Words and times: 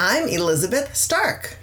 I'm 0.00 0.28
Elizabeth 0.28 0.94
Stark. 0.94 1.56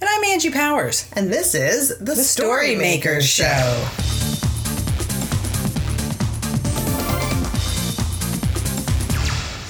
And 0.00 0.10
I'm 0.10 0.24
Angie 0.24 0.50
Powers. 0.50 1.08
And 1.12 1.32
this 1.32 1.54
is 1.54 1.96
The, 1.98 2.04
the 2.04 2.16
Story, 2.16 2.74
Makers 2.74 3.28
Show. 3.28 3.86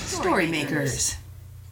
Story 0.07 0.47
Makers. 0.47 1.17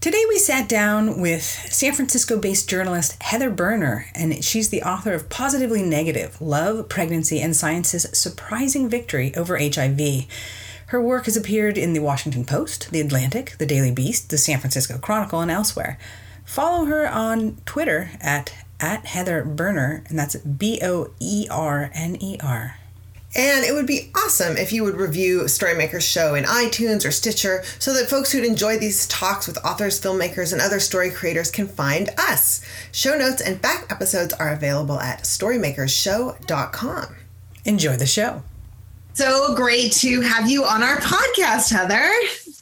Today 0.03 0.23
we 0.29 0.39
sat 0.39 0.69
down 0.69 1.19
with 1.19 1.43
San 1.43 1.95
Francisco 1.95 2.39
based 2.39 2.69
journalist 2.69 3.23
Heather 3.23 3.51
Boerner, 3.51 4.05
and 4.15 4.45
she's 4.45 4.69
the 4.69 4.83
author 4.83 5.15
of 5.15 5.31
Positively 5.31 5.83
Negative 5.83 6.39
Love, 6.43 6.91
Pregnancy, 6.91 7.41
and 7.41 7.57
Science's 7.57 8.07
Surprising 8.13 8.91
Victory 8.91 9.35
Over 9.35 9.57
HIV. 9.57 10.27
Her 10.89 11.01
work 11.01 11.25
has 11.25 11.39
appeared 11.39 11.79
in 11.79 11.95
the 11.95 12.01
Washington 12.01 12.45
Post, 12.45 12.91
The 12.91 13.01
Atlantic, 13.01 13.57
The 13.57 13.65
Daily 13.65 13.91
Beast, 13.91 14.29
The 14.29 14.37
San 14.37 14.59
Francisco 14.59 14.99
Chronicle, 14.99 15.41
and 15.41 15.51
elsewhere. 15.51 15.99
Follow 16.45 16.85
her 16.87 17.09
on 17.09 17.57
Twitter 17.65 18.11
at, 18.21 18.55
at 18.81 19.07
Heather 19.07 19.45
Boerner, 19.45 20.09
and 20.09 20.19
that's 20.19 20.37
B 20.37 20.79
O 20.83 21.11
E 21.21 21.47
R 21.51 21.91
N 21.95 22.17
E 22.21 22.37
R. 22.43 22.79
And 23.37 23.65
it 23.65 23.73
would 23.73 23.87
be 23.87 24.13
awesome 24.15 24.57
if 24.57 24.73
you 24.73 24.85
would 24.85 24.95
review 24.95 25.41
Storymakers 25.43 26.09
Show 26.09 26.37
in 26.37 26.45
iTunes 26.45 27.05
or 27.05 27.11
Stitcher 27.11 27.65
so 27.81 27.93
that 27.93 28.09
folks 28.09 28.31
who'd 28.31 28.45
enjoy 28.45 28.79
these 28.79 29.09
talks 29.09 29.49
with 29.49 29.59
authors, 29.65 30.01
filmmakers, 30.01 30.53
and 30.53 30.63
other 30.63 30.79
story 30.79 31.11
creators 31.11 31.51
can 31.51 31.67
find 31.67 32.11
us. 32.17 32.65
Show 32.93 33.19
notes 33.19 33.43
and 33.43 33.61
back 33.61 33.91
episodes 33.91 34.33
are 34.35 34.53
available 34.53 35.01
at 35.01 35.23
storymakersshow.com. 35.23 37.17
Enjoy 37.65 37.97
the 37.97 38.07
show 38.07 38.43
so 39.15 39.55
great 39.55 39.93
to 39.93 40.21
have 40.21 40.51
you 40.51 40.65
on 40.65 40.83
our 40.83 40.97
podcast, 40.97 41.71
Heather. 41.71 42.11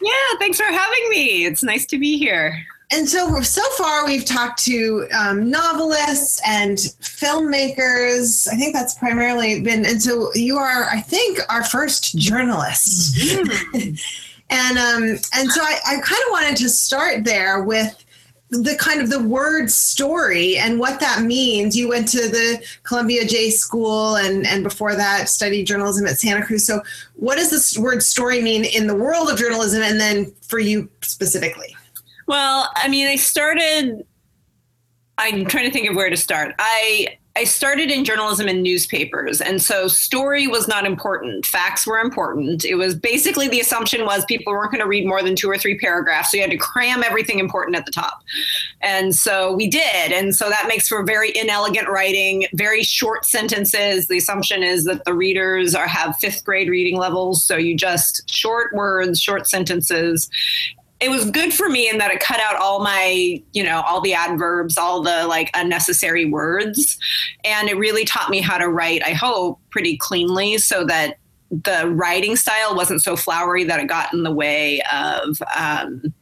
Yeah, 0.03 0.39
thanks 0.39 0.59
for 0.59 0.65
having 0.67 1.09
me. 1.09 1.47
It's 1.47 1.63
nice 1.63 1.87
to 1.87 1.99
be 1.99 2.19
here. 2.19 2.67
And 2.93 3.09
so, 3.09 3.41
so 3.41 3.63
far, 3.71 4.05
we've 4.05 4.25
talked 4.25 4.63
to 4.65 5.09
um, 5.19 5.49
novelists 5.49 6.43
and 6.47 6.77
filmmakers. 6.77 8.47
I 8.53 8.57
think 8.57 8.75
that's 8.75 8.95
primarily 8.95 9.63
been, 9.63 9.87
and 9.87 10.03
so 10.03 10.31
you 10.35 10.59
are, 10.59 10.85
I 10.85 11.01
think, 11.01 11.39
our 11.49 11.65
first 11.65 12.19
journalist. 12.19 13.17
Mm-hmm. 13.17 13.95
and 14.51 14.79
um, 14.79 15.03
and 15.35 15.51
so 15.51 15.63
I, 15.63 15.79
I 15.87 15.95
kind 16.01 16.23
of 16.27 16.31
wanted 16.31 16.57
to 16.59 16.69
start 16.69 17.25
there 17.25 17.63
with 17.63 18.05
the 18.51 18.77
kind 18.77 19.01
of 19.01 19.09
the 19.09 19.23
word 19.23 19.71
story 19.71 20.59
and 20.59 20.79
what 20.79 21.01
that 21.01 21.23
means. 21.23 21.75
You 21.75 21.89
went 21.89 22.09
to 22.09 22.29
the 22.29 22.63
Columbia 22.83 23.25
J 23.25 23.49
School 23.49 24.17
and, 24.17 24.47
and 24.47 24.63
before 24.63 24.95
that 24.95 25.31
studied 25.31 25.65
journalism 25.65 26.07
at 26.07 26.19
Santa 26.19 26.45
Cruz. 26.45 26.67
So, 26.67 26.83
what 27.15 27.37
does 27.37 27.49
this 27.49 27.79
word 27.79 28.03
story 28.03 28.43
mean 28.43 28.67
in 28.67 28.87
the 28.87 28.95
world 28.95 29.31
of 29.31 29.39
journalism 29.39 29.83
and 29.83 29.99
then 29.99 30.35
for 30.43 30.59
you 30.59 30.91
specifically? 31.01 31.75
Well, 32.27 32.71
I 32.77 32.89
mean, 32.89 33.07
I 33.07 33.17
started, 33.17 34.05
I'm 35.19 35.45
trying 35.47 35.67
to 35.67 35.71
think 35.71 35.89
of 35.89 35.97
where 35.97 36.11
to 36.11 36.17
start. 36.17 36.55
I 36.59 37.19
I 37.35 37.45
started 37.45 37.91
in 37.91 38.05
journalism 38.05 38.47
and 38.47 38.63
newspapers, 38.63 39.41
and 39.41 39.63
so 39.63 39.89
story 39.89 40.47
was 40.47 40.69
not 40.69 40.85
important. 40.85 41.47
Facts 41.47 41.87
were 41.87 41.99
important. 41.99 42.63
It 42.63 42.75
was 42.75 42.95
basically 42.95 43.49
the 43.49 43.61
assumption 43.61 44.05
was 44.05 44.27
people 44.27 44.53
weren't 44.53 44.71
going 44.71 44.83
to 44.83 44.89
read 44.89 45.07
more 45.07 45.23
than 45.23 45.35
two 45.35 45.49
or 45.49 45.57
three 45.57 45.79
paragraphs, 45.79 46.31
so 46.31 46.37
you 46.37 46.43
had 46.43 46.51
to 46.51 46.59
cram 46.59 47.03
everything 47.03 47.39
important 47.39 47.75
at 47.75 47.87
the 47.87 47.91
top. 47.91 48.21
And 48.83 49.15
so 49.15 49.55
we 49.55 49.67
did, 49.67 50.13
and 50.13 50.37
so 50.37 50.51
that 50.51 50.67
makes 50.69 50.89
for 50.89 51.03
very 51.05 51.35
inelegant 51.35 51.89
writing, 51.89 52.47
very 52.53 52.83
short 52.83 53.25
sentences. 53.25 54.09
The 54.09 54.19
assumption 54.19 54.63
is 54.63 54.85
that 54.85 55.07
the 55.07 55.15
readers 55.15 55.75
are 55.75 55.89
have 55.89 56.17
fifth 56.17 56.45
grade 56.45 56.69
reading 56.69 56.99
levels, 56.99 57.43
so 57.43 57.57
you 57.57 57.75
just 57.75 58.31
short 58.31 58.75
words, 58.75 59.19
short 59.19 59.49
sentences, 59.49 60.29
it 61.03 61.11
was 61.11 61.31
good 61.31 61.53
for 61.53 61.69
me 61.69 61.89
in 61.89 61.99
that 61.99 62.13
it 62.13 62.21
cut 62.21 62.41
out 62.41 62.57
all 62.57 62.83
my, 62.83 63.43
you 63.53 63.63
know, 63.63 63.83
all 63.83 64.01
the 64.01 64.15
adverbs, 64.15 64.79
all 64.79 65.03
the 65.03 65.27
like 65.27 65.51
unnecessary 65.55 66.25
words. 66.25 66.97
And 67.45 67.69
it 67.69 67.77
really 67.77 68.05
taught 68.05 68.31
me 68.31 68.41
how 68.41 68.57
to 68.57 68.69
write, 68.69 69.03
I 69.05 69.13
hope, 69.13 69.61
pretty 69.71 69.97
cleanly 69.97 70.59
so 70.59 70.85
that 70.85 71.19
the 71.51 71.91
writing 71.91 72.37
style 72.37 72.77
wasn't 72.77 73.03
so 73.03 73.17
flowery 73.17 73.65
that 73.65 73.81
it 73.81 73.89
got 73.89 74.13
in 74.15 74.23
the 74.23 74.31
way 74.31 74.81
of 74.93 75.43
um, 75.57 76.15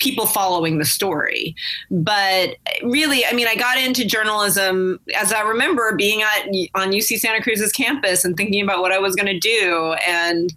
people 0.00 0.26
following 0.26 0.78
the 0.78 0.84
story. 0.84 1.54
But 1.90 2.56
really, 2.82 3.24
I 3.24 3.32
mean, 3.32 3.46
I 3.46 3.54
got 3.54 3.78
into 3.78 4.04
journalism 4.04 4.98
as 5.16 5.32
I 5.32 5.42
remember 5.42 5.94
being 5.94 6.22
at 6.22 6.46
on 6.74 6.90
UC 6.90 7.20
Santa 7.20 7.40
Cruz's 7.40 7.72
campus 7.72 8.24
and 8.24 8.36
thinking 8.36 8.62
about 8.62 8.80
what 8.80 8.92
I 8.92 8.98
was 8.98 9.14
going 9.14 9.32
to 9.32 9.38
do. 9.38 9.94
And 10.06 10.52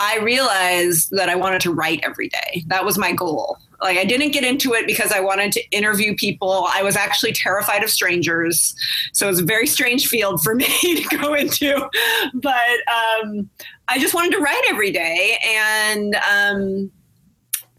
I 0.00 0.16
realized 0.18 1.10
that 1.10 1.28
I 1.28 1.36
wanted 1.36 1.60
to 1.60 1.72
write 1.72 2.00
every 2.02 2.28
day. 2.28 2.64
That 2.68 2.86
was 2.86 2.96
my 2.96 3.12
goal. 3.12 3.58
Like 3.82 3.98
I 3.98 4.04
didn't 4.04 4.30
get 4.30 4.44
into 4.44 4.72
it 4.72 4.86
because 4.86 5.12
I 5.12 5.20
wanted 5.20 5.52
to 5.52 5.70
interview 5.70 6.14
people. 6.16 6.66
I 6.72 6.82
was 6.82 6.96
actually 6.96 7.32
terrified 7.32 7.84
of 7.84 7.90
strangers. 7.90 8.74
So 9.12 9.26
it 9.26 9.30
was 9.30 9.40
a 9.40 9.44
very 9.44 9.66
strange 9.66 10.08
field 10.08 10.42
for 10.42 10.54
me 10.56 10.66
to 10.66 11.16
go 11.18 11.34
into. 11.34 11.88
But 12.34 12.80
um, 12.90 13.50
I 13.88 13.98
just 13.98 14.14
wanted 14.14 14.32
to 14.32 14.38
write 14.38 14.62
every 14.68 14.90
day. 14.90 15.38
And 15.44 16.16
um, 16.16 16.90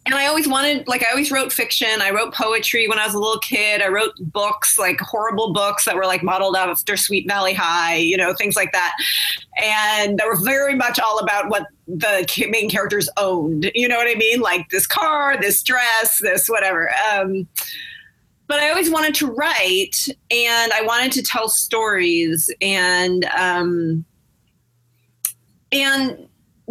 and 0.07 0.15
I 0.15 0.25
always 0.25 0.47
wanted, 0.47 0.87
like, 0.87 1.03
I 1.03 1.11
always 1.11 1.31
wrote 1.31 1.53
fiction. 1.53 2.01
I 2.01 2.09
wrote 2.09 2.33
poetry 2.33 2.87
when 2.87 2.97
I 2.97 3.05
was 3.05 3.13
a 3.13 3.19
little 3.19 3.39
kid. 3.39 3.83
I 3.83 3.87
wrote 3.87 4.13
books, 4.19 4.79
like 4.79 4.99
horrible 4.99 5.53
books 5.53 5.85
that 5.85 5.95
were 5.95 6.05
like 6.05 6.23
modeled 6.23 6.55
after 6.55 6.97
Sweet 6.97 7.27
Valley 7.27 7.53
High, 7.53 7.97
you 7.97 8.17
know, 8.17 8.33
things 8.33 8.55
like 8.55 8.71
that. 8.71 8.95
And 9.61 10.17
they 10.17 10.25
were 10.25 10.39
very 10.43 10.73
much 10.73 10.99
all 10.99 11.19
about 11.19 11.49
what 11.49 11.67
the 11.85 12.25
main 12.49 12.67
characters 12.67 13.09
owned. 13.17 13.69
You 13.75 13.87
know 13.87 13.97
what 13.97 14.07
I 14.07 14.15
mean? 14.15 14.39
Like 14.39 14.69
this 14.69 14.87
car, 14.87 15.39
this 15.39 15.61
dress, 15.61 16.17
this 16.19 16.47
whatever. 16.47 16.91
Um, 17.13 17.47
but 18.47 18.59
I 18.59 18.69
always 18.69 18.89
wanted 18.89 19.13
to 19.15 19.27
write 19.27 20.07
and 20.31 20.71
I 20.73 20.81
wanted 20.81 21.11
to 21.13 21.21
tell 21.21 21.47
stories 21.47 22.49
and, 22.59 23.23
um, 23.25 24.03
and 25.71 26.27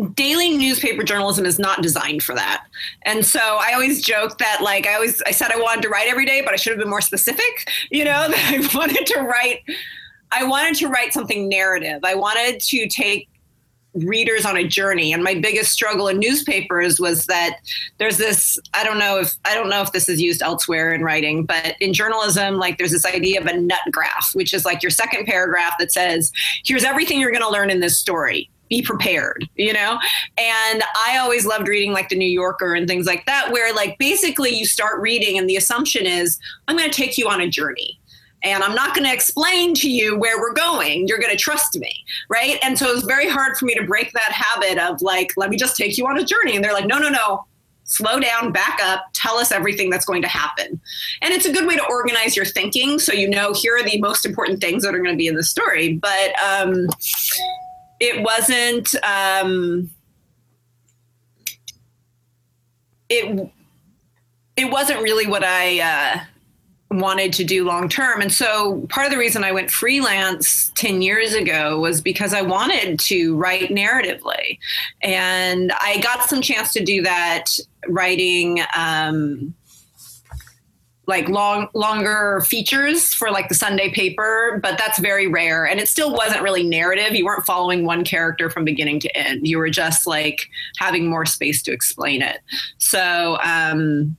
daily 0.08 0.56
newspaper 0.56 1.02
journalism 1.02 1.44
is 1.44 1.58
not 1.58 1.82
designed 1.82 2.22
for 2.22 2.34
that. 2.34 2.64
And 3.02 3.24
so 3.24 3.40
I 3.40 3.72
always 3.72 4.02
joke 4.02 4.38
that 4.38 4.60
like 4.62 4.86
I 4.86 4.94
always 4.94 5.22
I 5.26 5.30
said 5.30 5.50
I 5.52 5.60
wanted 5.60 5.82
to 5.82 5.88
write 5.88 6.08
every 6.08 6.26
day, 6.26 6.42
but 6.42 6.52
I 6.52 6.56
should 6.56 6.72
have 6.72 6.80
been 6.80 6.90
more 6.90 7.00
specific, 7.00 7.68
you 7.90 8.04
know, 8.04 8.28
that 8.28 8.72
I 8.72 8.76
wanted 8.76 9.06
to 9.06 9.20
write 9.22 9.62
I 10.32 10.44
wanted 10.44 10.76
to 10.76 10.88
write 10.88 11.12
something 11.12 11.48
narrative. 11.48 12.00
I 12.04 12.14
wanted 12.14 12.60
to 12.60 12.86
take 12.88 13.28
readers 13.94 14.46
on 14.46 14.56
a 14.56 14.66
journey 14.66 15.12
and 15.12 15.24
my 15.24 15.34
biggest 15.34 15.72
struggle 15.72 16.06
in 16.06 16.18
newspapers 16.20 17.00
was 17.00 17.26
that 17.26 17.56
there's 17.98 18.18
this 18.18 18.56
i 18.72 18.84
don't 18.84 18.98
know 18.98 19.18
if 19.18 19.34
i 19.44 19.52
don't 19.52 19.68
know 19.68 19.82
if 19.82 19.90
this 19.90 20.08
is 20.08 20.20
used 20.20 20.42
elsewhere 20.42 20.94
in 20.94 21.02
writing 21.02 21.44
but 21.44 21.74
in 21.80 21.92
journalism 21.92 22.54
like 22.54 22.78
there's 22.78 22.92
this 22.92 23.04
idea 23.04 23.40
of 23.40 23.46
a 23.46 23.56
nut 23.56 23.80
graph 23.90 24.30
which 24.34 24.54
is 24.54 24.64
like 24.64 24.80
your 24.80 24.90
second 24.90 25.26
paragraph 25.26 25.74
that 25.80 25.90
says 25.90 26.30
here's 26.64 26.84
everything 26.84 27.18
you're 27.18 27.32
going 27.32 27.42
to 27.42 27.50
learn 27.50 27.68
in 27.68 27.80
this 27.80 27.98
story 27.98 28.48
be 28.70 28.80
prepared, 28.80 29.46
you 29.56 29.74
know? 29.74 29.98
And 30.38 30.82
I 30.96 31.18
always 31.18 31.44
loved 31.44 31.68
reading 31.68 31.92
like 31.92 32.08
the 32.08 32.16
New 32.16 32.28
Yorker 32.28 32.72
and 32.72 32.88
things 32.88 33.04
like 33.04 33.26
that, 33.26 33.52
where 33.52 33.74
like 33.74 33.98
basically 33.98 34.50
you 34.50 34.64
start 34.64 35.00
reading 35.00 35.36
and 35.36 35.50
the 35.50 35.56
assumption 35.56 36.06
is, 36.06 36.38
I'm 36.68 36.76
going 36.78 36.90
to 36.90 36.96
take 36.96 37.18
you 37.18 37.28
on 37.28 37.42
a 37.42 37.48
journey. 37.48 38.00
And 38.42 38.62
I'm 38.62 38.74
not 38.74 38.94
going 38.94 39.06
to 39.06 39.12
explain 39.12 39.74
to 39.74 39.90
you 39.90 40.18
where 40.18 40.40
we're 40.40 40.54
going. 40.54 41.06
You're 41.06 41.18
going 41.18 41.32
to 41.32 41.36
trust 41.36 41.78
me. 41.78 41.92
Right. 42.30 42.58
And 42.62 42.78
so 42.78 42.88
it 42.88 42.94
was 42.94 43.04
very 43.04 43.28
hard 43.28 43.58
for 43.58 43.66
me 43.66 43.74
to 43.74 43.84
break 43.84 44.12
that 44.12 44.32
habit 44.32 44.78
of 44.78 45.02
like, 45.02 45.34
let 45.36 45.50
me 45.50 45.58
just 45.58 45.76
take 45.76 45.98
you 45.98 46.06
on 46.06 46.18
a 46.18 46.24
journey. 46.24 46.56
And 46.56 46.64
they're 46.64 46.72
like, 46.72 46.86
no, 46.86 46.98
no, 46.98 47.10
no, 47.10 47.44
slow 47.84 48.18
down, 48.18 48.50
back 48.50 48.78
up, 48.82 49.06
tell 49.12 49.36
us 49.36 49.52
everything 49.52 49.90
that's 49.90 50.06
going 50.06 50.22
to 50.22 50.28
happen. 50.28 50.80
And 51.20 51.34
it's 51.34 51.44
a 51.44 51.52
good 51.52 51.66
way 51.66 51.76
to 51.76 51.84
organize 51.90 52.34
your 52.34 52.46
thinking 52.46 52.98
so 52.98 53.12
you 53.12 53.28
know 53.28 53.52
here 53.52 53.76
are 53.76 53.82
the 53.82 54.00
most 54.00 54.24
important 54.24 54.60
things 54.60 54.84
that 54.84 54.94
are 54.94 54.98
going 54.98 55.14
to 55.14 55.18
be 55.18 55.26
in 55.26 55.34
the 55.34 55.42
story. 55.42 55.94
But 55.94 56.40
um, 56.40 56.88
it 58.00 58.22
wasn't 58.22 58.94
um, 59.04 59.90
it 63.08 63.50
it 64.56 64.70
wasn't 64.70 65.02
really 65.02 65.26
what 65.26 65.44
I 65.44 65.80
uh, 65.80 66.20
wanted 66.90 67.32
to 67.34 67.44
do 67.44 67.64
long 67.64 67.88
term. 67.88 68.20
And 68.20 68.32
so 68.32 68.86
part 68.88 69.06
of 69.06 69.12
the 69.12 69.18
reason 69.18 69.44
I 69.44 69.52
went 69.52 69.70
freelance 69.70 70.72
10 70.74 71.02
years 71.02 71.34
ago 71.34 71.78
was 71.78 72.00
because 72.00 72.34
I 72.34 72.42
wanted 72.42 72.98
to 73.00 73.36
write 73.36 73.70
narratively. 73.70 74.58
And 75.02 75.72
I 75.80 75.98
got 76.00 76.28
some 76.28 76.42
chance 76.42 76.72
to 76.72 76.84
do 76.84 77.02
that 77.02 77.46
writing 77.88 78.60
um, 78.76 79.54
like 81.10 81.28
long 81.28 81.68
longer 81.74 82.42
features 82.46 83.12
for 83.12 83.30
like 83.30 83.50
the 83.50 83.54
Sunday 83.54 83.90
paper, 83.90 84.58
but 84.62 84.78
that's 84.78 84.98
very 84.98 85.26
rare. 85.26 85.66
And 85.66 85.78
it 85.78 85.88
still 85.88 86.14
wasn't 86.14 86.42
really 86.42 86.62
narrative. 86.62 87.14
You 87.14 87.26
weren't 87.26 87.44
following 87.44 87.84
one 87.84 88.04
character 88.04 88.48
from 88.48 88.64
beginning 88.64 89.00
to 89.00 89.14
end. 89.16 89.46
You 89.46 89.58
were 89.58 89.68
just 89.68 90.06
like 90.06 90.48
having 90.78 91.06
more 91.06 91.26
space 91.26 91.62
to 91.64 91.72
explain 91.72 92.22
it. 92.22 92.40
So 92.78 93.36
um 93.42 94.16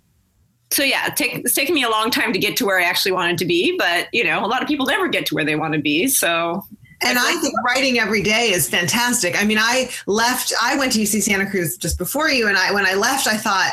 so 0.70 0.84
yeah, 0.84 1.08
take, 1.10 1.34
it's 1.34 1.54
taken 1.54 1.76
me 1.76 1.84
a 1.84 1.90
long 1.90 2.12
time 2.12 2.32
to 2.32 2.40
get 2.40 2.56
to 2.58 2.66
where 2.66 2.80
I 2.80 2.84
actually 2.84 3.12
wanted 3.12 3.38
to 3.40 3.46
be, 3.46 3.76
but 3.78 4.08
you 4.14 4.24
know, 4.24 4.46
a 4.46 4.48
lot 4.48 4.62
of 4.62 4.70
people 4.70 4.86
never 4.86 5.10
get 5.10 5.26
to 5.26 5.36
where 5.36 5.44
they 5.44 5.56
want 5.56 5.74
to 5.74 5.82
be. 5.82 6.08
So 6.08 6.64
and 7.04 7.18
I 7.18 7.36
think 7.38 7.56
writing 7.66 7.98
every 7.98 8.22
day 8.22 8.52
is 8.52 8.70
fantastic. 8.70 9.42
I 9.42 9.44
mean, 9.44 9.58
I 9.60 9.90
left, 10.06 10.54
I 10.62 10.78
went 10.78 10.92
to 10.94 11.00
UC 11.00 11.24
Santa 11.24 11.50
Cruz 11.50 11.76
just 11.76 11.98
before 11.98 12.30
you, 12.30 12.48
and 12.48 12.56
I 12.56 12.72
when 12.72 12.86
I 12.86 12.94
left, 12.94 13.26
I 13.26 13.38
thought, 13.38 13.72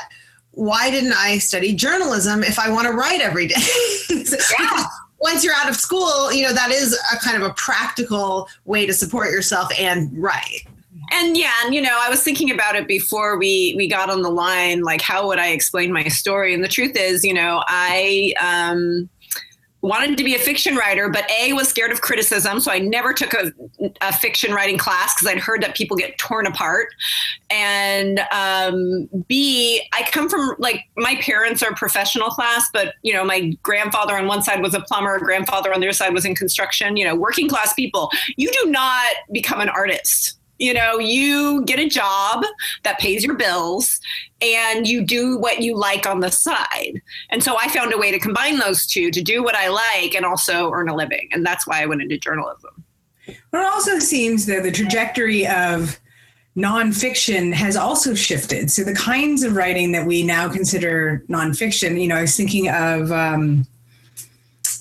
why 0.52 0.90
didn't 0.90 1.12
I 1.12 1.38
study 1.38 1.74
journalism 1.74 2.42
if 2.42 2.58
I 2.58 2.70
want 2.70 2.86
to 2.86 2.92
write 2.92 3.20
every 3.20 3.46
day? 3.46 3.60
yeah. 4.10 4.84
Once 5.20 5.42
you're 5.42 5.54
out 5.54 5.68
of 5.68 5.76
school, 5.76 6.32
you 6.32 6.44
know, 6.44 6.52
that 6.52 6.70
is 6.70 6.98
a 7.12 7.16
kind 7.16 7.36
of 7.36 7.42
a 7.42 7.52
practical 7.54 8.48
way 8.64 8.86
to 8.86 8.92
support 8.92 9.30
yourself 9.30 9.68
and 9.78 10.10
write 10.16 10.66
and 11.12 11.36
yeah 11.36 11.52
and 11.64 11.74
you 11.74 11.80
know 11.80 11.98
i 12.00 12.08
was 12.08 12.22
thinking 12.22 12.50
about 12.50 12.76
it 12.76 12.86
before 12.86 13.38
we 13.38 13.74
we 13.76 13.86
got 13.86 14.10
on 14.10 14.22
the 14.22 14.30
line 14.30 14.82
like 14.82 15.00
how 15.00 15.26
would 15.26 15.38
i 15.38 15.48
explain 15.48 15.92
my 15.92 16.04
story 16.08 16.54
and 16.54 16.62
the 16.62 16.68
truth 16.68 16.96
is 16.96 17.24
you 17.24 17.32
know 17.32 17.62
i 17.66 18.32
um 18.40 19.08
wanted 19.80 20.16
to 20.18 20.24
be 20.24 20.34
a 20.34 20.38
fiction 20.38 20.76
writer, 20.76 21.08
but 21.08 21.30
A 21.30 21.52
was 21.52 21.68
scared 21.68 21.92
of 21.92 22.00
criticism, 22.00 22.60
so 22.60 22.72
I 22.72 22.78
never 22.78 23.12
took 23.12 23.32
a, 23.32 23.52
a 24.00 24.12
fiction 24.12 24.52
writing 24.52 24.76
class 24.76 25.14
because 25.14 25.32
I'd 25.32 25.38
heard 25.38 25.62
that 25.62 25.76
people 25.76 25.96
get 25.96 26.18
torn 26.18 26.46
apart. 26.46 26.88
And 27.50 28.20
um, 28.32 29.08
B, 29.28 29.82
I 29.92 30.08
come 30.10 30.28
from 30.28 30.56
like 30.58 30.86
my 30.96 31.16
parents 31.16 31.62
are 31.62 31.74
professional 31.74 32.28
class, 32.28 32.68
but 32.72 32.94
you 33.02 33.12
know 33.12 33.24
my 33.24 33.56
grandfather 33.62 34.16
on 34.16 34.26
one 34.26 34.42
side 34.42 34.62
was 34.62 34.74
a 34.74 34.80
plumber, 34.80 35.18
grandfather 35.18 35.72
on 35.72 35.80
the 35.80 35.86
other 35.86 35.92
side 35.92 36.12
was 36.12 36.24
in 36.24 36.34
construction. 36.34 36.96
You 36.96 37.04
know, 37.04 37.14
working 37.14 37.48
class 37.48 37.72
people. 37.74 38.10
You 38.36 38.50
do 38.50 38.70
not 38.70 39.06
become 39.32 39.60
an 39.60 39.68
artist 39.68 40.37
you 40.58 40.74
know, 40.74 40.98
you 40.98 41.64
get 41.64 41.78
a 41.78 41.88
job 41.88 42.44
that 42.82 42.98
pays 42.98 43.24
your 43.24 43.36
bills 43.36 44.00
and 44.40 44.86
you 44.86 45.04
do 45.04 45.38
what 45.38 45.62
you 45.62 45.76
like 45.76 46.06
on 46.06 46.20
the 46.20 46.30
side. 46.30 47.00
And 47.30 47.42
so 47.42 47.56
I 47.58 47.68
found 47.68 47.92
a 47.92 47.98
way 47.98 48.10
to 48.10 48.18
combine 48.18 48.58
those 48.58 48.86
two 48.86 49.10
to 49.10 49.22
do 49.22 49.42
what 49.42 49.54
I 49.54 49.68
like 49.68 50.14
and 50.14 50.26
also 50.26 50.70
earn 50.72 50.88
a 50.88 50.94
living. 50.94 51.28
And 51.32 51.46
that's 51.46 51.66
why 51.66 51.82
I 51.82 51.86
went 51.86 52.02
into 52.02 52.18
journalism. 52.18 52.84
Well, 53.52 53.62
it 53.62 53.72
also 53.72 53.98
seems 53.98 54.46
that 54.46 54.62
the 54.62 54.72
trajectory 54.72 55.46
of 55.46 55.98
nonfiction 56.56 57.52
has 57.52 57.76
also 57.76 58.14
shifted. 58.14 58.70
So 58.70 58.82
the 58.82 58.94
kinds 58.94 59.44
of 59.44 59.54
writing 59.54 59.92
that 59.92 60.06
we 60.06 60.24
now 60.24 60.48
consider 60.48 61.22
nonfiction, 61.28 62.00
you 62.00 62.08
know, 62.08 62.16
I 62.16 62.22
was 62.22 62.36
thinking 62.36 62.68
of, 62.68 63.12
um, 63.12 63.66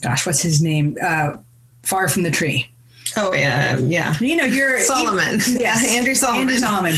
gosh, 0.02 0.26
what's 0.26 0.42
his 0.42 0.62
name? 0.62 0.98
Uh, 1.02 1.38
Far 1.84 2.10
from 2.10 2.24
the 2.24 2.32
Tree 2.32 2.70
Oh 3.18 3.34
yeah, 3.34 3.78
yeah. 3.80 4.16
You 4.20 4.36
know, 4.36 4.46
you're 4.46 4.80
Solomon. 4.82 5.40
yeah, 5.48 5.76
Andrew 5.88 6.14
Solomon. 6.14 6.42
Andrew 6.42 6.58
Solomon. 6.58 6.96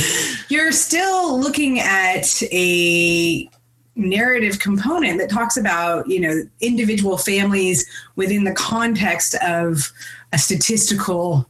You're 0.49 0.73
still 0.73 1.39
looking 1.39 1.79
at 1.79 2.43
a 2.51 3.49
narrative 3.95 4.59
component 4.59 5.19
that 5.19 5.29
talks 5.29 5.57
about 5.57 6.07
you 6.07 6.19
know 6.19 6.43
individual 6.61 7.17
families 7.17 7.89
within 8.17 8.43
the 8.43 8.53
context 8.53 9.35
of 9.35 9.91
a 10.33 10.37
statistical 10.37 11.49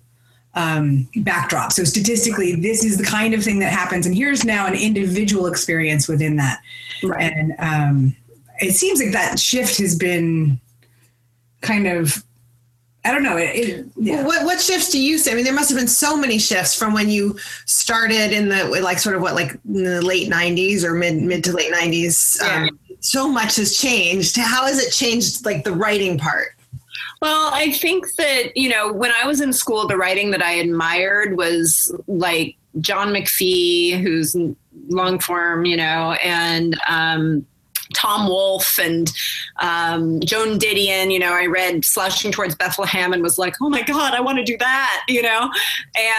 um, 0.54 1.10
backdrop. 1.18 1.72
So 1.72 1.84
statistically, 1.84 2.56
this 2.56 2.84
is 2.84 2.98
the 2.98 3.04
kind 3.04 3.34
of 3.34 3.44
thing 3.44 3.60
that 3.60 3.74
happens, 3.74 4.06
and 4.06 4.16
here's 4.16 4.46
now 4.46 4.68
an 4.68 4.76
individual 4.76 5.48
experience 5.48 6.08
within 6.08 6.36
that. 6.36 6.60
Right. 7.04 7.34
And 7.34 7.56
um, 7.58 8.16
it 8.60 8.76
seems 8.76 9.02
like 9.02 9.14
that 9.14 9.40
shift 9.40 9.78
has 9.80 9.98
been 9.98 10.60
kind 11.62 11.88
of 11.88 12.24
I 13.10 13.12
don't 13.12 13.24
know. 13.24 13.38
It, 13.38 13.56
it, 13.56 13.86
yeah. 13.96 14.24
what, 14.24 14.46
what 14.46 14.62
shifts 14.62 14.92
do 14.92 15.02
you 15.02 15.18
see? 15.18 15.32
I 15.32 15.34
mean, 15.34 15.44
there 15.44 15.54
must 15.54 15.68
have 15.72 15.80
been 15.80 15.88
so 15.88 16.16
many 16.16 16.38
shifts 16.38 16.76
from 16.76 16.94
when 16.94 17.10
you 17.10 17.40
started 17.66 18.32
in 18.32 18.50
the 18.50 18.66
like 18.66 19.00
sort 19.00 19.16
of 19.16 19.24
what 19.24 19.34
like 19.34 19.60
the 19.66 20.00
late 20.04 20.30
'90s 20.30 20.84
or 20.84 20.94
mid 20.94 21.16
mid 21.16 21.44
to 21.46 21.52
late 21.52 21.74
'90s. 21.74 22.40
Yeah. 22.40 22.68
Um, 22.70 22.80
so 23.00 23.28
much 23.28 23.56
has 23.56 23.76
changed. 23.76 24.38
How 24.38 24.68
has 24.68 24.78
it 24.78 24.92
changed, 24.92 25.44
like 25.44 25.64
the 25.64 25.72
writing 25.72 26.20
part? 26.20 26.50
Well, 27.20 27.50
I 27.52 27.72
think 27.72 28.06
that 28.18 28.56
you 28.56 28.70
know 28.70 28.94
when 28.94 29.12
I 29.12 29.26
was 29.26 29.42
in 29.42 29.54
school, 29.54 29.88
the 29.88 29.98
writing 29.98 30.30
that 30.30 30.44
I 30.44 30.52
admired 30.52 31.36
was 31.36 31.92
like 32.06 32.58
John 32.80 33.08
McPhee, 33.08 34.00
who's 34.00 34.36
long 34.88 35.18
form, 35.18 35.66
you 35.66 35.78
know, 35.78 36.12
and 36.24 36.80
um, 36.88 37.48
Tom 37.94 38.28
Wolfe 38.28 38.80
and 38.80 39.12
um, 39.58 40.20
Joan 40.22 40.60
Didion. 40.60 41.12
You 41.12 41.20
know, 41.20 41.34
I 41.34 41.46
read 41.46 41.84
Slouching 41.84 42.32
Towards 42.32 42.56
Bethlehem 42.56 43.14
and 43.14 43.24
was 43.24 43.38
like, 43.38 43.56
oh 43.62 43.70
my 43.70 43.82
God, 43.82 44.14
I 44.14 44.22
want 44.22 44.38
to 44.38 44.44
do 44.44 44.58
that, 44.58 45.04
you 45.08 45.22
know? 45.22 45.50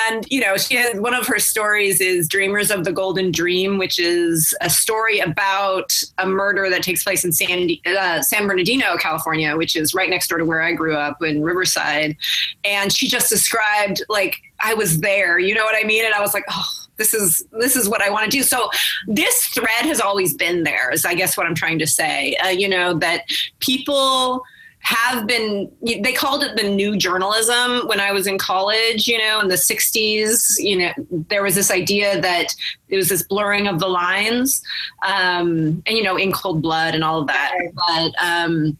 And, 0.08 0.26
you 0.31 0.40
know, 0.40 0.56
she 0.56 0.75
had 0.75 1.00
one 1.00 1.14
of 1.14 1.26
her 1.26 1.38
stories 1.38 2.00
is 2.00 2.28
Dreamers 2.28 2.70
of 2.70 2.84
the 2.84 2.93
Golden 2.93 3.31
Dream, 3.31 3.78
which 3.78 3.99
is 3.99 4.55
a 4.61 4.70
story 4.70 5.20
about 5.20 5.93
a 6.19 6.26
murder 6.26 6.69
that 6.70 6.82
takes 6.82 7.05
place 7.05 7.25
in 7.25 7.32
San, 7.32 7.70
uh, 7.87 8.23
San 8.23 8.46
Bernardino, 8.46 8.96
California, 8.96 9.56
which 9.56 9.76
is 9.76 9.94
right 9.94 10.11
next 10.11 10.28
door 10.28 10.38
to 10.38 10.44
where 10.44 10.62
I 10.62 10.73
grew 10.73 10.94
up 10.94 11.23
in 11.23 11.43
Riverside. 11.43 12.16
And 12.64 12.93
she 12.93 13.08
just 13.08 13.28
described, 13.28 14.02
like, 14.08 14.37
I 14.61 14.75
was 14.75 15.00
there, 15.00 15.38
you 15.38 15.55
know 15.55 15.64
what 15.64 15.76
I 15.82 15.87
mean? 15.87 16.05
And 16.05 16.14
I 16.14 16.20
was 16.20 16.34
like, 16.34 16.44
oh, 16.50 16.70
this 17.00 17.14
is 17.14 17.44
this 17.52 17.75
is 17.75 17.88
what 17.88 18.02
I 18.02 18.11
want 18.11 18.31
to 18.31 18.31
do. 18.31 18.43
So 18.43 18.69
this 19.08 19.47
thread 19.47 19.87
has 19.87 20.00
always 20.00 20.35
been 20.35 20.62
there. 20.62 20.91
Is 20.91 21.05
I 21.05 21.14
guess 21.14 21.37
what 21.37 21.47
I'm 21.47 21.55
trying 21.55 21.79
to 21.81 21.87
say. 21.87 22.37
Uh, 22.37 22.49
you 22.49 22.69
know 22.69 22.94
that 22.99 23.25
people 23.58 24.44
have 24.82 25.26
been 25.26 25.70
they 25.82 26.12
called 26.12 26.43
it 26.43 26.56
the 26.56 26.62
new 26.62 26.97
journalism 26.97 27.87
when 27.87 28.00
i 28.00 28.11
was 28.12 28.26
in 28.26 28.38
college 28.38 29.06
you 29.06 29.19
know 29.19 29.38
in 29.38 29.49
the 29.49 29.55
60s 29.55 30.55
you 30.58 30.75
know 30.75 30.91
there 31.29 31.43
was 31.43 31.55
this 31.55 31.70
idea 31.70 32.19
that 32.23 32.47
it 32.88 32.97
was 32.97 33.11
this 33.11 33.23
blurring 33.23 33.69
of 33.69 33.79
the 33.79 33.87
lines 33.87 34.62
um, 35.06 35.82
and 35.85 35.99
you 35.99 36.02
know 36.02 36.17
in 36.17 36.32
cold 36.32 36.62
blood 36.62 36.94
and 36.94 37.05
all 37.05 37.20
of 37.20 37.26
that 37.26 37.52
but 37.75 38.25
um, 38.25 38.75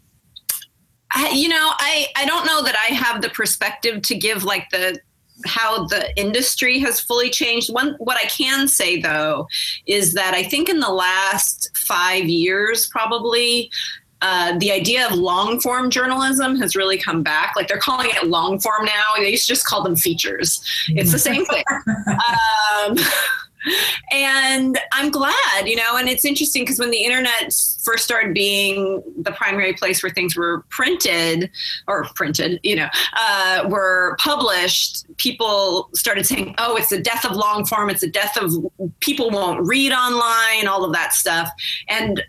I, 1.13 1.33
you 1.33 1.49
know 1.49 1.73
i 1.79 2.07
i 2.17 2.25
don't 2.25 2.47
know 2.47 2.63
that 2.63 2.77
i 2.77 2.95
have 2.95 3.21
the 3.21 3.29
perspective 3.29 4.01
to 4.01 4.15
give 4.15 4.43
like 4.43 4.71
the 4.71 4.99
how 5.47 5.87
the 5.87 6.17
industry 6.19 6.79
has 6.79 7.01
fully 7.01 7.31
changed. 7.31 7.73
One, 7.73 7.95
what 7.99 8.17
I 8.17 8.27
can 8.27 8.69
say 8.69 9.01
though 9.01 9.49
is 9.87 10.15
that 10.15 10.35
I 10.35 10.43
think 10.43 10.69
in 10.69 10.81
the 10.81 10.91
last 10.91 11.71
five 11.77 12.25
years, 12.25 12.89
probably, 12.89 13.71
uh, 14.23 14.59
the 14.59 14.71
idea 14.71 15.07
of 15.09 15.15
long 15.15 15.59
form 15.61 15.91
journalism 15.91 16.57
has 16.57 16.77
really 16.77 16.99
come 16.99 17.23
back. 17.23 17.55
Like 17.57 17.69
they're 17.69 17.79
calling 17.79 18.11
it 18.11 18.27
long 18.27 18.59
form 18.59 18.85
now. 18.85 19.15
They 19.17 19.31
used 19.31 19.47
to 19.47 19.55
just 19.55 19.65
call 19.65 19.83
them 19.83 19.97
features. 19.97 20.63
It's 20.89 21.13
the 21.13 21.19
same 21.19 21.47
thing. 21.47 21.65
um, 22.07 22.99
and 24.11 24.79
I'm 24.93 25.11
glad, 25.11 25.67
you 25.67 25.77
know, 25.77 25.97
and 25.97 26.09
it's 26.09 26.25
interesting 26.25 26.63
because 26.63 26.79
when 26.79 26.91
the 26.91 27.03
internet 27.05 27.53
first 27.85 28.05
started 28.05 28.35
being 28.35 29.03
the 29.23 29.33
primary 29.33 29.73
place 29.75 30.03
where 30.03 30.11
things 30.11 30.37
were 30.37 30.65
printed 30.71 31.51
or 31.87 32.05
printed, 32.15 32.61
you 32.63 32.77
know, 32.77 32.89
uh, 33.17 33.67
were 33.69 34.17
published, 34.19 35.05
people 35.17 35.91
started 35.95 36.27
saying, 36.27 36.55
oh, 36.59 36.77
it's 36.77 36.91
the 36.91 37.01
death 37.01 37.25
of 37.25 37.37
long 37.37 37.65
form, 37.65 37.91
it's 37.91 38.01
the 38.01 38.11
death 38.11 38.37
of 38.37 38.53
people 39.01 39.31
won't 39.31 39.67
read 39.67 39.93
online, 39.93 40.67
all 40.67 40.85
of 40.85 40.93
that 40.93 41.13
stuff. 41.13 41.51
And 41.89 42.23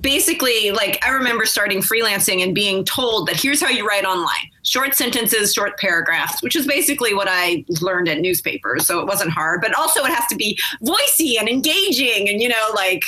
basically 0.00 0.70
like 0.70 1.04
i 1.04 1.10
remember 1.10 1.44
starting 1.44 1.78
freelancing 1.78 2.42
and 2.42 2.54
being 2.54 2.84
told 2.84 3.26
that 3.26 3.40
here's 3.40 3.60
how 3.60 3.68
you 3.68 3.86
write 3.86 4.04
online 4.04 4.48
short 4.62 4.94
sentences 4.94 5.52
short 5.52 5.78
paragraphs 5.78 6.42
which 6.42 6.56
is 6.56 6.66
basically 6.66 7.14
what 7.14 7.28
i 7.30 7.64
learned 7.80 8.08
at 8.08 8.20
newspapers 8.20 8.86
so 8.86 9.00
it 9.00 9.06
wasn't 9.06 9.30
hard 9.30 9.60
but 9.60 9.74
also 9.74 10.04
it 10.04 10.12
has 10.12 10.26
to 10.26 10.36
be 10.36 10.58
voicey 10.82 11.38
and 11.38 11.48
engaging 11.48 12.28
and 12.28 12.40
you 12.40 12.48
know 12.48 12.68
like 12.74 13.02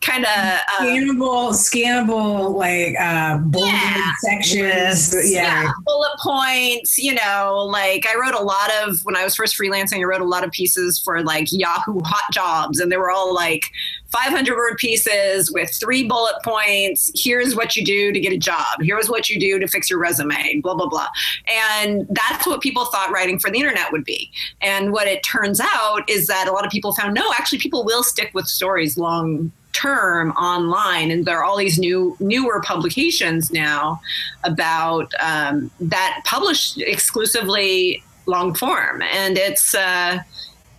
kind 0.00 0.24
of 0.24 0.30
uh, 0.30 0.60
scannable 0.80 1.52
scannable 1.52 2.54
like 2.54 2.94
uh 2.98 3.38
bullet 3.38 3.66
yeah. 3.66 4.12
sections 4.20 5.14
yeah. 5.30 5.62
yeah 5.64 5.72
bullet 5.84 6.12
points 6.20 6.98
you 6.98 7.14
know 7.14 7.68
like 7.70 8.06
i 8.06 8.18
wrote 8.18 8.34
a 8.34 8.42
lot 8.42 8.70
of 8.82 9.04
when 9.04 9.16
i 9.16 9.24
was 9.24 9.34
first 9.34 9.58
freelancing 9.58 10.00
i 10.00 10.04
wrote 10.04 10.20
a 10.20 10.24
lot 10.24 10.44
of 10.44 10.50
pieces 10.50 10.98
for 10.98 11.22
like 11.22 11.48
yahoo 11.50 12.00
hot 12.04 12.32
jobs 12.32 12.80
and 12.80 12.90
they 12.90 12.96
were 12.96 13.10
all 13.10 13.34
like 13.34 13.64
500 14.12 14.54
word 14.54 14.76
pieces 14.76 15.50
with 15.50 15.70
three 15.70 16.06
bullet 16.06 16.34
points. 16.44 17.10
Here's 17.14 17.56
what 17.56 17.76
you 17.76 17.84
do 17.84 18.12
to 18.12 18.20
get 18.20 18.32
a 18.32 18.36
job. 18.36 18.82
Here's 18.82 19.08
what 19.08 19.30
you 19.30 19.40
do 19.40 19.58
to 19.58 19.66
fix 19.66 19.88
your 19.88 19.98
resume, 19.98 20.60
blah, 20.60 20.74
blah, 20.74 20.86
blah. 20.88 21.01
And 21.48 22.06
that's 22.10 22.46
what 22.46 22.60
people 22.60 22.86
thought 22.86 23.10
writing 23.10 23.38
for 23.38 23.50
the 23.50 23.58
internet 23.58 23.92
would 23.92 24.04
be. 24.04 24.30
And 24.60 24.92
what 24.92 25.06
it 25.06 25.22
turns 25.22 25.60
out 25.60 26.08
is 26.08 26.26
that 26.26 26.48
a 26.48 26.52
lot 26.52 26.64
of 26.64 26.72
people 26.72 26.92
found 26.92 27.14
no, 27.14 27.32
actually, 27.32 27.58
people 27.58 27.84
will 27.84 28.02
stick 28.02 28.30
with 28.34 28.46
stories 28.46 28.96
long 28.98 29.52
term 29.72 30.32
online 30.32 31.10
and 31.10 31.24
there 31.24 31.38
are 31.38 31.44
all 31.44 31.56
these 31.56 31.78
new 31.78 32.14
newer 32.20 32.60
publications 32.60 33.50
now 33.50 33.98
about 34.44 35.10
um, 35.18 35.70
that 35.80 36.20
published 36.26 36.78
exclusively 36.78 38.02
long 38.26 38.54
form 38.54 39.00
and 39.00 39.38
it's 39.38 39.74
uh, 39.74 40.18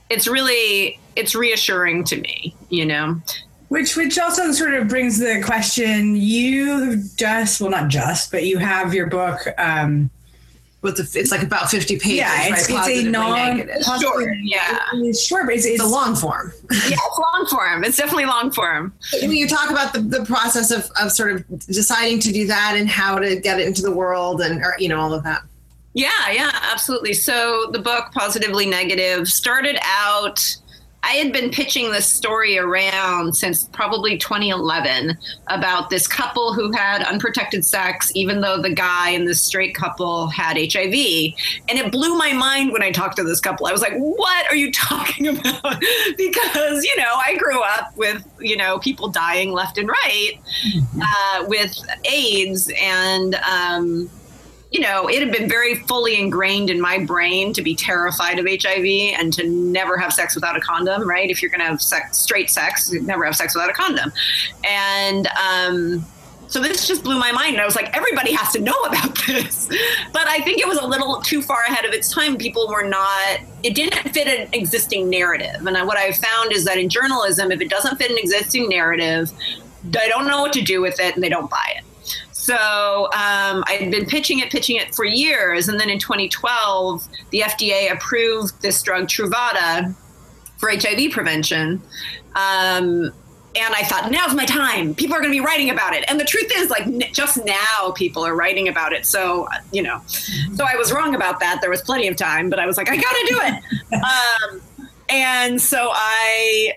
it's 0.09 0.27
really 0.27 0.99
it's 1.15 1.35
reassuring 1.35 2.03
to 2.05 2.17
me, 2.17 2.55
you 2.69 2.85
know. 2.85 3.19
Which 3.69 3.95
which 3.95 4.19
also 4.19 4.51
sort 4.51 4.75
of 4.75 4.87
brings 4.87 5.17
the 5.17 5.41
question 5.43 6.15
you 6.15 7.03
just 7.15 7.59
well 7.59 7.71
not 7.71 7.89
just 7.89 8.31
but 8.31 8.45
you 8.45 8.59
have 8.59 8.93
your 8.93 9.07
book 9.07 9.39
um 9.57 10.11
with 10.83 10.97
the, 10.97 11.19
it's 11.19 11.31
like 11.31 11.41
about 11.41 11.71
50 11.71 11.97
pages. 11.97 12.17
Yeah, 12.17 12.47
it's, 12.47 12.69
right? 12.69 12.91
it's 12.91 13.07
a 13.07 13.09
non 13.09 13.57
short. 13.99 14.27
Yeah, 14.43 14.79
it's 14.93 15.25
short, 15.25 15.45
but 15.45 15.55
it's, 15.55 15.65
it's, 15.65 15.75
it's, 15.75 15.83
a 15.83 15.87
long 15.87 16.15
form. 16.15 16.53
yeah, 16.71 16.77
it's 16.91 17.19
long 17.19 17.47
form. 17.49 17.83
It's 17.83 17.97
definitely 17.97 18.25
long 18.25 18.51
form. 18.51 18.93
When 19.21 19.31
you 19.31 19.47
talk 19.47 19.71
about 19.71 19.93
the, 19.93 20.01
the 20.01 20.25
process 20.25 20.71
of, 20.71 20.91
of 21.01 21.11
sort 21.11 21.31
of 21.31 21.59
deciding 21.59 22.19
to 22.19 22.31
do 22.31 22.45
that 22.47 22.75
and 22.77 22.87
how 22.87 23.17
to 23.17 23.39
get 23.39 23.59
it 23.59 23.67
into 23.67 23.81
the 23.81 23.91
world 23.91 24.41
and 24.41 24.61
or, 24.61 24.75
you 24.77 24.89
know 24.89 24.99
all 24.99 25.13
of 25.13 25.23
that. 25.23 25.41
Yeah, 25.93 26.09
yeah, 26.31 26.51
absolutely. 26.71 27.13
So 27.13 27.69
the 27.71 27.79
book 27.79 28.11
Positively 28.13 28.65
Negative 28.65 29.27
started 29.27 29.77
out 29.83 30.57
I 31.03 31.13
had 31.13 31.33
been 31.33 31.49
pitching 31.49 31.91
this 31.91 32.11
story 32.11 32.57
around 32.57 33.35
since 33.35 33.65
probably 33.65 34.17
2011 34.17 35.17
about 35.47 35.89
this 35.89 36.07
couple 36.07 36.53
who 36.53 36.71
had 36.71 37.03
unprotected 37.03 37.65
sex, 37.65 38.11
even 38.15 38.39
though 38.39 38.61
the 38.61 38.73
guy 38.73 39.09
in 39.09 39.25
this 39.25 39.43
straight 39.43 39.75
couple 39.75 40.27
had 40.27 40.55
HIV. 40.55 40.93
And 41.67 41.77
it 41.77 41.91
blew 41.91 42.17
my 42.17 42.31
mind 42.31 42.71
when 42.71 42.81
I 42.81 42.91
talked 42.91 43.17
to 43.17 43.23
this 43.23 43.41
couple. 43.41 43.67
I 43.67 43.73
was 43.73 43.81
like, 43.81 43.95
what 43.95 44.49
are 44.49 44.55
you 44.55 44.71
talking 44.71 45.27
about? 45.27 45.61
because, 46.17 46.83
you 46.85 46.95
know, 46.97 47.19
I 47.25 47.35
grew 47.37 47.61
up 47.61 47.95
with, 47.97 48.25
you 48.39 48.55
know, 48.55 48.79
people 48.79 49.09
dying 49.09 49.51
left 49.51 49.77
and 49.77 49.89
right 49.89 50.39
mm-hmm. 50.65 51.01
uh, 51.01 51.47
with 51.47 51.77
AIDS. 52.05 52.71
And, 52.79 53.35
um, 53.35 54.09
you 54.73 54.79
know, 54.79 55.07
it 55.07 55.19
had 55.19 55.31
been 55.31 55.47
very 55.47 55.75
fully 55.75 56.19
ingrained 56.19 56.71
in 56.71 56.81
my 56.81 56.97
brain 56.97 57.53
to 57.53 57.61
be 57.61 57.75
terrified 57.75 58.39
of 58.39 58.47
HIV 58.47 59.13
and 59.19 59.31
to 59.33 59.47
never 59.47 59.97
have 59.97 60.11
sex 60.11 60.33
without 60.33 60.57
a 60.57 60.59
condom, 60.59 61.07
right? 61.07 61.29
If 61.29 61.43
you're 61.43 61.51
going 61.51 61.59
to 61.59 61.67
have 61.67 61.79
sex, 61.79 62.17
straight 62.17 62.49
sex, 62.49 62.91
never 62.91 63.23
have 63.23 63.35
sex 63.35 63.53
without 63.53 63.69
a 63.69 63.73
condom. 63.73 64.11
And 64.67 65.27
um, 65.27 66.03
so 66.47 66.59
this 66.59 66.87
just 66.87 67.03
blew 67.03 67.19
my 67.19 67.31
mind. 67.31 67.53
And 67.53 67.61
I 67.61 67.65
was 67.65 67.75
like, 67.75 67.95
everybody 67.95 68.33
has 68.33 68.51
to 68.53 68.61
know 68.61 68.73
about 68.87 69.15
this. 69.27 69.67
But 70.11 70.27
I 70.27 70.39
think 70.39 70.57
it 70.57 70.67
was 70.67 70.79
a 70.79 70.87
little 70.87 71.21
too 71.21 71.43
far 71.43 71.59
ahead 71.67 71.85
of 71.85 71.93
its 71.93 72.11
time. 72.11 72.35
People 72.35 72.67
were 72.67 72.83
not, 72.83 73.41
it 73.61 73.75
didn't 73.75 74.09
fit 74.11 74.27
an 74.27 74.49
existing 74.53 75.07
narrative. 75.07 75.67
And 75.67 75.87
what 75.87 75.97
I've 75.97 76.17
found 76.17 76.51
is 76.51 76.65
that 76.65 76.79
in 76.79 76.89
journalism, 76.89 77.51
if 77.51 77.61
it 77.61 77.69
doesn't 77.69 77.97
fit 77.97 78.09
an 78.09 78.17
existing 78.17 78.69
narrative, 78.69 79.31
they 79.83 80.09
don't 80.09 80.25
know 80.25 80.41
what 80.41 80.53
to 80.53 80.61
do 80.61 80.81
with 80.81 80.99
it 80.99 81.13
and 81.13 81.23
they 81.23 81.29
don't 81.29 81.49
buy 81.49 81.73
it. 81.77 81.83
So 82.43 83.05
um, 83.13 83.63
I'd 83.67 83.89
been 83.89 84.05
pitching 84.05 84.39
it, 84.39 84.51
pitching 84.51 84.75
it 84.75 84.93
for 84.93 85.05
years. 85.05 85.69
And 85.69 85.79
then 85.79 85.89
in 85.89 85.97
2012, 85.97 87.07
the 87.29 87.39
FDA 87.39 87.89
approved 87.89 88.61
this 88.61 88.81
drug, 88.83 89.07
Truvada, 89.07 89.95
for 90.57 90.69
HIV 90.69 91.13
prevention. 91.13 91.81
Um, 92.35 93.13
and 93.55 93.73
I 93.73 93.83
thought, 93.83 94.11
now's 94.11 94.35
my 94.35 94.45
time. 94.45 94.93
People 94.93 95.15
are 95.15 95.21
going 95.21 95.31
to 95.31 95.39
be 95.39 95.45
writing 95.45 95.69
about 95.69 95.93
it. 95.93 96.03
And 96.09 96.19
the 96.19 96.25
truth 96.25 96.51
is, 96.53 96.69
like, 96.69 96.81
n- 96.81 97.03
just 97.13 97.45
now 97.45 97.93
people 97.95 98.25
are 98.25 98.35
writing 98.35 98.67
about 98.67 98.91
it. 98.91 99.05
So, 99.05 99.47
you 99.71 99.81
know, 99.81 100.01
so 100.07 100.65
I 100.65 100.75
was 100.75 100.91
wrong 100.91 101.15
about 101.15 101.39
that. 101.39 101.59
There 101.61 101.69
was 101.69 101.81
plenty 101.81 102.09
of 102.09 102.17
time, 102.17 102.49
but 102.49 102.59
I 102.59 102.65
was 102.65 102.75
like, 102.75 102.89
I 102.89 102.97
got 102.97 103.03
to 103.03 103.25
do 103.29 103.39
it. 103.41 104.51
um, 104.51 104.61
and 105.07 105.61
so 105.61 105.91
I 105.93 106.73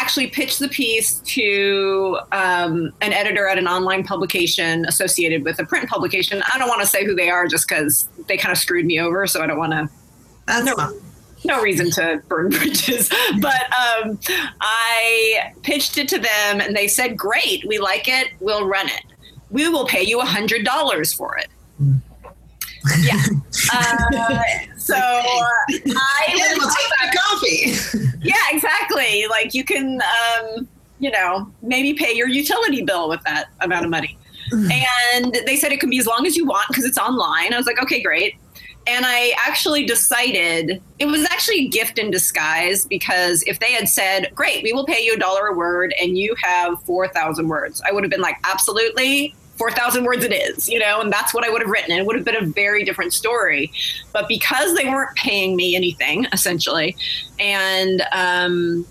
actually 0.00 0.28
pitched 0.28 0.58
the 0.58 0.68
piece 0.68 1.20
to 1.20 2.18
um, 2.32 2.92
an 3.00 3.12
editor 3.12 3.48
at 3.48 3.58
an 3.58 3.66
online 3.66 4.04
publication 4.04 4.84
associated 4.86 5.44
with 5.44 5.58
a 5.58 5.64
print 5.64 5.88
publication. 5.88 6.42
I 6.52 6.58
don't 6.58 6.68
want 6.68 6.80
to 6.82 6.86
say 6.86 7.04
who 7.04 7.14
they 7.14 7.30
are 7.30 7.46
just 7.46 7.68
because 7.68 8.08
they 8.28 8.36
kind 8.36 8.52
of 8.52 8.58
screwed 8.58 8.86
me 8.86 9.00
over, 9.00 9.26
so 9.26 9.42
I 9.42 9.46
don't 9.46 9.58
want 9.58 9.72
to. 9.72 10.64
no, 10.64 11.00
no 11.44 11.62
reason 11.62 11.90
to 11.92 12.22
burn 12.28 12.48
bridges. 12.50 13.10
But 13.40 13.62
um, 13.72 14.18
I 14.60 15.52
pitched 15.62 15.98
it 15.98 16.08
to 16.08 16.18
them, 16.18 16.60
and 16.60 16.74
they 16.76 16.88
said, 16.88 17.16
"Great, 17.16 17.64
we 17.66 17.78
like 17.78 18.08
it. 18.08 18.28
We'll 18.40 18.66
run 18.66 18.88
it. 18.88 19.02
We 19.50 19.68
will 19.68 19.86
pay 19.86 20.02
you 20.02 20.20
a 20.20 20.24
hundred 20.24 20.64
dollars 20.64 21.12
for 21.12 21.36
it." 21.36 21.48
yeah. 23.00 23.22
Uh, 23.72 24.76
so 24.76 24.94
uh, 24.94 24.98
I 24.98 26.34
yeah, 26.34 26.54
we'll 26.56 26.68
take 26.68 26.90
that 27.00 27.14
coffee. 27.14 28.08
yeah, 28.22 28.34
exactly. 28.50 29.26
Like 29.28 29.54
you 29.54 29.64
can, 29.64 30.00
um, 30.02 30.68
you 30.98 31.10
know, 31.10 31.50
maybe 31.62 31.94
pay 31.94 32.14
your 32.14 32.28
utility 32.28 32.82
bill 32.82 33.08
with 33.08 33.22
that 33.22 33.48
amount 33.60 33.84
of 33.84 33.90
money. 33.90 34.18
Mm. 34.52 34.70
and 35.14 35.38
they 35.44 35.56
said 35.56 35.72
it 35.72 35.80
can 35.80 35.90
be 35.90 35.98
as 35.98 36.06
long 36.06 36.24
as 36.24 36.36
you 36.36 36.46
want 36.46 36.68
because 36.68 36.84
it's 36.84 36.98
online. 36.98 37.52
I 37.52 37.56
was 37.56 37.66
like, 37.66 37.82
okay, 37.82 38.00
great. 38.00 38.36
And 38.86 39.04
I 39.04 39.34
actually 39.44 39.84
decided 39.84 40.80
it 41.00 41.06
was 41.06 41.24
actually 41.24 41.66
a 41.66 41.68
gift 41.68 41.98
in 41.98 42.12
disguise 42.12 42.86
because 42.86 43.42
if 43.48 43.58
they 43.58 43.72
had 43.72 43.88
said, 43.88 44.30
great, 44.34 44.62
we 44.62 44.72
will 44.72 44.86
pay 44.86 45.02
you 45.02 45.14
a 45.14 45.18
dollar 45.18 45.48
a 45.48 45.54
word 45.54 45.92
and 46.00 46.16
you 46.16 46.36
have 46.40 46.80
4,000 46.84 47.48
words, 47.48 47.82
I 47.84 47.90
would 47.90 48.04
have 48.04 48.10
been 48.10 48.20
like, 48.20 48.36
absolutely, 48.44 49.34
4,000 49.56 50.04
words 50.04 50.24
it 50.24 50.32
is, 50.32 50.68
you 50.68 50.78
know, 50.78 51.00
and 51.00 51.12
that's 51.12 51.32
what 51.32 51.44
I 51.44 51.50
would 51.50 51.62
have 51.62 51.70
written. 51.70 51.92
It 51.92 52.04
would 52.04 52.16
have 52.16 52.24
been 52.24 52.36
a 52.36 52.44
very 52.44 52.84
different 52.84 53.12
story. 53.12 53.72
But 54.12 54.28
because 54.28 54.76
they 54.76 54.84
weren't 54.84 55.16
paying 55.16 55.56
me 55.56 55.76
anything, 55.76 56.26
essentially, 56.32 56.96
and 57.38 58.02
um, 58.12 58.86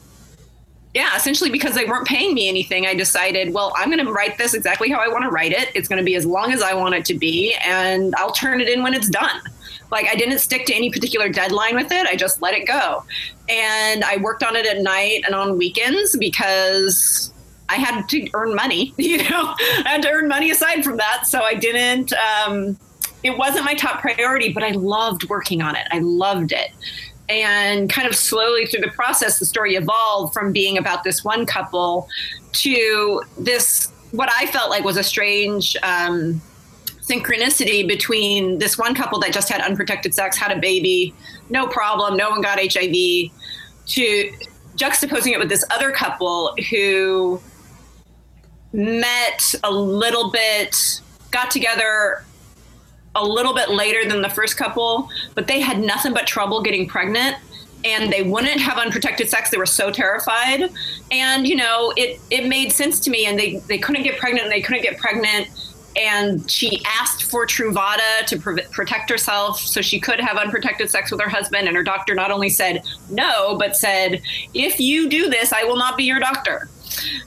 yeah, 0.96 1.16
essentially 1.16 1.50
because 1.50 1.76
they 1.76 1.86
weren't 1.86 2.08
paying 2.08 2.34
me 2.34 2.48
anything, 2.48 2.88
I 2.88 2.96
decided, 2.96 3.54
well, 3.54 3.74
I'm 3.76 3.92
going 3.92 4.04
to 4.04 4.12
write 4.12 4.38
this 4.38 4.54
exactly 4.54 4.90
how 4.90 5.00
I 5.00 5.10
want 5.10 5.24
to 5.26 5.30
write 5.30 5.52
it. 5.52 5.70
It's 5.76 5.88
going 5.88 6.00
to 6.00 6.06
be 6.06 6.16
as 6.16 6.26
long 6.26 6.54
as 6.54 6.62
I 6.62 6.74
want 6.74 6.96
it 6.96 7.06
to 7.06 7.14
be, 7.14 7.54
and 7.66 8.16
I'll 8.16 8.32
turn 8.32 8.62
it 8.62 8.70
in 8.70 8.82
when 8.82 8.94
it's 8.94 9.10
done. 9.10 9.42
Like 9.92 10.08
I 10.10 10.16
didn't 10.16 10.40
stick 10.40 10.66
to 10.68 10.74
any 10.74 10.90
particular 10.90 11.30
deadline 11.30 11.76
with 11.76 11.92
it. 11.92 12.08
I 12.08 12.16
just 12.16 12.42
let 12.42 12.54
it 12.54 12.66
go. 12.66 13.04
And 13.50 14.04
I 14.04 14.18
worked 14.18 14.44
on 14.44 14.56
it 14.56 14.66
at 14.66 14.82
night 14.82 15.24
and 15.26 15.36
on 15.36 15.58
weekends 15.58 16.18
because 16.18 17.32
I 17.70 17.76
had 17.76 18.08
to 18.10 18.30
earn 18.34 18.56
money, 18.56 18.94
you 18.98 19.18
know, 19.18 19.54
I 19.58 19.84
had 19.86 20.02
to 20.04 20.10
earn 20.10 20.28
money 20.28 20.52
aside 20.52 20.84
from 20.84 20.98
that. 20.98 21.26
So 21.26 21.42
I 21.42 21.56
didn't, 21.56 22.14
um, 22.14 22.78
it 23.24 23.38
wasn't 23.38 23.66
my 23.66 23.74
top 23.74 24.02
priority, 24.02 24.54
but 24.54 24.64
I 24.64 24.72
loved 24.72 25.30
working 25.30 25.62
on 25.62 25.76
it. 25.76 25.88
I 25.92 26.00
loved 26.00 26.52
it. 26.52 26.72
And 27.28 27.90
kind 27.90 28.08
of 28.08 28.16
slowly 28.16 28.68
through 28.68 28.82
the 28.82 28.92
process, 28.92 29.40
the 29.40 29.46
story 29.46 29.76
evolved 29.76 30.34
from 30.34 30.52
being 30.52 30.78
about 30.78 31.04
this 31.04 31.24
one 31.24 31.48
couple 31.48 32.08
to 32.54 33.24
this, 33.40 33.92
what 34.12 34.30
I 34.32 34.46
felt 34.48 34.70
like 34.70 34.84
was 34.84 34.96
a 34.96 35.04
strange 35.04 35.76
um, 35.82 36.40
synchronicity 37.02 37.88
between 37.88 38.60
this 38.60 38.78
one 38.78 38.94
couple 38.94 39.20
that 39.22 39.34
just 39.34 39.50
had 39.50 39.62
unprotected 39.62 40.14
sex, 40.14 40.38
had 40.38 40.56
a 40.56 40.60
baby, 40.60 41.16
no 41.50 41.68
problem, 41.68 42.16
no 42.16 42.30
one 42.30 42.42
got 42.42 42.60
HIV, 42.60 43.32
to 43.88 44.32
juxtaposing 44.76 45.32
it 45.32 45.40
with 45.40 45.50
this 45.50 45.64
other 45.72 45.92
couple 45.92 46.56
who 46.70 47.42
met 48.76 49.56
a 49.64 49.72
little 49.72 50.32
bit, 50.32 51.02
got 51.32 51.50
together 51.52 52.24
a 53.16 53.26
little 53.26 53.54
bit 53.54 53.70
later 53.70 54.08
than 54.08 54.22
the 54.22 54.30
first 54.30 54.58
couple, 54.58 55.10
but 55.34 55.48
they 55.48 55.62
had 55.62 55.80
nothing 55.80 56.14
but 56.14 56.28
trouble 56.28 56.62
getting 56.62 56.88
pregnant 56.88 57.38
and 57.86 58.12
they 58.12 58.24
wouldn't 58.24 58.60
have 58.60 58.78
unprotected 58.78 59.30
sex. 59.30 59.52
They 59.52 59.58
were 59.58 59.66
so 59.66 59.92
terrified. 59.92 60.72
And, 61.12 61.48
you 61.48 61.56
know, 61.56 61.94
it, 61.96 62.20
it 62.32 62.48
made 62.48 62.72
sense 62.72 63.00
to 63.02 63.10
me 63.10 63.26
and 63.26 63.38
they, 63.38 63.58
they 63.68 63.78
couldn't 63.78 64.04
get 64.04 64.20
pregnant 64.20 64.46
and 64.46 64.52
they 64.52 64.62
couldn't 64.62 64.82
get 64.82 64.98
pregnant. 64.98 65.48
And 65.96 66.50
she 66.50 66.84
asked 66.86 67.24
for 67.24 67.46
Truvada 67.46 68.26
to 68.28 68.38
pre- 68.38 68.64
protect 68.72 69.10
herself 69.10 69.60
so 69.60 69.82
she 69.82 70.00
could 70.00 70.20
have 70.20 70.36
unprotected 70.36 70.90
sex 70.90 71.10
with 71.12 71.22
her 71.22 71.30
husband. 71.30 71.68
And 71.68 71.78
her 71.78 71.84
doctor 71.84 72.16
not 72.16 72.32
only 72.32 72.50
said 72.50 72.84
no, 73.10 73.56
but 73.58 73.78
said, 73.78 74.22
if 74.54 74.80
you 74.80 75.08
do 75.08 75.30
this, 75.30 75.54
I 75.54 75.64
will 75.64 75.78
not 75.78 75.96
be 75.96 76.04
your 76.04 76.20
doctor 76.20 76.68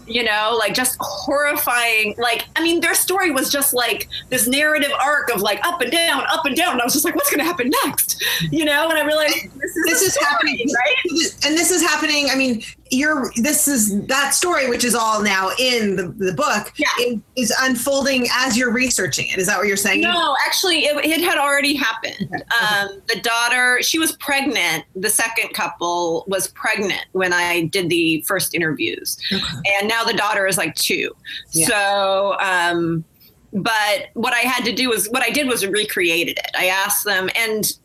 you 0.06 0.24
know, 0.24 0.56
like 0.58 0.74
just 0.74 0.96
horrifying. 1.00 2.14
Like, 2.18 2.46
I 2.56 2.62
mean, 2.62 2.80
their 2.80 2.94
story 2.94 3.30
was 3.30 3.50
just 3.50 3.74
like 3.74 4.08
this 4.30 4.46
narrative 4.46 4.92
arc 5.02 5.30
of 5.34 5.40
like 5.40 5.64
up 5.66 5.80
and 5.80 5.90
down, 5.90 6.24
up 6.30 6.44
and 6.44 6.56
down. 6.56 6.72
And 6.72 6.80
I 6.80 6.84
was 6.84 6.92
just 6.92 7.04
like, 7.04 7.14
what's 7.14 7.30
going 7.30 7.40
to 7.40 7.44
happen 7.44 7.70
next? 7.84 8.24
You 8.50 8.64
know, 8.64 8.88
and 8.88 8.98
I 8.98 9.04
realized 9.04 9.34
this 9.34 9.76
is, 9.76 9.84
this 9.86 10.02
is 10.02 10.12
story, 10.14 10.26
happening, 10.26 10.68
right? 10.74 11.46
And 11.46 11.56
this 11.56 11.70
is 11.70 11.82
happening. 11.82 12.30
I 12.30 12.34
mean, 12.34 12.62
you're 12.90 13.32
this 13.36 13.68
is 13.68 14.04
that 14.06 14.34
story 14.34 14.68
which 14.68 14.84
is 14.84 14.94
all 14.94 15.22
now 15.22 15.50
in 15.58 15.96
the, 15.96 16.08
the 16.18 16.32
book 16.32 16.72
yeah. 16.76 16.86
is, 17.00 17.18
is 17.36 17.54
unfolding 17.60 18.26
as 18.32 18.56
you're 18.56 18.72
researching 18.72 19.26
it 19.28 19.38
is 19.38 19.46
that 19.46 19.58
what 19.58 19.66
you're 19.66 19.76
saying 19.76 20.00
no 20.00 20.36
actually 20.46 20.84
it, 20.84 21.04
it 21.04 21.20
had 21.20 21.38
already 21.38 21.74
happened 21.74 22.16
okay. 22.20 22.42
um, 22.64 23.00
the 23.08 23.20
daughter 23.20 23.78
she 23.82 23.98
was 23.98 24.12
pregnant 24.16 24.84
the 24.96 25.10
second 25.10 25.52
couple 25.54 26.24
was 26.28 26.48
pregnant 26.48 27.04
when 27.12 27.32
i 27.32 27.66
did 27.66 27.88
the 27.88 28.22
first 28.26 28.54
interviews 28.54 29.16
okay. 29.32 29.44
and 29.78 29.88
now 29.88 30.04
the 30.04 30.14
daughter 30.14 30.46
is 30.46 30.56
like 30.56 30.74
two 30.74 31.10
yeah. 31.52 31.66
so 31.66 32.36
um, 32.40 33.04
but 33.52 34.08
what 34.14 34.32
i 34.34 34.40
had 34.40 34.64
to 34.64 34.72
do 34.72 34.88
was 34.88 35.08
what 35.08 35.22
i 35.22 35.30
did 35.30 35.46
was 35.46 35.66
recreated 35.66 36.38
it 36.38 36.50
i 36.56 36.66
asked 36.66 37.04
them 37.04 37.28
and 37.36 37.78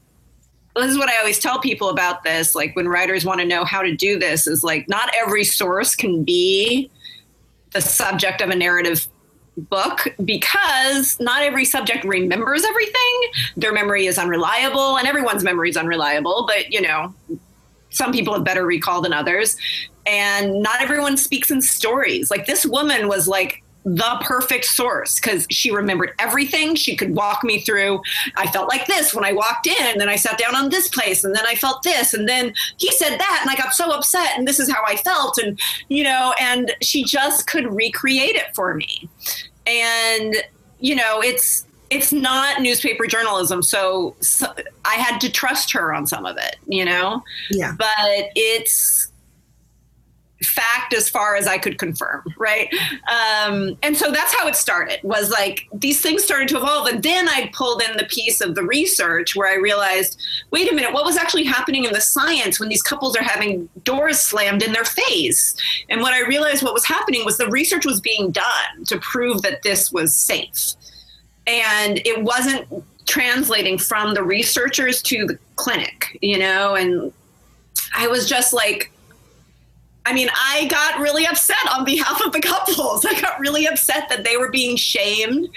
this 0.82 0.92
is 0.92 0.98
what 0.98 1.10
I 1.10 1.18
always 1.18 1.40
tell 1.40 1.60
people 1.60 1.90
about 1.90 2.24
this. 2.24 2.56
Like 2.56 2.76
when 2.76 2.88
writers 2.88 3.26
want 3.26 3.40
to 3.42 3.46
know 3.46 3.64
how 3.64 3.82
to 3.82 3.96
do 3.96 4.18
this, 4.18 4.48
is 4.48 4.64
like 4.64 4.90
not 4.90 5.12
every 5.16 5.44
source 5.44 5.96
can 5.96 6.24
be 6.24 6.90
the 7.72 7.82
subject 7.82 8.42
of 8.42 8.50
a 8.50 8.56
narrative 8.56 9.08
book 9.56 10.08
because 10.26 11.20
not 11.20 11.44
every 11.44 11.66
subject 11.66 12.04
remembers 12.04 12.64
everything. 12.64 13.22
Their 13.58 13.74
memory 13.74 14.08
is 14.08 14.18
unreliable, 14.18 14.98
and 14.98 15.08
everyone's 15.08 15.44
memory 15.44 15.70
is 15.70 15.78
unreliable. 15.78 16.46
But 16.48 16.72
you 16.72 16.82
know, 16.82 17.14
some 17.90 18.12
people 18.12 18.34
have 18.34 18.44
better 18.44 18.66
recall 18.66 19.02
than 19.02 19.14
others, 19.14 19.56
and 20.06 20.62
not 20.62 20.82
everyone 20.82 21.18
speaks 21.18 21.52
in 21.52 21.62
stories. 21.62 22.32
Like 22.32 22.46
this 22.46 22.66
woman 22.66 23.08
was 23.08 23.28
like 23.28 23.63
the 23.86 24.18
perfect 24.22 24.66
source 24.66 25.20
because 25.20 25.46
she 25.50 25.72
remembered 25.72 26.14
everything. 26.20 26.76
She 26.76 26.96
could 26.96 27.16
walk 27.16 27.44
me 27.44 27.60
through. 27.60 28.02
I 28.36 28.48
felt 28.48 28.70
like 28.70 28.88
this 28.88 29.14
when 29.14 29.26
I 29.26 29.34
walked 29.34 29.68
in, 29.68 29.86
and 29.86 30.00
then 30.00 30.10
I 30.10 30.16
sat 30.16 30.38
down 30.38 30.56
on 30.56 30.70
this 30.70 30.88
place, 30.88 31.24
and 31.24 31.36
then 31.36 31.46
I 31.46 31.56
felt 31.56 31.84
this, 31.84 32.14
and 32.14 32.28
then 32.28 32.54
he 32.78 32.92
said 32.92 33.18
that, 33.18 33.40
and 33.42 33.50
I 33.50 33.56
got 33.56 33.74
so 33.74 33.92
upset, 33.92 34.38
and 34.38 34.48
this 34.48 34.60
is 34.60 34.72
how 34.72 34.82
I 34.88 34.96
felt, 34.98 35.38
and 35.38 35.60
you 35.90 36.04
know, 36.04 36.34
and 36.40 36.74
she 36.82 37.04
just 37.04 37.48
could 37.48 37.74
recreate 37.74 38.36
it 38.36 38.56
for 38.56 38.74
me. 38.74 39.10
And 39.66 40.36
you 40.80 40.96
know, 40.96 41.22
it's 41.22 41.66
it's 41.90 42.12
not 42.12 42.62
newspaper 42.62 43.06
journalism, 43.06 43.62
so, 43.62 44.16
so 44.20 44.48
I 44.84 44.96
had 44.96 45.20
to 45.22 45.32
trust 45.32 45.72
her 45.74 45.94
on 45.94 46.08
some 46.08 46.26
of 46.26 46.38
it, 46.38 46.56
you 46.68 46.84
know. 46.84 47.24
Yeah. 47.52 47.74
But 47.78 48.32
it's 48.36 49.13
fact 50.44 50.94
as 50.94 51.10
far 51.10 51.36
as 51.36 51.48
I 51.48 51.58
could 51.58 51.78
confirm, 51.80 52.24
right? 52.38 52.72
Um, 53.10 53.78
and 53.82 53.98
so 53.98 54.12
that's 54.12 54.34
how 54.36 54.48
it 54.48 54.56
started. 54.56 55.00
Was 55.04 55.32
like 55.32 55.68
these 55.74 56.02
things 56.02 56.24
started 56.24 56.48
to 56.50 56.58
evolve, 56.58 56.88
and 56.88 57.02
then 57.02 57.28
I 57.28 57.50
pulled 57.54 57.82
in 57.82 57.98
the 57.98 58.06
piece 58.06 58.42
of 58.42 58.56
the 58.56 58.64
research 58.64 59.36
where 59.36 59.52
I 59.52 59.56
realized, 59.56 60.22
wait 60.52 60.72
a 60.72 60.76
minute, 60.76 60.94
what 60.94 61.06
was 61.06 61.18
actually 61.18 61.46
happening 61.46 61.86
in 61.86 61.94
the 61.94 62.02
science 62.02 62.60
when 62.60 62.70
these 62.70 62.84
couples 62.84 63.16
are 63.16 63.24
having 63.24 63.68
doors 63.84 64.20
slammed 64.20 64.64
in 64.64 64.74
their 64.74 64.86
face? 64.86 65.56
And 65.90 66.02
what 66.02 66.14
I 66.14 66.22
realized, 66.28 66.64
what 66.64 66.74
was 66.74 66.86
happening 66.86 67.26
was 67.26 67.38
the 67.38 67.50
research 67.50 67.86
was 67.86 68.00
being 68.00 68.32
done 68.32 68.86
to 68.86 69.00
prove 69.00 69.42
that 69.42 69.64
this 69.64 69.92
was 69.92 70.16
safe, 70.16 70.74
and 71.48 72.00
it 72.06 72.24
wasn't 72.24 72.68
translating 73.06 73.78
from 73.78 74.14
the 74.14 74.24
researchers 74.24 75.02
to 75.02 75.26
the 75.26 75.38
clinic, 75.58 76.18
you 76.22 76.40
know, 76.40 76.76
and 76.76 77.12
I 77.94 78.08
was 78.08 78.30
just 78.30 78.54
like 78.54 78.93
I 80.06 80.14
mean, 80.14 80.30
I 80.34 80.68
got 80.70 81.00
really 81.00 81.26
upset 81.26 81.66
on 81.72 81.86
behalf 81.86 82.22
of 82.26 82.34
the 82.34 82.42
couples. 82.42 83.06
I 83.10 83.20
got 83.20 83.40
really 83.40 83.66
upset 83.66 84.10
that 84.10 84.24
they 84.24 84.38
were 84.38 84.52
being 84.52 84.76
shamed 84.76 85.50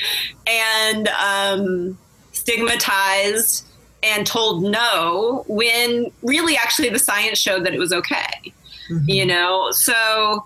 and 0.46 1.08
um, 1.08 1.98
stigmatized 2.32 3.66
and 4.02 4.26
told 4.26 4.62
no 4.62 5.44
when 5.48 6.12
really 6.22 6.56
actually 6.56 6.90
the 6.90 6.98
science 6.98 7.38
showed 7.38 7.64
that 7.64 7.74
it 7.74 7.78
was 7.78 7.92
okay. 7.92 8.52
Mm-hmm. 8.88 9.08
You 9.08 9.26
know, 9.26 9.70
so 9.72 10.44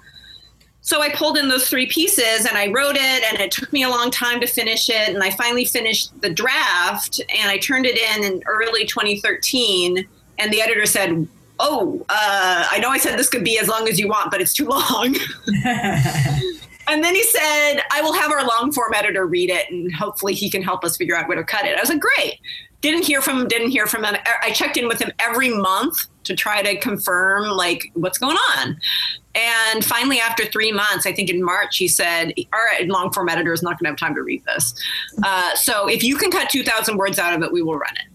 so 0.83 1.03
I 1.03 1.11
pulled 1.11 1.37
in 1.37 1.49
those 1.49 1.69
three 1.69 1.87
pieces 1.87 2.47
and 2.47 2.57
I 2.57 2.69
wrote 2.69 2.97
it 2.97 3.23
and 3.23 3.39
it 3.39 3.51
took 3.51 3.73
me 3.73 3.83
a 3.83 3.89
long 3.89 4.11
time 4.11 4.41
to 4.41 4.47
finish 4.47 4.89
it 4.89 5.11
and 5.11 5.23
I 5.23 5.31
finally 5.31 5.67
finished 5.67 6.19
the 6.23 6.31
draft 6.31 7.21
and 7.21 7.51
I 7.51 7.59
turned 7.59 7.85
it 7.85 7.99
in 7.99 8.25
in 8.25 8.43
early 8.47 8.87
2013 8.87 10.09
and 10.39 10.53
the 10.53 10.63
editor 10.63 10.87
said 10.87 11.29
oh, 11.61 12.05
uh, 12.09 12.67
I 12.71 12.79
know 12.81 12.89
I 12.89 12.99
said 12.99 13.19
this 13.19 13.29
could 13.29 13.45
be 13.45 13.59
as 13.59 13.69
long 13.69 13.89
as 13.89 14.01
you 14.01 14.09
want, 14.09 14.31
but 14.31 14.41
it's 14.41 14.53
too 14.53 14.67
long. 14.67 15.15
and 16.89 17.05
then 17.05 17.15
he 17.15 17.23
said, 17.23 17.83
I 17.93 18.01
will 18.03 18.15
have 18.15 18.33
our 18.33 18.45
long 18.45 18.73
form 18.73 18.95
editor 18.95 19.27
read 19.27 19.51
it 19.51 19.71
and 19.71 19.95
hopefully 19.95 20.35
he 20.35 20.51
can 20.51 20.63
help 20.63 20.85
us 20.85 20.97
figure 20.97 21.17
out 21.17 21.29
where 21.29 21.37
to 21.37 21.45
cut 21.45 21.67
it. 21.67 21.77
I 21.77 21.81
was 21.81 21.91
like, 21.91 22.01
great. 22.01 22.41
Didn't 22.81 23.05
hear 23.05 23.21
from 23.21 23.43
him, 23.43 23.49
didn't 23.49 23.71
hear 23.71 23.87
from 23.87 24.05
him. 24.05 24.17
I 24.43 24.53
checked 24.53 24.79
in 24.79 24.89
with 24.89 25.01
him 25.01 25.13
every 25.19 25.51
month 25.51 26.07
to 26.25 26.35
try 26.35 26.63
to 26.63 26.79
confirm 26.81 27.45
like 27.51 27.91
what's 27.93 28.17
going 28.17 28.39
on. 28.57 28.81
And 29.35 29.85
finally, 29.85 30.19
after 30.19 30.47
three 30.47 30.73
months, 30.73 31.05
I 31.05 31.13
think 31.13 31.29
in 31.29 31.43
March, 31.43 31.77
he 31.77 31.89
said, 31.89 32.33
All 32.53 32.65
right, 32.73 32.89
long 32.89 33.13
form 33.13 33.29
editor 33.29 33.53
is 33.53 33.63
not 33.63 33.79
going 33.79 33.85
to 33.85 33.91
have 33.91 33.99
time 33.99 34.15
to 34.15 34.23
read 34.23 34.43
this. 34.47 34.75
Uh, 35.23 35.55
so 35.55 35.89
if 35.89 36.03
you 36.03 36.17
can 36.17 36.31
cut 36.31 36.49
2,000 36.49 36.97
words 36.97 37.19
out 37.19 37.35
of 37.35 37.43
it, 37.43 37.53
we 37.53 37.63
will 37.63 37.77
run 37.77 37.95
it. 37.97 38.10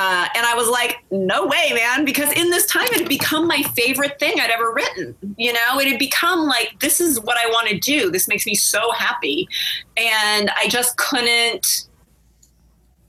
Uh, 0.00 0.28
and 0.36 0.46
I 0.46 0.54
was 0.54 0.68
like, 0.68 1.02
no 1.10 1.44
way, 1.44 1.72
man, 1.74 2.04
because 2.04 2.30
in 2.34 2.50
this 2.50 2.66
time 2.66 2.86
it 2.92 3.00
had 3.00 3.08
become 3.08 3.48
my 3.48 3.64
favorite 3.74 4.16
thing 4.20 4.38
I'd 4.38 4.48
ever 4.48 4.72
written. 4.72 5.16
You 5.36 5.52
know, 5.52 5.80
it 5.80 5.88
had 5.88 5.98
become 5.98 6.46
like, 6.46 6.78
this 6.78 7.00
is 7.00 7.18
what 7.18 7.36
I 7.36 7.48
want 7.48 7.68
to 7.70 7.78
do. 7.80 8.08
This 8.08 8.28
makes 8.28 8.46
me 8.46 8.54
so 8.54 8.92
happy. 8.92 9.48
And 9.96 10.52
I 10.56 10.68
just 10.68 10.96
couldn't, 10.98 11.88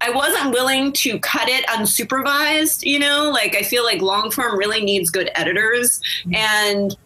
I 0.01 0.09
wasn't 0.09 0.51
willing 0.51 0.91
to 0.93 1.19
cut 1.19 1.47
it 1.47 1.63
unsupervised, 1.67 2.83
you 2.83 2.97
know, 2.97 3.29
like 3.29 3.55
I 3.55 3.61
feel 3.61 3.83
like 3.83 4.01
long 4.01 4.31
form 4.31 4.57
really 4.57 4.83
needs 4.83 5.11
good 5.11 5.29
editors. 5.35 6.01
Mm-hmm. 6.25 6.35
And 6.35 6.97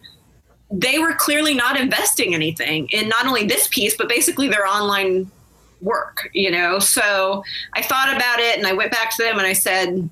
they 0.70 0.98
were 0.98 1.12
clearly 1.12 1.52
not 1.52 1.78
investing 1.78 2.34
anything 2.34 2.88
in 2.88 3.10
not 3.10 3.26
only 3.26 3.44
this 3.44 3.68
piece, 3.68 3.98
but 3.98 4.08
basically 4.08 4.48
their 4.48 4.66
online 4.66 5.30
work, 5.80 6.28
you 6.32 6.50
know? 6.50 6.78
So 6.78 7.44
I 7.74 7.82
thought 7.82 8.14
about 8.14 8.40
it 8.40 8.58
and 8.58 8.66
I 8.66 8.72
went 8.72 8.90
back 8.90 9.14
to 9.16 9.22
them 9.22 9.38
and 9.38 9.46
I 9.46 9.52
said, 9.52 10.08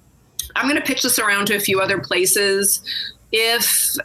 I'm 0.57 0.69
going 0.69 0.81
to 0.81 0.87
pitch 0.87 1.03
this 1.03 1.19
around 1.19 1.47
to 1.47 1.57
a 1.57 1.61
few 1.61 1.81
other 1.81 1.99
places. 1.99 2.83
If 3.33 3.97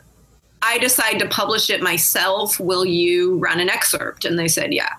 I 0.62 0.78
decide 0.80 1.20
to 1.20 1.28
publish 1.28 1.70
it 1.70 1.82
myself, 1.82 2.60
will 2.60 2.86
you 2.86 3.38
run 3.38 3.60
an 3.60 3.70
excerpt? 3.70 4.26
And 4.26 4.40
they 4.40 4.48
said, 4.48 4.74
yeah. 4.74 4.90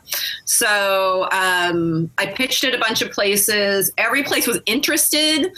So 0.45 1.29
um, 1.33 2.11
I 2.17 2.27
pitched 2.27 2.65
it 2.65 2.75
a 2.75 2.79
bunch 2.79 3.03
of 3.03 3.11
places. 3.11 3.91
Every 3.99 4.23
place 4.23 4.47
was 4.47 4.61
interested, 4.67 5.53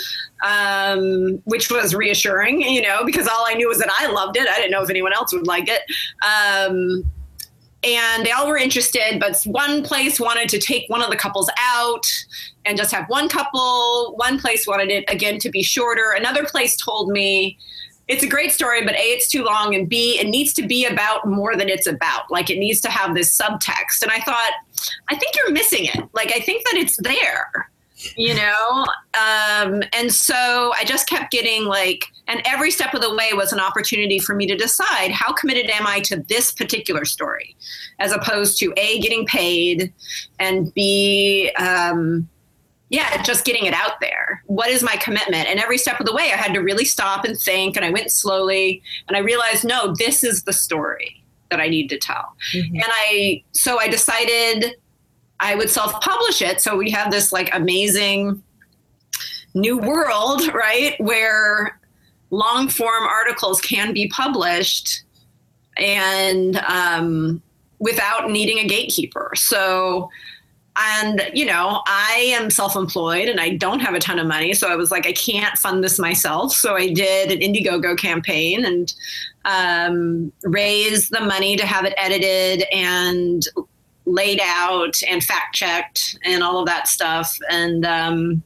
um, 0.44 1.40
which 1.44 1.70
was 1.70 1.94
reassuring, 1.94 2.62
you 2.62 2.82
know, 2.82 3.04
because 3.04 3.28
all 3.28 3.44
I 3.46 3.54
knew 3.54 3.68
was 3.68 3.78
that 3.78 3.90
I 3.90 4.06
loved 4.06 4.36
it. 4.36 4.48
I 4.48 4.56
didn't 4.56 4.70
know 4.70 4.82
if 4.82 4.90
anyone 4.90 5.12
else 5.12 5.32
would 5.32 5.46
like 5.46 5.68
it. 5.68 5.82
Um, 6.22 7.04
and 7.82 8.26
they 8.26 8.30
all 8.30 8.46
were 8.46 8.58
interested 8.58 9.18
but 9.18 9.40
one 9.44 9.82
place 9.82 10.20
wanted 10.20 10.48
to 10.48 10.58
take 10.58 10.88
one 10.88 11.02
of 11.02 11.10
the 11.10 11.16
couples 11.16 11.50
out 11.58 12.06
and 12.66 12.76
just 12.76 12.92
have 12.92 13.08
one 13.08 13.28
couple. 13.28 14.14
One 14.16 14.38
place 14.38 14.66
wanted 14.66 14.90
it 14.90 15.04
again 15.08 15.38
to 15.40 15.50
be 15.50 15.62
shorter. 15.62 16.12
Another 16.16 16.44
place 16.44 16.76
told 16.76 17.08
me 17.10 17.58
it's 18.08 18.22
a 18.22 18.28
great 18.28 18.52
story 18.52 18.84
but 18.84 18.94
a 18.94 19.12
it's 19.12 19.28
too 19.28 19.44
long 19.44 19.74
and 19.74 19.88
b 19.88 20.18
it 20.18 20.26
needs 20.28 20.52
to 20.54 20.66
be 20.66 20.84
about 20.84 21.26
more 21.26 21.56
than 21.56 21.68
it's 21.68 21.86
about. 21.86 22.30
Like 22.30 22.50
it 22.50 22.58
needs 22.58 22.80
to 22.82 22.90
have 22.90 23.14
this 23.14 23.36
subtext. 23.36 24.02
And 24.02 24.10
i 24.10 24.20
thought 24.20 24.52
i 25.08 25.16
think 25.16 25.36
you're 25.36 25.52
missing 25.52 25.86
it. 25.86 26.08
Like 26.12 26.32
i 26.32 26.40
think 26.40 26.64
that 26.64 26.74
it's 26.74 26.96
there 26.98 27.70
you 28.16 28.34
know? 28.34 28.86
Um, 29.14 29.82
and 29.92 30.12
so 30.12 30.72
i 30.78 30.84
just 30.84 31.08
kept 31.08 31.30
getting 31.32 31.64
like 31.64 32.04
and 32.28 32.40
every 32.44 32.70
step 32.70 32.94
of 32.94 33.00
the 33.00 33.14
way 33.14 33.32
was 33.32 33.52
an 33.52 33.60
opportunity 33.60 34.18
for 34.18 34.34
me 34.34 34.46
to 34.46 34.56
decide 34.56 35.10
how 35.10 35.32
committed 35.32 35.68
am 35.70 35.86
i 35.86 36.00
to 36.00 36.24
this 36.28 36.52
particular 36.52 37.04
story 37.04 37.56
as 37.98 38.12
opposed 38.12 38.58
to 38.60 38.72
a 38.76 39.00
getting 39.00 39.26
paid 39.26 39.92
and 40.38 40.72
b 40.74 41.50
um, 41.58 42.28
yeah 42.88 43.22
just 43.22 43.44
getting 43.44 43.66
it 43.66 43.74
out 43.74 44.00
there. 44.00 44.42
What 44.46 44.68
is 44.68 44.82
my 44.82 44.96
commitment? 44.96 45.48
And 45.48 45.58
every 45.58 45.78
step 45.78 45.98
of 46.00 46.06
the 46.06 46.14
way 46.14 46.32
i 46.32 46.36
had 46.36 46.54
to 46.54 46.60
really 46.60 46.84
stop 46.84 47.24
and 47.24 47.36
think 47.36 47.76
and 47.76 47.84
i 47.84 47.90
went 47.90 48.10
slowly 48.10 48.82
and 49.08 49.16
i 49.16 49.20
realized 49.20 49.64
no 49.64 49.94
this 49.98 50.22
is 50.22 50.44
the 50.44 50.52
story 50.52 51.22
that 51.50 51.60
i 51.60 51.68
need 51.68 51.88
to 51.88 51.98
tell. 51.98 52.36
Mm-hmm. 52.54 52.74
and 52.76 52.84
i 52.88 53.42
so 53.52 53.78
i 53.80 53.88
decided 53.88 54.76
I 55.40 55.54
would 55.54 55.70
self 55.70 56.00
publish 56.00 56.42
it. 56.42 56.60
So 56.60 56.76
we 56.76 56.90
have 56.90 57.10
this 57.10 57.32
like 57.32 57.50
amazing 57.54 58.42
new 59.54 59.78
world, 59.78 60.52
right? 60.54 60.94
Where 61.00 61.80
long 62.30 62.68
form 62.68 63.04
articles 63.04 63.60
can 63.60 63.92
be 63.92 64.08
published 64.08 65.02
and 65.76 66.56
um, 66.58 67.42
without 67.78 68.30
needing 68.30 68.58
a 68.58 68.66
gatekeeper. 68.66 69.32
So, 69.34 70.10
and 70.76 71.22
you 71.34 71.46
know, 71.46 71.82
I 71.86 72.32
am 72.38 72.50
self 72.50 72.76
employed 72.76 73.28
and 73.28 73.40
I 73.40 73.56
don't 73.56 73.80
have 73.80 73.94
a 73.94 73.98
ton 73.98 74.18
of 74.18 74.26
money. 74.26 74.54
So 74.54 74.70
I 74.70 74.76
was 74.76 74.90
like, 74.90 75.06
I 75.06 75.12
can't 75.12 75.58
fund 75.58 75.82
this 75.82 75.98
myself. 75.98 76.52
So 76.52 76.76
I 76.76 76.92
did 76.92 77.32
an 77.32 77.40
Indiegogo 77.40 77.98
campaign 77.98 78.64
and 78.64 78.94
um, 79.44 80.32
raised 80.44 81.10
the 81.10 81.20
money 81.20 81.56
to 81.56 81.66
have 81.66 81.84
it 81.84 81.94
edited 81.96 82.66
and 82.72 83.42
laid 84.10 84.40
out 84.42 84.96
and 85.08 85.22
fact 85.22 85.54
checked 85.54 86.18
and 86.24 86.42
all 86.42 86.58
of 86.58 86.66
that 86.66 86.88
stuff. 86.88 87.38
And 87.50 87.86
um, 87.86 88.42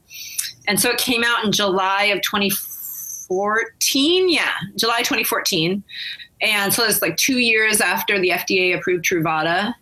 and 0.68 0.80
so 0.80 0.90
it 0.90 0.98
came 0.98 1.24
out 1.24 1.44
in 1.44 1.52
July 1.52 2.04
of 2.04 2.20
2014. 2.22 4.28
Yeah, 4.28 4.52
July 4.76 4.98
2014. 4.98 5.82
And 6.40 6.72
so 6.72 6.84
it's 6.84 7.00
like 7.00 7.16
two 7.16 7.38
years 7.38 7.80
after 7.80 8.20
the 8.20 8.30
FDA 8.30 8.76
approved 8.76 9.04
Truvada 9.04 9.74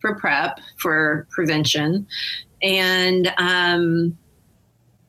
for 0.00 0.16
PrEP 0.16 0.58
for 0.76 1.26
prevention. 1.30 2.06
And 2.62 3.32
um, 3.38 4.16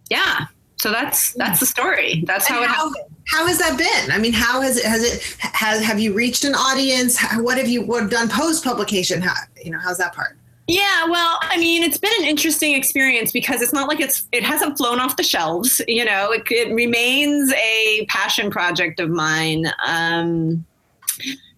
yeah, 0.09 0.45
so 0.77 0.91
that's 0.91 1.33
that's 1.33 1.59
the 1.59 1.65
story. 1.65 2.23
That's 2.25 2.47
how, 2.47 2.55
how 2.55 2.63
it 2.63 2.67
happened. 2.67 3.12
How 3.27 3.47
has 3.47 3.57
that 3.59 3.77
been? 3.77 4.11
I 4.11 4.19
mean, 4.19 4.33
how 4.33 4.61
has 4.61 4.77
it 4.77 4.85
has 4.85 5.03
it 5.03 5.37
has 5.39 5.81
have 5.83 5.99
you 5.99 6.13
reached 6.13 6.43
an 6.43 6.55
audience? 6.55 7.19
What 7.37 7.57
have 7.57 7.67
you 7.67 7.81
what 7.81 8.09
done 8.09 8.29
post 8.29 8.63
publication? 8.63 9.21
How 9.21 9.33
you 9.63 9.71
know 9.71 9.79
how's 9.79 9.97
that 9.97 10.13
part? 10.13 10.37
Yeah, 10.67 11.05
well, 11.09 11.39
I 11.41 11.57
mean, 11.57 11.83
it's 11.83 11.97
been 11.97 12.13
an 12.19 12.25
interesting 12.25 12.73
experience 12.73 13.33
because 13.33 13.61
it's 13.61 13.73
not 13.73 13.89
like 13.89 13.99
it's 13.99 14.27
it 14.31 14.43
hasn't 14.43 14.77
flown 14.77 14.99
off 14.99 15.17
the 15.17 15.23
shelves. 15.23 15.81
You 15.87 16.05
know, 16.05 16.31
it, 16.31 16.43
it 16.49 16.73
remains 16.73 17.51
a 17.53 18.05
passion 18.07 18.49
project 18.49 18.99
of 18.99 19.09
mine. 19.09 19.65
Um, 19.85 20.65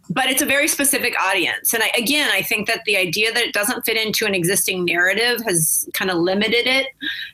but 0.10 0.28
it's 0.28 0.42
a 0.42 0.46
very 0.46 0.68
specific 0.68 1.16
audience. 1.20 1.74
And 1.74 1.84
I, 1.84 1.92
again, 1.98 2.30
I 2.32 2.42
think 2.42 2.68
that 2.68 2.82
the 2.86 2.98
idea 2.98 3.34
that 3.34 3.44
it 3.44 3.54
doesn't 3.54 3.86
fit 3.86 3.98
into 3.98 4.26
an 4.26 4.36
existing 4.36 4.86
narrative 4.86 5.42
has 5.46 5.88
kind 5.94 6.12
of 6.12 6.18
limited 6.18 6.68
it 6.68 6.88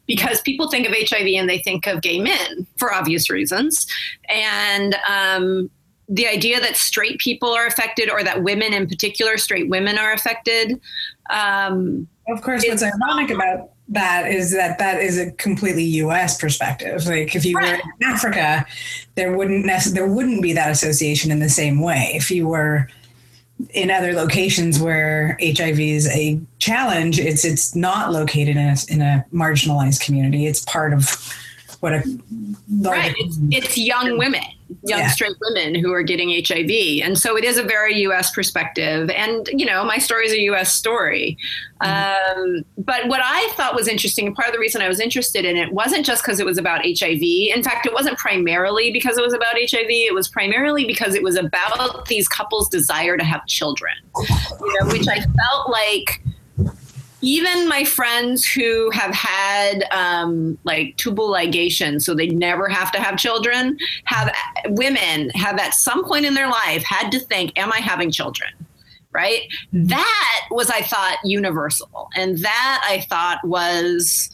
because 0.08 0.42
people 0.42 0.70
think 0.70 0.88
of 0.88 0.94
HIV 0.94 1.28
and 1.36 1.50
they 1.50 1.60
think 1.60 1.88
of 1.88 2.02
gay 2.02 2.20
men 2.20 2.66
for 2.78 2.94
obvious 2.94 3.30
reasons. 3.30 3.88
And 4.30 4.96
um, 5.10 5.70
the 6.08 6.28
idea 6.28 6.60
that 6.60 6.76
straight 6.76 7.20
people 7.20 7.52
are 7.52 7.66
affected 7.66 8.10
or 8.10 8.24
that 8.24 8.44
women 8.44 8.74
in 8.74 8.88
particular, 8.88 9.38
straight 9.38 9.70
women 9.70 9.98
are 9.98 10.14
affected. 10.14 10.80
Um, 11.30 12.08
of 12.28 12.42
course, 12.42 12.64
what's 12.68 12.84
ironic 12.84 13.32
about 13.32 13.72
that 13.90 14.32
is 14.32 14.52
that 14.52 14.80
that 14.80 15.02
is 15.02 15.18
a 15.18 15.32
completely 15.32 15.84
U.S. 15.84 16.40
perspective. 16.40 17.06
Like 17.06 17.36
if 17.36 17.46
you 17.46 17.56
were 17.56 17.62
in 17.76 17.82
Africa, 18.04 18.66
there 19.16 19.36
wouldn't 19.36 19.66
nec- 19.66 19.84
there 19.94 20.08
wouldn't 20.08 20.42
be 20.42 20.54
that 20.54 20.72
association 20.72 21.32
in 21.32 21.40
the 21.40 21.50
same 21.50 21.82
way. 21.82 22.12
If 22.14 22.32
you 22.32 22.48
were 22.48 22.88
in 23.74 23.92
other 23.92 24.14
locations 24.14 24.80
where 24.80 25.38
HIV 25.42 25.80
is 25.80 26.08
a 26.08 26.40
challenge, 26.60 27.20
it's 27.20 27.44
it's 27.44 27.76
not 27.76 28.12
located 28.12 28.56
in 28.56 28.68
a, 28.68 28.76
in 28.90 29.02
a 29.02 29.26
marginalized 29.34 30.02
community. 30.02 30.46
It's 30.46 30.64
part 30.66 30.94
of 30.94 31.34
what 31.82 31.94
a 31.94 32.04
right. 32.80 33.14
It's, 33.18 33.38
it's 33.52 33.78
young 33.78 34.18
women 34.18 34.44
young 34.84 35.00
Yeah. 35.00 35.10
straight 35.10 35.36
women 35.42 35.76
who 35.76 35.92
are 35.94 36.04
getting 36.04 36.30
HIV. 36.30 37.02
And 37.04 37.18
so 37.18 37.38
it 37.38 37.44
is 37.44 37.58
a 37.58 37.64
very 37.64 38.00
US 38.02 38.32
perspective. 38.32 39.10
And, 39.10 39.50
you 39.54 39.66
know, 39.66 39.84
my 39.84 39.98
story 39.98 40.26
is 40.26 40.32
a 40.34 40.40
US 40.42 40.74
story. 40.74 41.38
Um, 41.82 42.64
but 42.78 43.08
what 43.08 43.22
I 43.24 43.52
thought 43.56 43.76
was 43.76 43.88
interesting, 43.88 44.28
and 44.28 44.36
part 44.36 44.48
of 44.48 44.54
the 44.54 44.60
reason 44.60 44.82
I 44.82 44.88
was 44.88 45.00
interested 45.00 45.46
in 45.46 45.58
it 45.58 45.74
wasn't 45.74 46.06
just 46.06 46.24
because 46.24 46.40
it 46.40 46.46
was 46.46 46.58
about 46.58 46.82
HIV. 46.86 47.22
In 47.56 47.64
fact, 47.64 47.86
it 47.86 47.94
wasn't 47.94 48.18
primarily 48.18 48.92
because 48.92 49.18
it 49.18 49.24
was 49.24 49.34
about 49.34 49.54
HIV. 49.56 49.90
It 49.90 50.14
was 50.14 50.28
primarily 50.28 50.86
because 50.86 51.16
it 51.16 51.24
was 51.24 51.36
about 51.36 52.06
these 52.08 52.28
couples' 52.28 52.70
desire 52.70 53.18
to 53.18 53.24
have 53.24 53.46
children, 53.48 53.94
you 54.20 54.80
know, 54.80 54.88
which 54.92 55.08
I 55.08 55.22
felt 55.22 55.70
like 55.70 56.22
even 57.22 57.68
my 57.68 57.84
friends 57.84 58.46
who 58.46 58.90
have 58.92 59.14
had 59.14 59.86
um, 59.92 60.58
like 60.64 60.98
tubal 60.98 61.30
ligation, 61.30 62.02
so 62.02 62.14
they 62.14 62.28
never 62.28 62.68
have 62.68 62.92
to 62.94 63.00
have 63.00 63.18
children, 63.18 63.78
have 64.06 64.34
women 64.68 65.30
have 65.32 65.60
at 65.60 65.74
some 65.74 66.04
point 66.06 66.26
in 66.26 66.34
their 66.34 66.50
life 66.50 66.84
had 66.84 67.12
to 67.12 67.20
think, 67.20 67.58
"Am 67.58 67.72
I 67.72 67.78
having 67.78 68.12
children?" 68.12 68.50
Right? 69.12 69.42
That 69.74 70.42
was, 70.52 70.70
I 70.70 70.82
thought, 70.82 71.18
universal, 71.24 72.10
and 72.16 72.38
that 72.40 72.86
I 72.88 73.02
thought 73.02 73.40
was. 73.44 74.30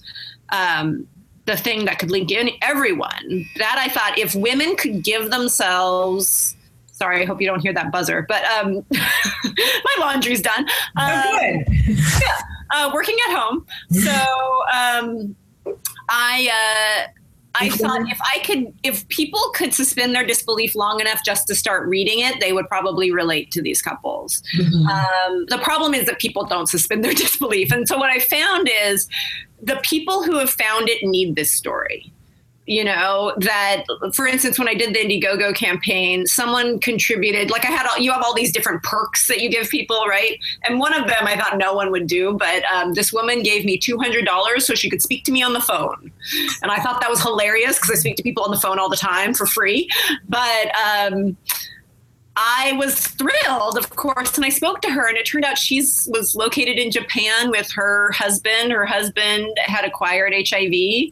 Um, 0.49 1.07
the 1.45 1.55
thing 1.55 1.85
that 1.85 1.97
could 1.97 2.11
link 2.11 2.29
in 2.29 2.49
everyone. 2.61 3.45
That 3.55 3.77
I 3.77 3.87
thought 3.87 4.19
if 4.19 4.35
women 4.35 4.75
could 4.75 5.01
give 5.01 5.31
themselves 5.31 6.57
sorry, 6.91 7.21
I 7.21 7.25
hope 7.25 7.39
you 7.39 7.47
don't 7.47 7.61
hear 7.61 7.73
that 7.73 7.91
buzzer, 7.91 8.25
but 8.27 8.43
um, 8.45 8.83
my 8.91 9.95
laundry's 9.99 10.41
done. 10.41 10.67
Uh, 10.97 11.23
oh, 11.25 11.39
good. 11.39 11.97
Uh, 12.71 12.91
working 12.93 13.15
at 13.27 13.37
home. 13.37 13.65
So 13.91 14.11
um, 14.73 15.35
I 16.09 16.49
uh, 17.05 17.11
I 17.59 17.69
thought 17.69 18.09
if 18.09 18.19
I 18.21 18.39
could, 18.39 18.73
if 18.83 19.07
people 19.09 19.41
could 19.55 19.73
suspend 19.73 20.13
their 20.13 20.25
disbelief 20.25 20.75
long 20.75 20.99
enough 20.99 21.21
just 21.25 21.47
to 21.47 21.55
start 21.55 21.87
reading 21.87 22.19
it, 22.19 22.39
they 22.39 22.53
would 22.53 22.67
probably 22.67 23.11
relate 23.11 23.51
to 23.51 23.61
these 23.61 23.81
couples. 23.81 24.43
Um, 24.59 25.45
the 25.47 25.59
problem 25.61 25.93
is 25.93 26.05
that 26.05 26.19
people 26.19 26.45
don't 26.45 26.67
suspend 26.67 27.03
their 27.03 27.13
disbelief, 27.25 27.71
and 27.71 27.87
so 27.87 27.97
what 27.97 28.09
I 28.09 28.19
found 28.19 28.69
is 28.83 29.09
the 29.61 29.79
people 29.83 30.23
who 30.23 30.37
have 30.37 30.51
found 30.51 30.87
it 30.87 31.03
need 31.03 31.35
this 31.35 31.51
story 31.51 32.13
you 32.67 32.83
know 32.83 33.33
that 33.37 33.83
for 34.13 34.27
instance 34.27 34.59
when 34.59 34.67
i 34.67 34.73
did 34.73 34.93
the 34.93 34.99
indiegogo 34.99 35.55
campaign 35.55 36.27
someone 36.27 36.77
contributed 36.79 37.49
like 37.49 37.65
i 37.65 37.69
had 37.69 37.87
all 37.87 37.97
you 37.97 38.11
have 38.11 38.21
all 38.21 38.33
these 38.33 38.51
different 38.51 38.83
perks 38.83 39.27
that 39.27 39.41
you 39.41 39.49
give 39.49 39.69
people 39.69 40.03
right? 40.07 40.37
And 40.65 40.77
one 40.77 40.93
of 40.93 41.07
them 41.07 41.21
i 41.21 41.37
thought 41.37 41.57
no 41.57 41.73
one 41.73 41.91
would 41.91 42.07
do 42.07 42.33
but 42.33 42.63
um, 42.65 42.93
this 42.93 43.13
woman 43.13 43.41
gave 43.41 43.63
me 43.65 43.79
$200 43.79 44.61
so 44.61 44.75
she 44.75 44.89
could 44.89 45.01
speak 45.01 45.23
to 45.25 45.31
me 45.31 45.41
on 45.41 45.53
the 45.53 45.61
phone. 45.61 46.11
And 46.61 46.71
i 46.71 46.77
thought 46.77 46.99
that 46.99 47.09
was 47.09 47.21
hilarious 47.21 47.77
because 47.77 47.91
i 47.91 47.95
speak 47.95 48.17
to 48.17 48.23
people 48.23 48.43
on 48.43 48.51
the 48.51 48.59
phone 48.59 48.79
all 48.79 48.89
the 48.89 48.97
time 48.97 49.33
for 49.33 49.45
free. 49.45 49.89
But 50.27 50.71
um, 50.77 51.37
I 52.39 52.73
was 52.73 52.99
thrilled, 52.99 53.79
of 53.79 53.89
course, 53.89 54.35
and 54.35 54.45
I 54.45 54.49
spoke 54.49 54.81
to 54.81 54.91
her, 54.91 55.07
and 55.07 55.17
it 55.17 55.25
turned 55.25 55.43
out 55.43 55.57
she 55.57 55.79
was 55.79 56.35
located 56.35 56.77
in 56.77 56.91
Japan 56.91 57.49
with 57.49 57.71
her 57.71 58.11
husband. 58.11 58.71
Her 58.71 58.85
husband 58.85 59.57
had 59.57 59.85
acquired 59.85 60.33
HIV, 60.35 61.11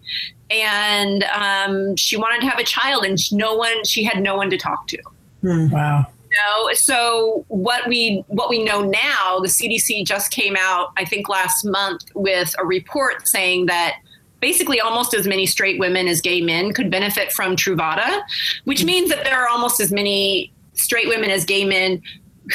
and 0.49 1.23
um, 1.25 1.95
she 1.95 2.17
wanted 2.17 2.41
to 2.41 2.47
have 2.47 2.59
a 2.59 2.63
child, 2.63 3.05
and 3.05 3.17
no 3.31 3.55
one. 3.55 3.83
She 3.83 4.03
had 4.03 4.21
no 4.21 4.35
one 4.35 4.49
to 4.49 4.57
talk 4.57 4.87
to. 4.87 4.97
Wow. 5.43 6.07
know 6.31 6.73
so 6.73 7.45
what 7.49 7.87
we 7.87 8.23
what 8.27 8.49
we 8.49 8.63
know 8.63 8.81
now 8.81 9.39
the 9.41 9.47
cdc 9.47 10.03
just 10.07 10.31
came 10.31 10.55
out 10.57 10.91
i 10.97 11.05
think 11.05 11.29
last 11.29 11.63
month 11.65 12.01
with 12.15 12.55
a 12.57 12.65
report 12.65 13.27
saying 13.27 13.67
that 13.67 13.97
basically 14.39 14.79
almost 14.81 15.13
as 15.13 15.27
many 15.27 15.45
straight 15.45 15.79
women 15.79 16.07
as 16.07 16.19
gay 16.19 16.41
men 16.41 16.73
could 16.73 16.89
benefit 16.89 17.31
from 17.31 17.55
truvada 17.55 18.21
which 18.63 18.83
means 18.83 19.09
that 19.11 19.23
there 19.23 19.39
are 19.39 19.47
almost 19.47 19.79
as 19.79 19.91
many 19.91 20.51
straight 20.73 21.07
women 21.07 21.29
as 21.29 21.45
gay 21.45 21.63
men 21.63 22.01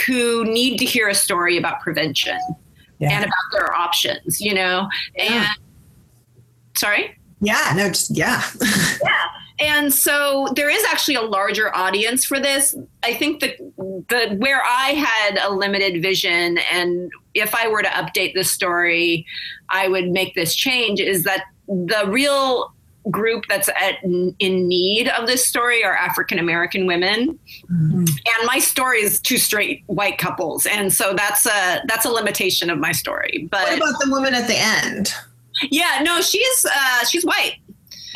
who 0.04 0.44
need 0.44 0.76
to 0.78 0.84
hear 0.84 1.08
a 1.08 1.14
story 1.14 1.56
about 1.56 1.80
prevention 1.80 2.38
Yeah. 2.98 3.12
and 3.12 3.24
about 3.24 3.46
their 3.52 3.72
options 3.72 4.40
you 4.40 4.52
know 4.52 4.88
and 5.16 5.46
sorry 6.76 7.16
Yeah, 7.40 7.72
no, 7.76 7.88
just 7.88 8.16
yeah. 8.16 8.42
Yeah. 9.02 9.26
And 9.60 9.92
so 9.92 10.48
there 10.56 10.70
is 10.70 10.82
actually 10.84 11.16
a 11.16 11.22
larger 11.22 11.74
audience 11.76 12.24
for 12.24 12.40
this 12.40 12.74
i 13.02 13.14
think 13.14 13.40
that 13.40 13.58
the 14.08 14.36
where 14.38 14.62
i 14.64 14.90
had 14.90 15.38
a 15.38 15.52
limited 15.52 16.02
vision 16.02 16.58
and 16.72 17.10
if 17.34 17.54
i 17.54 17.68
were 17.68 17.82
to 17.82 17.88
update 17.88 18.34
this 18.34 18.50
story 18.50 19.26
i 19.68 19.86
would 19.86 20.08
make 20.08 20.34
this 20.34 20.54
change 20.54 21.00
is 21.00 21.24
that 21.24 21.44
the 21.68 22.04
real 22.08 22.72
group 23.10 23.44
that's 23.48 23.68
at, 23.68 24.02
in 24.02 24.68
need 24.68 25.08
of 25.08 25.26
this 25.26 25.44
story 25.44 25.84
are 25.84 25.94
african 25.94 26.38
american 26.38 26.86
women 26.86 27.38
mm-hmm. 27.70 27.98
and 27.98 28.46
my 28.46 28.58
story 28.58 28.98
is 28.98 29.20
two 29.20 29.38
straight 29.38 29.82
white 29.86 30.18
couples 30.18 30.66
and 30.66 30.92
so 30.92 31.14
that's 31.14 31.46
a 31.46 31.82
that's 31.86 32.04
a 32.04 32.10
limitation 32.10 32.70
of 32.70 32.78
my 32.78 32.92
story 32.92 33.48
But 33.50 33.62
what 33.62 33.76
about 33.76 34.00
the 34.00 34.10
woman 34.10 34.34
at 34.34 34.46
the 34.46 34.56
end? 34.56 35.14
Yeah 35.70 36.00
no 36.02 36.20
she's 36.20 36.66
uh, 36.66 37.04
she's 37.04 37.24
white 37.24 37.56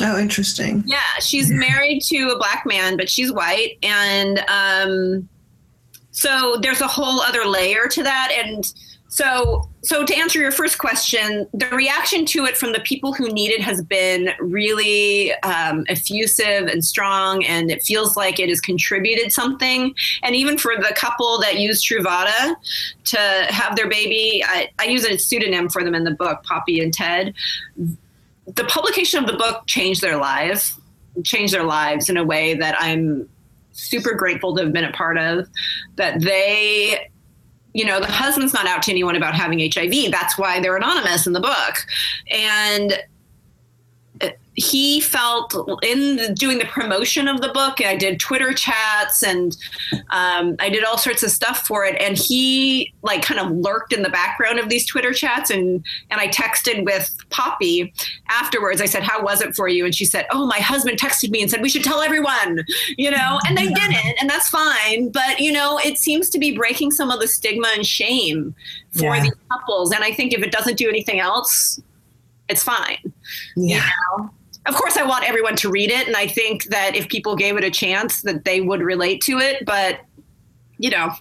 Oh, 0.01 0.19
interesting. 0.19 0.83
Yeah, 0.87 0.99
she's 1.21 1.51
married 1.51 2.03
to 2.07 2.31
a 2.31 2.37
black 2.37 2.65
man, 2.67 2.97
but 2.97 3.09
she's 3.09 3.31
white, 3.33 3.79
and 3.85 4.41
um, 4.49 5.29
so 6.11 6.57
there's 6.61 6.81
a 6.81 6.89
whole 6.89 7.21
other 7.21 7.45
layer 7.45 7.87
to 7.87 8.03
that. 8.03 8.33
And 8.35 8.65
so, 9.15 9.69
so 9.83 10.05
to 10.05 10.13
answer 10.13 10.41
your 10.41 10.51
first 10.51 10.79
question, 10.79 11.47
the 11.55 11.69
reaction 11.69 12.27
to 12.27 12.47
it 12.47 12.57
from 12.57 12.73
the 12.73 12.81
people 12.81 13.13
who 13.13 13.29
need 13.29 13.53
it 13.53 13.61
has 13.61 13.81
been 13.81 14.31
really 14.41 15.33
um, 15.45 15.85
effusive 15.89 16.67
and 16.67 16.85
strong, 16.85 17.45
and 17.45 17.71
it 17.71 17.85
feels 17.85 18.17
like 18.17 18.41
it 18.41 18.49
has 18.49 18.61
contributed 18.61 19.31
something. 19.31 19.95
And 20.25 20.35
even 20.35 20.59
for 20.59 20.75
the 20.77 20.93
couple 20.97 21.39
that 21.43 21.61
used 21.61 21.89
Truvada 21.89 22.57
to 23.05 23.19
have 23.51 23.77
their 23.77 23.89
baby, 23.89 24.43
I, 24.45 24.69
I 24.81 24.87
use 24.87 25.05
a 25.05 25.17
pseudonym 25.17 25.69
for 25.69 25.85
them 25.85 25.95
in 25.95 26.03
the 26.03 26.11
book, 26.11 26.43
Poppy 26.43 26.81
and 26.81 26.93
Ted 26.93 27.35
the 28.47 28.65
publication 28.65 29.23
of 29.23 29.31
the 29.31 29.39
book 29.39 29.63
changed 29.67 30.03
their 30.03 30.19
lives 30.19 30.79
changed 31.23 31.55
their 31.55 31.65
lives 31.65 32.11
in 32.11 32.19
a 32.19 32.25
way 32.25 32.53
that 32.53 32.75
i'm 32.79 33.27
super 33.73 34.13
grateful 34.13 34.55
to 34.55 34.63
have 34.63 34.73
been 34.73 34.85
a 34.85 34.93
part 34.93 35.17
of 35.17 35.49
that 35.97 36.21
they 36.21 37.09
you 37.75 37.85
know 37.85 38.01
the 38.01 38.07
husband's 38.07 38.55
not 38.55 38.67
out 38.67 38.83
to 38.83 38.91
anyone 38.91 39.17
about 39.17 39.35
having 39.35 39.59
hiv 39.59 40.11
that's 40.11 40.39
why 40.39 40.61
they're 40.61 40.77
anonymous 40.77 41.27
in 41.27 41.35
the 41.35 41.41
book. 41.41 41.87
And 42.31 42.99
he 44.57 45.01
felt 45.01 45.55
in 45.83 46.33
doing 46.35 46.59
the 46.59 46.65
promotion 46.67 47.27
of 47.27 47.41
the 47.41 47.49
book 47.49 47.85
i 47.85 47.97
did 47.97 48.21
twitter 48.21 48.53
chats 48.53 49.23
and 49.23 49.57
um, 50.11 50.55
i 50.61 50.69
did 50.69 50.85
all 50.85 50.97
sorts 50.97 51.23
of 51.23 51.31
stuff 51.31 51.67
for 51.67 51.85
it. 51.85 52.01
And 52.01 52.17
he 52.17 52.93
like 53.03 53.23
kind 53.23 53.41
of 53.41 53.51
lurked 53.51 53.93
in 53.93 54.03
the 54.03 54.11
background 54.11 54.59
of 54.59 54.69
these 54.69 54.87
twitter 54.87 55.13
chats 55.13 55.51
and 55.51 55.85
and 56.11 56.21
i 56.21 56.29
texted 56.29 56.85
with 56.85 57.11
poppy 57.31 57.93
afterwards. 58.29 58.81
I 58.81 58.87
said 58.87 59.03
how 59.03 59.23
was 59.23 59.41
it 59.41 59.55
for 59.57 59.67
you? 59.69 59.85
And 59.85 59.95
she 59.95 60.05
said 60.05 60.27
oh 60.31 60.47
my 60.47 60.59
husband 60.59 60.99
texted 60.99 61.31
me 61.31 61.43
and 61.43 61.51
said 61.51 61.61
we 61.61 61.69
should 61.69 61.85
tell 61.85 62.01
everyone 62.01 62.65
you 62.97 63.11
know? 63.11 63.39
And 63.47 63.57
they 63.57 63.67
didn't 63.67 64.17
and 64.21 64.31
that's 64.31 64.49
fine. 64.49 65.11
But 65.11 65.41
you 65.41 65.53
know 65.53 65.81
it 65.85 65.99
seems 65.99 66.31
to 66.31 66.39
be 66.39 66.57
breaking 66.57 66.93
some 66.93 67.11
of 67.11 67.21
the 67.21 67.29
stigma 67.29 67.69
and 67.75 67.85
shame 67.87 68.55
for 68.93 69.17
Yeah. 69.17 69.23
these 69.25 69.35
couples. 69.51 69.93
And 69.93 70.05
i 70.05 70.13
think 70.13 70.33
if 70.33 70.43
it 70.43 70.53
doesn't 70.53 70.77
do 70.77 70.89
anything 70.89 71.19
else 71.19 71.81
it's 72.49 72.63
fine. 72.63 72.99
Yeah. 73.57 73.89
know? 74.19 74.31
Of 74.67 74.75
course, 74.75 74.97
I 74.97 75.03
want 75.03 75.29
everyone 75.29 75.57
to 75.57 75.71
read 75.71 75.91
it, 75.91 76.07
and 76.07 76.17
I 76.17 76.27
think 76.27 76.65
that 76.65 76.97
if 76.97 77.09
people 77.09 77.37
gave 77.37 77.57
it 77.57 77.65
a 77.65 77.71
chance, 77.71 78.23
that 78.23 78.45
they 78.45 78.61
would 78.61 78.81
relate 78.81 79.21
to 79.23 79.39
it. 79.39 79.65
But 79.65 80.01
you 80.79 80.91
know, 80.91 81.13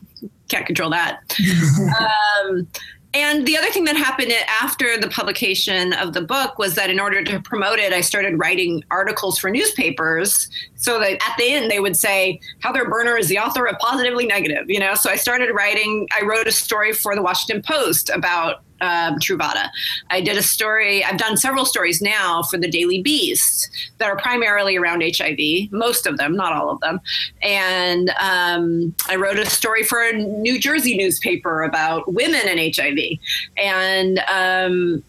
can't 0.49 0.65
control 0.65 0.89
that. 0.89 1.19
um, 2.49 2.67
and 3.15 3.45
the 3.45 3.55
other 3.55 3.69
thing 3.69 3.83
that 3.83 3.95
happened 3.95 4.33
after 4.49 4.97
the 4.97 5.07
publication 5.07 5.93
of 5.93 6.13
the 6.13 6.21
book 6.21 6.57
was 6.57 6.73
that 6.75 6.89
in 6.89 6.99
order 6.99 7.23
to 7.23 7.39
promote 7.41 7.77
it, 7.77 7.93
I 7.93 8.01
started 8.01 8.39
writing 8.39 8.83
articles 8.89 9.37
for 9.37 9.51
newspapers 9.51 10.49
so 10.75 10.99
that 10.99 11.11
at 11.11 11.37
the 11.37 11.53
end 11.53 11.69
they 11.69 11.79
would 11.79 11.95
say, 11.95 12.39
Heather 12.59 12.85
Boerner 12.85 13.19
is 13.19 13.27
the 13.27 13.37
author 13.37 13.67
of 13.67 13.77
Positively 13.77 14.25
Negative, 14.25 14.67
you 14.67 14.79
know? 14.79 14.95
So 14.95 15.11
I 15.11 15.15
started 15.15 15.53
writing, 15.53 16.07
I 16.19 16.25
wrote 16.25 16.47
a 16.47 16.51
story 16.51 16.91
for 16.91 17.15
the 17.15 17.21
Washington 17.21 17.61
Post 17.61 18.09
about 18.09 18.63
um, 18.83 19.17
Truvada. 19.19 19.69
I 20.09 20.21
did 20.21 20.37
a 20.37 20.43
story, 20.43 21.03
I've 21.03 21.17
done 21.17 21.37
several 21.37 21.65
stories 21.65 22.01
now 22.01 22.43
for 22.43 22.57
the 22.57 22.69
Daily 22.69 23.01
Beast 23.01 23.69
that 23.97 24.09
are 24.09 24.17
primarily 24.17 24.75
around 24.75 25.01
HIV, 25.03 25.71
most 25.71 26.05
of 26.05 26.17
them, 26.17 26.35
not 26.35 26.53
all 26.53 26.69
of 26.69 26.79
them. 26.81 26.99
And 27.41 28.09
um, 28.21 28.93
I 29.07 29.15
wrote 29.15 29.39
a 29.39 29.45
story 29.45 29.83
for 29.83 30.03
a 30.03 30.13
New 30.13 30.59
Jersey 30.59 30.97
newspaper 30.97 31.63
about 31.63 32.11
women 32.13 32.41
and 32.45 32.59
HIV. 32.75 33.19
And 33.57 34.19
um, 34.31 35.03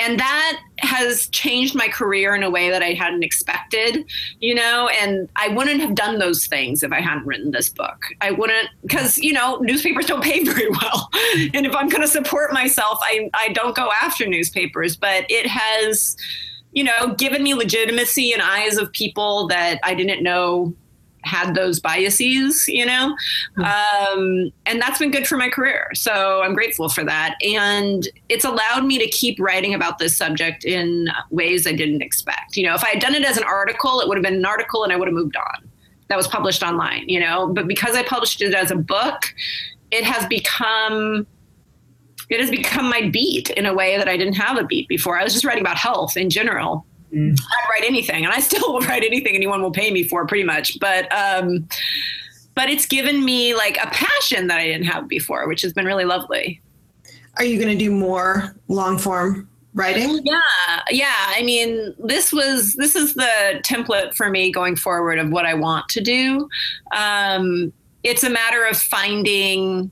and 0.00 0.18
that 0.18 0.60
has 0.78 1.28
changed 1.28 1.74
my 1.74 1.86
career 1.86 2.34
in 2.34 2.42
a 2.42 2.48
way 2.48 2.70
that 2.70 2.82
I 2.82 2.94
hadn't 2.94 3.22
expected, 3.22 4.04
you 4.40 4.54
know, 4.54 4.88
and 4.88 5.28
I 5.36 5.48
wouldn't 5.48 5.80
have 5.80 5.94
done 5.94 6.18
those 6.18 6.46
things 6.46 6.82
if 6.82 6.90
I 6.90 7.00
hadn't 7.00 7.26
written 7.26 7.50
this 7.50 7.68
book. 7.68 8.06
I 8.22 8.30
wouldn't, 8.30 8.70
because, 8.80 9.18
you 9.18 9.34
know, 9.34 9.58
newspapers 9.58 10.06
don't 10.06 10.24
pay 10.24 10.42
very 10.44 10.70
well. 10.70 11.10
and 11.54 11.66
if 11.66 11.76
I'm 11.76 11.90
going 11.90 12.00
to 12.00 12.08
support 12.08 12.52
myself, 12.52 12.98
I, 13.02 13.28
I 13.34 13.48
don't 13.52 13.76
go 13.76 13.90
after 14.02 14.26
newspapers, 14.26 14.96
but 14.96 15.26
it 15.28 15.46
has, 15.46 16.16
you 16.72 16.84
know, 16.84 17.14
given 17.18 17.42
me 17.42 17.52
legitimacy 17.52 18.32
in 18.32 18.40
eyes 18.40 18.78
of 18.78 18.90
people 18.92 19.48
that 19.48 19.80
I 19.84 19.94
didn't 19.94 20.22
know 20.22 20.74
had 21.22 21.54
those 21.54 21.80
biases, 21.80 22.66
you 22.68 22.86
know? 22.86 23.16
Mm-hmm. 23.58 24.18
Um, 24.18 24.52
and 24.66 24.80
that's 24.80 24.98
been 24.98 25.10
good 25.10 25.26
for 25.26 25.36
my 25.36 25.48
career. 25.48 25.88
So 25.94 26.42
I'm 26.42 26.54
grateful 26.54 26.88
for 26.88 27.04
that. 27.04 27.36
And 27.42 28.08
it's 28.28 28.44
allowed 28.44 28.84
me 28.84 28.98
to 28.98 29.08
keep 29.08 29.38
writing 29.38 29.74
about 29.74 29.98
this 29.98 30.16
subject 30.16 30.64
in 30.64 31.08
ways 31.30 31.66
I 31.66 31.72
didn't 31.72 32.02
expect. 32.02 32.56
You 32.56 32.66
know, 32.66 32.74
if 32.74 32.84
I 32.84 32.90
had 32.90 33.00
done 33.00 33.14
it 33.14 33.24
as 33.24 33.36
an 33.36 33.44
article, 33.44 34.00
it 34.00 34.08
would 34.08 34.16
have 34.16 34.24
been 34.24 34.34
an 34.34 34.46
article 34.46 34.84
and 34.84 34.92
I 34.92 34.96
would 34.96 35.08
have 35.08 35.14
moved 35.14 35.36
on. 35.36 35.68
That 36.08 36.16
was 36.16 36.26
published 36.26 36.62
online, 36.62 37.08
you 37.08 37.20
know? 37.20 37.46
But 37.48 37.68
because 37.68 37.94
I 37.94 38.02
published 38.02 38.42
it 38.42 38.54
as 38.54 38.70
a 38.70 38.76
book, 38.76 39.32
it 39.90 40.04
has 40.04 40.26
become 40.26 41.26
it 42.28 42.38
has 42.38 42.50
become 42.50 42.88
my 42.88 43.08
beat 43.08 43.50
in 43.50 43.66
a 43.66 43.74
way 43.74 43.96
that 43.96 44.06
I 44.06 44.16
didn't 44.16 44.34
have 44.34 44.56
a 44.56 44.64
beat 44.64 44.86
before. 44.86 45.18
I 45.18 45.24
was 45.24 45.32
just 45.32 45.44
writing 45.44 45.62
about 45.62 45.76
health 45.76 46.16
in 46.16 46.30
general 46.30 46.86
Mm. 47.14 47.38
I'd 47.38 47.70
write 47.70 47.84
anything, 47.88 48.24
and 48.24 48.32
I 48.32 48.40
still 48.40 48.72
will 48.72 48.80
write 48.80 49.04
anything 49.04 49.34
anyone 49.34 49.62
will 49.62 49.72
pay 49.72 49.90
me 49.90 50.04
for, 50.04 50.26
pretty 50.26 50.44
much. 50.44 50.78
But 50.80 51.12
um, 51.12 51.68
but 52.54 52.68
it's 52.68 52.86
given 52.86 53.24
me 53.24 53.54
like 53.54 53.76
a 53.78 53.86
passion 53.88 54.48
that 54.48 54.58
I 54.58 54.66
didn't 54.66 54.86
have 54.86 55.08
before, 55.08 55.48
which 55.48 55.62
has 55.62 55.72
been 55.72 55.86
really 55.86 56.04
lovely. 56.04 56.60
Are 57.36 57.44
you 57.44 57.58
going 57.58 57.76
to 57.76 57.84
do 57.84 57.90
more 57.90 58.54
long 58.68 58.98
form 58.98 59.48
writing? 59.74 60.20
Yeah, 60.24 60.82
yeah. 60.90 61.32
I 61.36 61.42
mean, 61.42 61.94
this 61.98 62.32
was 62.32 62.74
this 62.74 62.94
is 62.96 63.14
the 63.14 63.60
template 63.64 64.14
for 64.14 64.28
me 64.30 64.52
going 64.52 64.76
forward 64.76 65.18
of 65.18 65.30
what 65.30 65.46
I 65.46 65.54
want 65.54 65.88
to 65.90 66.00
do. 66.00 66.48
Um, 66.94 67.72
it's 68.02 68.24
a 68.24 68.30
matter 68.30 68.64
of 68.64 68.76
finding 68.76 69.90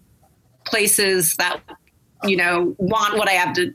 places 0.64 1.36
that 1.36 1.60
you 2.24 2.36
know 2.36 2.74
want 2.78 3.16
what 3.16 3.28
I 3.28 3.32
have 3.32 3.54
to 3.54 3.72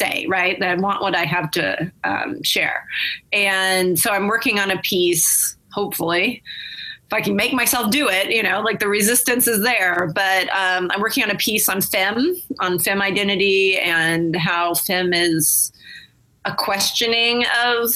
say, 0.00 0.26
right? 0.28 0.58
That 0.58 0.70
I 0.70 0.74
want 0.80 1.02
what 1.02 1.14
I 1.14 1.24
have 1.24 1.50
to 1.52 1.92
um, 2.04 2.42
share. 2.42 2.86
And 3.32 3.98
so 3.98 4.10
I'm 4.10 4.26
working 4.26 4.58
on 4.58 4.70
a 4.70 4.80
piece, 4.80 5.56
hopefully. 5.72 6.42
If 7.06 7.12
I 7.12 7.20
can 7.20 7.36
make 7.36 7.52
myself 7.52 7.90
do 7.90 8.08
it, 8.08 8.30
you 8.30 8.42
know, 8.42 8.60
like 8.60 8.78
the 8.78 8.88
resistance 8.88 9.46
is 9.46 9.62
there. 9.62 10.10
But 10.14 10.48
um, 10.50 10.90
I'm 10.92 11.00
working 11.00 11.24
on 11.24 11.30
a 11.30 11.36
piece 11.36 11.68
on 11.68 11.80
fem, 11.80 12.36
on 12.60 12.78
fem 12.78 13.02
identity, 13.02 13.78
and 13.78 14.34
how 14.36 14.74
fem 14.74 15.12
is 15.12 15.72
a 16.44 16.54
questioning 16.54 17.44
of, 17.64 17.90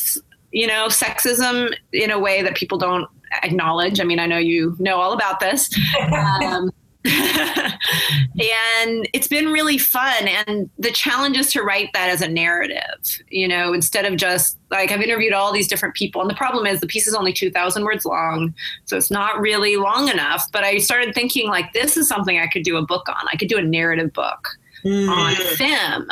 you 0.50 0.66
know, 0.66 0.88
sexism 0.88 1.74
in 1.92 2.10
a 2.10 2.18
way 2.18 2.42
that 2.42 2.56
people 2.56 2.76
don't 2.76 3.08
acknowledge. 3.42 4.00
I 4.00 4.04
mean, 4.04 4.18
I 4.18 4.26
know 4.26 4.38
you 4.38 4.76
know 4.78 5.00
all 5.00 5.12
about 5.12 5.40
this. 5.40 5.70
Um, 6.44 6.70
and 7.06 9.06
it's 9.12 9.28
been 9.28 9.52
really 9.52 9.76
fun. 9.76 10.26
And 10.26 10.70
the 10.78 10.90
challenge 10.90 11.36
is 11.36 11.52
to 11.52 11.62
write 11.62 11.90
that 11.92 12.08
as 12.08 12.22
a 12.22 12.28
narrative, 12.28 13.20
you 13.28 13.46
know, 13.46 13.74
instead 13.74 14.06
of 14.06 14.16
just 14.16 14.58
like 14.70 14.90
I've 14.90 15.02
interviewed 15.02 15.34
all 15.34 15.52
these 15.52 15.68
different 15.68 15.94
people. 15.94 16.22
And 16.22 16.30
the 16.30 16.34
problem 16.34 16.66
is 16.66 16.80
the 16.80 16.86
piece 16.86 17.06
is 17.06 17.14
only 17.14 17.32
2,000 17.32 17.84
words 17.84 18.06
long. 18.06 18.54
So 18.86 18.96
it's 18.96 19.10
not 19.10 19.38
really 19.38 19.76
long 19.76 20.08
enough. 20.08 20.50
But 20.50 20.64
I 20.64 20.78
started 20.78 21.14
thinking, 21.14 21.48
like, 21.48 21.74
this 21.74 21.98
is 21.98 22.08
something 22.08 22.38
I 22.38 22.46
could 22.46 22.62
do 22.62 22.78
a 22.78 22.82
book 22.82 23.06
on. 23.08 23.28
I 23.30 23.36
could 23.36 23.48
do 23.48 23.58
a 23.58 23.62
narrative 23.62 24.12
book. 24.12 24.56
Mm. 24.84 25.08
on 25.08 25.34
fem 25.56 26.06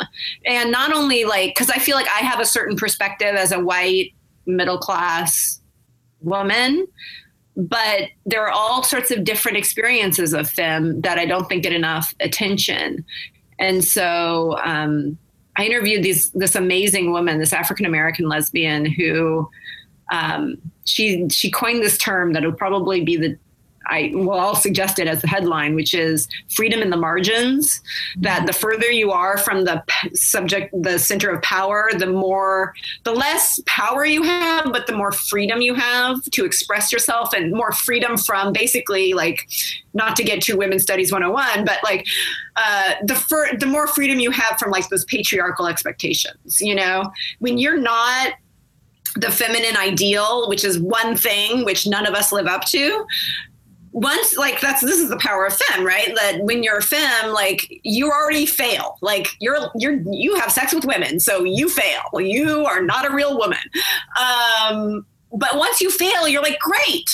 and 0.45 0.71
not 0.71 0.91
only 0.91 1.25
like 1.25 1.53
because 1.53 1.69
i 1.69 1.77
feel 1.77 1.95
like 1.95 2.07
i 2.07 2.25
have 2.25 2.39
a 2.39 2.45
certain 2.45 2.75
perspective 2.75 3.35
as 3.35 3.51
a 3.51 3.59
white 3.59 4.15
middle 4.47 4.79
class 4.79 5.61
woman 6.21 6.87
but 7.55 8.09
there 8.25 8.45
are 8.45 8.51
all 8.51 8.83
sorts 8.83 9.11
of 9.11 9.23
different 9.23 9.57
experiences 9.57 10.33
of 10.33 10.49
fem 10.49 11.01
that 11.01 11.17
I 11.17 11.25
don't 11.25 11.47
think 11.47 11.63
get 11.63 11.73
enough 11.73 12.13
attention. 12.19 13.05
And 13.59 13.83
so 13.83 14.57
um, 14.63 15.17
I 15.57 15.65
interviewed 15.65 16.03
these, 16.03 16.31
this 16.31 16.55
amazing 16.55 17.11
woman, 17.11 17.39
this 17.39 17.53
African 17.53 17.85
American 17.85 18.27
lesbian 18.27 18.85
who 18.85 19.49
um, 20.11 20.57
she 20.85 21.27
she 21.29 21.49
coined 21.49 21.81
this 21.81 21.97
term 21.97 22.33
that 22.33 22.43
would 22.43 22.57
probably 22.57 23.03
be 23.03 23.17
the 23.17 23.37
I 23.87 24.11
will 24.13 24.31
I'll 24.31 24.55
suggest 24.55 24.99
it 24.99 25.07
as 25.07 25.21
the 25.21 25.27
headline, 25.27 25.75
which 25.75 25.93
is 25.93 26.27
freedom 26.49 26.81
in 26.81 26.89
the 26.89 26.97
margins. 26.97 27.81
That 28.17 28.47
the 28.47 28.53
further 28.53 28.89
you 28.89 29.11
are 29.11 29.37
from 29.37 29.65
the 29.65 29.83
subject, 30.13 30.73
the 30.81 30.97
center 30.97 31.29
of 31.29 31.41
power, 31.41 31.89
the 31.97 32.07
more, 32.07 32.73
the 33.03 33.11
less 33.11 33.59
power 33.65 34.05
you 34.05 34.23
have, 34.23 34.65
but 34.71 34.87
the 34.87 34.93
more 34.93 35.11
freedom 35.11 35.61
you 35.61 35.73
have 35.73 36.23
to 36.31 36.45
express 36.45 36.91
yourself 36.91 37.33
and 37.33 37.51
more 37.51 37.71
freedom 37.71 38.17
from 38.17 38.53
basically 38.53 39.13
like, 39.13 39.47
not 39.93 40.15
to 40.15 40.23
get 40.23 40.41
to 40.41 40.57
women's 40.57 40.83
studies 40.83 41.11
101, 41.11 41.65
but 41.65 41.77
like 41.83 42.05
uh, 42.55 42.93
the 43.03 43.15
fir- 43.15 43.55
the 43.57 43.65
more 43.65 43.87
freedom 43.87 44.19
you 44.19 44.31
have 44.31 44.57
from 44.57 44.71
like 44.71 44.89
those 44.89 45.05
patriarchal 45.05 45.67
expectations. 45.67 46.59
You 46.61 46.75
know, 46.75 47.11
when 47.39 47.57
you're 47.57 47.77
not 47.77 48.33
the 49.15 49.29
feminine 49.29 49.77
ideal, 49.77 50.49
which 50.49 50.63
is 50.63 50.79
one 50.79 51.15
thing 51.15 51.63
which 51.65 51.85
none 51.85 52.05
of 52.05 52.13
us 52.13 52.31
live 52.31 52.47
up 52.47 52.65
to, 52.65 53.05
once 53.93 54.35
like 54.37 54.59
that's 54.59 54.81
this 54.81 54.99
is 54.99 55.09
the 55.09 55.17
power 55.17 55.45
of 55.45 55.53
fem 55.53 55.85
right? 55.85 56.13
That 56.15 56.39
when 56.41 56.63
you're 56.63 56.77
a 56.77 56.81
fem 56.81 57.31
like 57.31 57.79
you 57.83 58.11
already 58.11 58.45
fail. 58.45 58.97
Like 59.01 59.27
you're 59.39 59.69
you're 59.75 60.01
you 60.11 60.35
have 60.35 60.51
sex 60.51 60.73
with 60.73 60.83
women 60.83 61.19
so 61.19 61.43
you 61.43 61.69
fail. 61.69 62.19
You 62.19 62.65
are 62.65 62.81
not 62.81 63.09
a 63.09 63.13
real 63.13 63.37
woman. 63.37 63.59
Um, 64.19 65.05
but 65.31 65.57
once 65.57 65.79
you 65.79 65.89
fail 65.89 66.27
you're 66.27 66.41
like 66.41 66.59
great. 66.59 67.09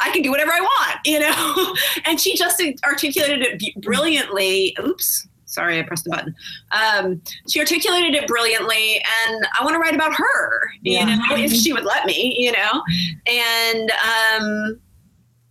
I 0.00 0.10
can 0.10 0.22
do 0.22 0.30
whatever 0.30 0.52
i 0.52 0.60
want 0.60 1.00
you 1.04 1.18
know? 1.18 1.74
And 2.04 2.20
she 2.20 2.36
just 2.36 2.62
articulated 2.84 3.42
it 3.42 3.82
brilliantly. 3.82 4.76
Oops 4.80 5.26
sorry 5.46 5.78
i 5.78 5.82
pressed 5.82 6.04
the 6.04 6.10
button. 6.10 6.34
Um, 6.72 7.22
she 7.48 7.58
articulated 7.58 8.14
it 8.14 8.28
brilliantly 8.28 8.96
and 8.96 9.46
i 9.58 9.64
want 9.64 9.74
to 9.74 9.78
write 9.78 9.94
about 9.94 10.14
her 10.14 10.70
you 10.82 11.06
know 11.06 11.18
if 11.30 11.52
she 11.52 11.72
would 11.72 11.86
let 11.86 12.04
me 12.04 12.36
you 12.38 12.52
know? 12.52 12.82
And 13.26 13.90
um, 13.90 14.80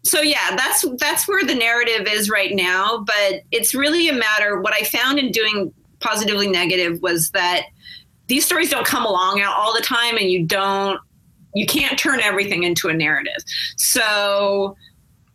so 0.08 0.22
yeah 0.22 0.56
that's 0.56 0.86
that's 1.00 1.28
where 1.28 1.43
the 1.46 1.56
narrative 1.56 2.08
is 2.08 2.30
right 2.30 2.56
now 2.56 3.04
but 3.06 3.41
it's 3.52 3.74
really 3.74 4.10
a 4.10 4.13
matter 4.13 4.60
what 4.62 4.74
i 4.74 4.84
found 4.84 5.20
in 5.20 5.32
doing 5.32 5.74
positively 6.00 6.48
negative 6.48 7.02
was 7.02 7.32
that 7.32 7.63
these 8.28 8.46
stories 8.46 8.70
don't 8.70 8.86
come 8.86 9.06
along 9.06 9.41
all 9.43 9.74
the 9.74 9.82
time 9.82 10.17
and 10.17 10.30
you 10.30 10.46
don't 10.46 11.00
you 11.58 11.65
can't 11.65 11.98
turn 11.98 12.20
everything 12.20 12.63
into 12.63 12.88
a 12.88 12.93
narrative. 12.93 13.38
So 13.78 14.78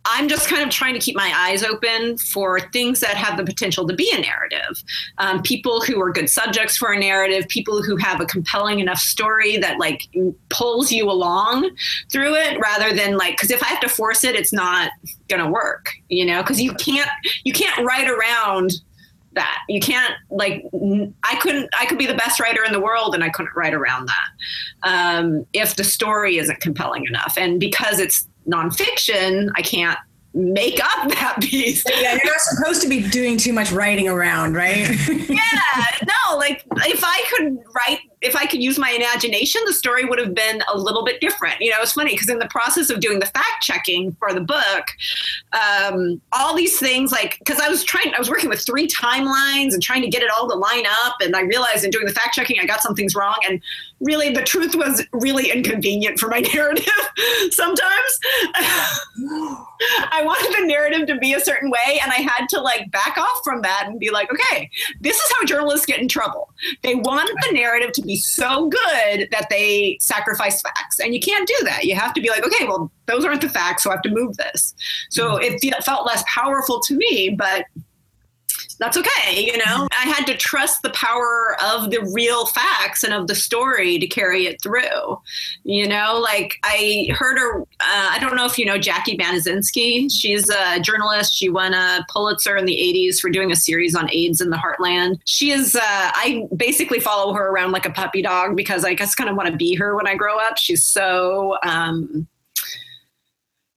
I'm 0.04 0.28
just 0.28 0.48
kind 0.48 0.62
of 0.62 0.70
trying 0.70 0.94
to 0.94 1.00
keep 1.00 1.14
my 1.14 1.32
eyes 1.36 1.62
open 1.62 2.18
for 2.18 2.58
things 2.72 3.00
that 3.00 3.16
have 3.16 3.36
the 3.36 3.44
potential 3.44 3.86
to 3.86 3.94
be 3.94 4.10
a 4.12 4.20
narrative. 4.20 4.82
Um, 5.18 5.42
people 5.42 5.80
who 5.80 6.00
are 6.00 6.10
good 6.10 6.28
subjects 6.28 6.76
for 6.76 6.92
a 6.92 6.98
narrative, 6.98 7.46
people 7.48 7.82
who 7.82 7.96
have 7.96 8.20
a 8.20 8.26
compelling 8.26 8.80
enough 8.80 8.98
story 8.98 9.56
that 9.58 9.78
like 9.78 10.08
pulls 10.48 10.90
you 10.90 11.08
along 11.10 11.70
through 12.10 12.34
it, 12.34 12.58
rather 12.58 12.94
than 12.94 13.16
like 13.16 13.34
because 13.34 13.50
if 13.50 13.62
I 13.62 13.66
have 13.66 13.80
to 13.80 13.88
force 13.88 14.24
it, 14.24 14.34
it's 14.34 14.52
not 14.52 14.90
gonna 15.28 15.50
work. 15.50 15.90
You 16.08 16.26
know, 16.26 16.42
because 16.42 16.60
you 16.60 16.74
can't 16.74 17.10
you 17.44 17.52
can't 17.52 17.84
write 17.86 18.08
around 18.08 18.72
that 19.34 19.60
you 19.68 19.80
can't 19.80 20.14
like 20.30 20.64
i 21.22 21.36
couldn't 21.36 21.68
i 21.78 21.86
could 21.86 21.98
be 21.98 22.06
the 22.06 22.14
best 22.14 22.38
writer 22.38 22.62
in 22.64 22.72
the 22.72 22.80
world 22.80 23.14
and 23.14 23.24
i 23.24 23.30
couldn't 23.30 23.54
write 23.56 23.74
around 23.74 24.06
that 24.06 24.28
um, 24.82 25.46
if 25.52 25.76
the 25.76 25.84
story 25.84 26.38
isn't 26.38 26.60
compelling 26.60 27.06
enough 27.06 27.34
and 27.38 27.58
because 27.58 27.98
it's 27.98 28.28
nonfiction, 28.48 29.50
I 29.56 29.62
can't 29.62 29.98
make 30.34 30.80
up 30.82 31.08
that 31.10 31.38
piece. 31.40 31.84
Yeah, 31.88 32.12
you're 32.12 32.24
not 32.24 32.40
supposed 32.40 32.82
to 32.82 32.88
be 32.88 33.08
doing 33.08 33.36
too 33.36 33.52
much 33.52 33.72
writing 33.72 34.08
around, 34.08 34.54
right? 34.54 34.88
yeah, 35.08 35.38
no, 36.28 36.36
like 36.36 36.64
if 36.86 37.02
I 37.04 37.24
could 37.36 37.58
write 37.74 38.00
if 38.22 38.36
I 38.36 38.46
could 38.46 38.62
use 38.62 38.78
my 38.78 38.90
imagination, 38.90 39.60
the 39.66 39.72
story 39.72 40.04
would 40.04 40.20
have 40.20 40.32
been 40.32 40.62
a 40.72 40.78
little 40.78 41.04
bit 41.04 41.20
different. 41.20 41.60
You 41.60 41.70
know, 41.70 41.78
it's 41.80 41.92
funny 41.92 42.12
because 42.12 42.28
in 42.28 42.38
the 42.38 42.46
process 42.46 42.88
of 42.88 43.00
doing 43.00 43.18
the 43.18 43.26
fact 43.26 43.62
checking 43.62 44.12
for 44.12 44.32
the 44.32 44.40
book, 44.40 44.86
um, 45.52 46.20
all 46.32 46.54
these 46.54 46.78
things 46.78 47.10
like 47.10 47.38
because 47.40 47.60
I 47.60 47.68
was 47.68 47.82
trying, 47.82 48.14
I 48.14 48.18
was 48.18 48.30
working 48.30 48.48
with 48.48 48.64
three 48.64 48.86
timelines 48.86 49.74
and 49.74 49.82
trying 49.82 50.02
to 50.02 50.08
get 50.08 50.22
it 50.22 50.30
all 50.30 50.48
to 50.48 50.54
line 50.54 50.84
up, 51.04 51.16
and 51.20 51.34
I 51.34 51.42
realized 51.42 51.84
in 51.84 51.90
doing 51.90 52.06
the 52.06 52.12
fact 52.12 52.34
checking, 52.34 52.60
I 52.60 52.64
got 52.64 52.80
some 52.80 52.94
things 52.94 53.16
wrong, 53.16 53.36
and 53.48 53.60
really 54.00 54.30
the 54.30 54.42
truth 54.42 54.74
was 54.76 55.04
really 55.12 55.50
inconvenient 55.50 56.20
for 56.20 56.28
my 56.28 56.40
narrative. 56.54 56.88
Sometimes 57.50 58.18
to 61.06 61.16
be 61.16 61.32
a 61.32 61.40
certain 61.40 61.70
way, 61.70 61.98
and 62.02 62.12
I 62.12 62.16
had 62.16 62.46
to 62.50 62.60
like 62.60 62.90
back 62.92 63.18
off 63.18 63.40
from 63.42 63.62
that 63.62 63.86
and 63.88 63.98
be 63.98 64.10
like, 64.10 64.32
okay, 64.32 64.70
this 65.00 65.16
is 65.16 65.32
how 65.36 65.44
journalists 65.44 65.86
get 65.86 65.98
in 65.98 66.08
trouble. 66.08 66.50
They 66.82 66.94
want 66.94 67.30
the 67.48 67.52
narrative 67.52 67.92
to 67.92 68.02
be 68.02 68.12
be 68.12 68.20
so 68.20 68.68
good 68.68 69.28
that 69.30 69.46
they 69.48 69.96
sacrifice 70.00 70.60
facts. 70.60 71.00
And 71.00 71.14
you 71.14 71.20
can't 71.20 71.48
do 71.48 71.64
that. 71.64 71.84
You 71.84 71.94
have 71.94 72.12
to 72.14 72.20
be 72.20 72.28
like, 72.28 72.44
okay, 72.46 72.66
well, 72.66 72.90
those 73.06 73.24
aren't 73.24 73.40
the 73.40 73.48
facts, 73.48 73.84
so 73.84 73.90
I 73.90 73.94
have 73.94 74.02
to 74.02 74.10
move 74.10 74.36
this. 74.36 74.74
So 75.10 75.38
mm-hmm. 75.38 75.58
it 75.62 75.84
felt 75.84 76.06
less 76.06 76.22
powerful 76.26 76.80
to 76.80 76.94
me, 76.94 77.34
but 77.36 77.66
that's 78.78 78.96
okay. 78.96 79.44
You 79.44 79.56
know, 79.58 79.88
I 79.92 80.08
had 80.08 80.26
to 80.26 80.36
trust 80.36 80.82
the 80.82 80.90
power 80.90 81.56
of 81.62 81.90
the 81.90 82.00
real 82.12 82.46
facts 82.46 83.02
and 83.04 83.12
of 83.12 83.26
the 83.26 83.34
story 83.34 83.98
to 83.98 84.06
carry 84.06 84.46
it 84.46 84.60
through. 84.62 85.20
You 85.64 85.88
know, 85.88 86.18
like 86.22 86.58
I 86.64 87.08
heard 87.10 87.38
her, 87.38 87.62
uh, 87.62 87.64
I 87.80 88.18
don't 88.20 88.36
know 88.36 88.46
if 88.46 88.58
you 88.58 88.64
know 88.64 88.78
Jacqui 88.78 89.18
Banaszynski. 89.18 90.10
She's 90.12 90.48
a 90.50 90.80
journalist. 90.80 91.34
She 91.34 91.48
won 91.48 91.74
a 91.74 92.04
Pulitzer 92.10 92.56
in 92.56 92.66
the 92.66 92.76
80s 92.76 93.20
for 93.20 93.30
doing 93.30 93.52
a 93.52 93.56
series 93.56 93.94
on 93.94 94.10
AIDS 94.10 94.40
in 94.40 94.50
the 94.50 94.56
heartland. 94.56 95.20
She 95.24 95.50
is, 95.52 95.74
uh, 95.74 95.80
I 95.82 96.46
basically 96.56 97.00
follow 97.00 97.32
her 97.34 97.48
around 97.48 97.72
like 97.72 97.86
a 97.86 97.90
puppy 97.90 98.22
dog 98.22 98.56
because 98.56 98.84
I 98.84 98.94
just 98.94 99.16
kind 99.16 99.30
of 99.30 99.36
want 99.36 99.48
to 99.50 99.56
be 99.56 99.74
her 99.74 99.96
when 99.96 100.06
I 100.06 100.14
grow 100.14 100.38
up. 100.38 100.58
She's 100.58 100.84
so, 100.84 101.56
um, 101.62 102.26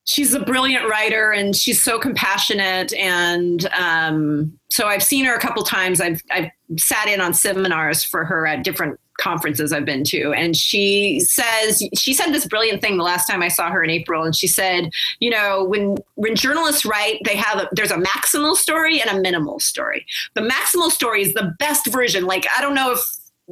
she's 0.05 0.33
a 0.33 0.39
brilliant 0.39 0.87
writer 0.87 1.31
and 1.31 1.55
she's 1.55 1.81
so 1.81 1.99
compassionate. 1.99 2.93
And 2.93 3.65
um, 3.73 4.57
so 4.69 4.87
i've 4.87 5.03
seen 5.03 5.25
her 5.25 5.35
a 5.35 5.39
couple 5.39 5.63
times. 5.63 5.99
I've 5.99 6.21
i've 6.31 6.49
sat 6.77 7.07
in 7.07 7.21
on 7.21 7.33
seminars 7.33 8.03
for 8.03 8.25
her 8.25 8.47
at 8.47 8.63
different 8.63 8.99
conferences 9.19 9.71
i've 9.71 9.85
been 9.85 10.03
to. 10.03 10.33
And 10.33 10.55
she 10.55 11.19
says 11.21 11.83
she 11.97 12.13
said 12.13 12.31
this 12.31 12.45
brilliant 12.45 12.81
thing 12.81 12.97
the 12.97 13.03
last 13.03 13.27
time 13.27 13.41
i 13.41 13.47
saw 13.47 13.69
her 13.69 13.83
in 13.83 13.89
april. 13.89 14.23
And 14.23 14.35
she 14.35 14.47
said 14.47 14.89
you 15.19 15.29
know 15.29 15.63
when 15.63 15.97
when 16.15 16.35
journalists 16.35 16.85
write 16.85 17.19
they 17.25 17.35
have 17.35 17.59
a, 17.59 17.69
there's 17.71 17.91
a 17.91 17.97
maximal 17.97 18.55
story 18.55 19.01
and 19.01 19.09
a 19.09 19.21
minimal 19.21 19.59
story. 19.59 20.05
The 20.33 20.41
maximal 20.41 20.91
story 20.91 21.21
is 21.21 21.33
the 21.33 21.55
best 21.59 21.87
version. 21.87 22.25
Like 22.25 22.45
i 22.57 22.61
don't 22.61 22.75
know 22.75 22.91
if 22.91 22.99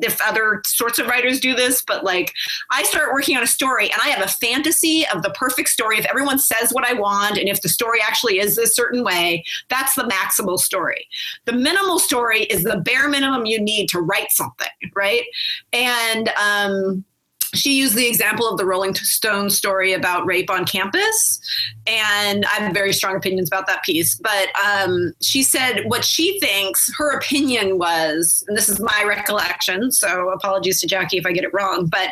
if 0.02 0.20
other 0.22 0.62
sorts 0.66 1.00
of 1.00 1.08
writers 1.08 1.40
do 1.40 1.56
this, 1.56 1.84
but 1.86 2.04
like 2.04 2.34
I 2.72 2.84
start 2.84 3.14
working 3.14 3.38
on 3.38 3.44
a 3.44 3.48
story 3.48 3.92
and 3.92 4.02
I 4.04 4.10
have 4.10 4.24
a 4.24 4.28
fantasy 4.28 5.06
of 5.08 5.22
the 5.22 5.30
perfect 5.32 5.70
story. 5.70 5.98
If 5.98 6.06
everyone 6.06 6.40
says 6.40 6.72
what 6.72 6.86
I 6.86 6.94
want 6.94 7.38
and 7.38 7.48
if 7.48 7.62
the 7.62 7.70
story 7.70 8.00
actually 8.02 8.40
is 8.40 8.58
a 8.58 8.68
certain 8.68 9.04
way, 9.04 9.44
that's 9.70 9.96
the 9.96 10.04
maximal 10.04 10.60
story. 10.60 11.08
The 11.46 11.54
minimal 11.54 12.00
story 12.00 12.44
is 12.44 12.64
the 12.64 12.78
bare 12.78 13.08
minimum 13.08 13.46
you 13.46 13.62
need 13.62 13.88
to 13.90 14.00
write 14.00 14.32
something, 14.32 14.68
right? 14.96 15.24
And 15.72 16.30
um, 16.42 17.06
she 17.54 17.78
used 17.78 17.96
the 17.96 18.08
example 18.08 18.48
of 18.48 18.58
the 18.58 18.66
Rolling 18.66 18.96
Stone 18.96 19.50
story 19.50 19.94
about 19.94 20.26
rape 20.26 20.50
on 20.50 20.66
campus. 20.66 21.40
And 21.86 22.46
I 22.46 22.56
have 22.56 22.74
very 22.74 22.94
strong 22.94 23.16
opinions 23.16 23.48
about 23.48 23.68
that 23.68 23.84
piece. 23.84 24.16
But 24.16 24.50
um, 24.64 25.14
she 25.22 25.44
said 25.44 25.84
what 25.86 26.04
she 26.04 26.40
thinks 26.40 26.92
her 26.98 27.16
opinion 27.18 27.78
was, 27.78 28.44
and 28.48 28.58
this 28.58 28.70
is 28.70 28.80
my 28.80 29.04
recollection, 29.06 29.92
so 29.92 30.30
apologies 30.30 30.82
to 30.82 30.88
Jacqui 30.88 31.20
if 31.20 31.26
I 31.26 31.32
get 31.32 31.44
it 31.44 31.54
wrong, 31.54 31.86
but 31.86 32.10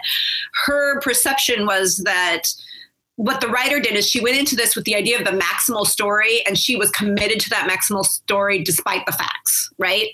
her 0.65 0.99
perception 1.01 1.65
was 1.65 1.97
that 1.97 2.53
what 3.17 3.41
the 3.41 3.47
writer 3.47 3.79
did 3.79 3.95
is 3.95 4.07
she 4.07 4.21
went 4.21 4.37
into 4.37 4.55
this 4.55 4.75
with 4.75 4.85
the 4.85 4.95
idea 4.95 5.19
of 5.19 5.25
the 5.25 5.39
maximal 5.39 5.85
story 5.85 6.43
and 6.45 6.57
she 6.57 6.75
was 6.75 6.89
committed 6.91 7.39
to 7.39 7.49
that 7.49 7.69
maximal 7.69 8.05
story 8.05 8.63
despite 8.63 9.05
the 9.05 9.11
facts 9.11 9.69
right? 9.77 10.09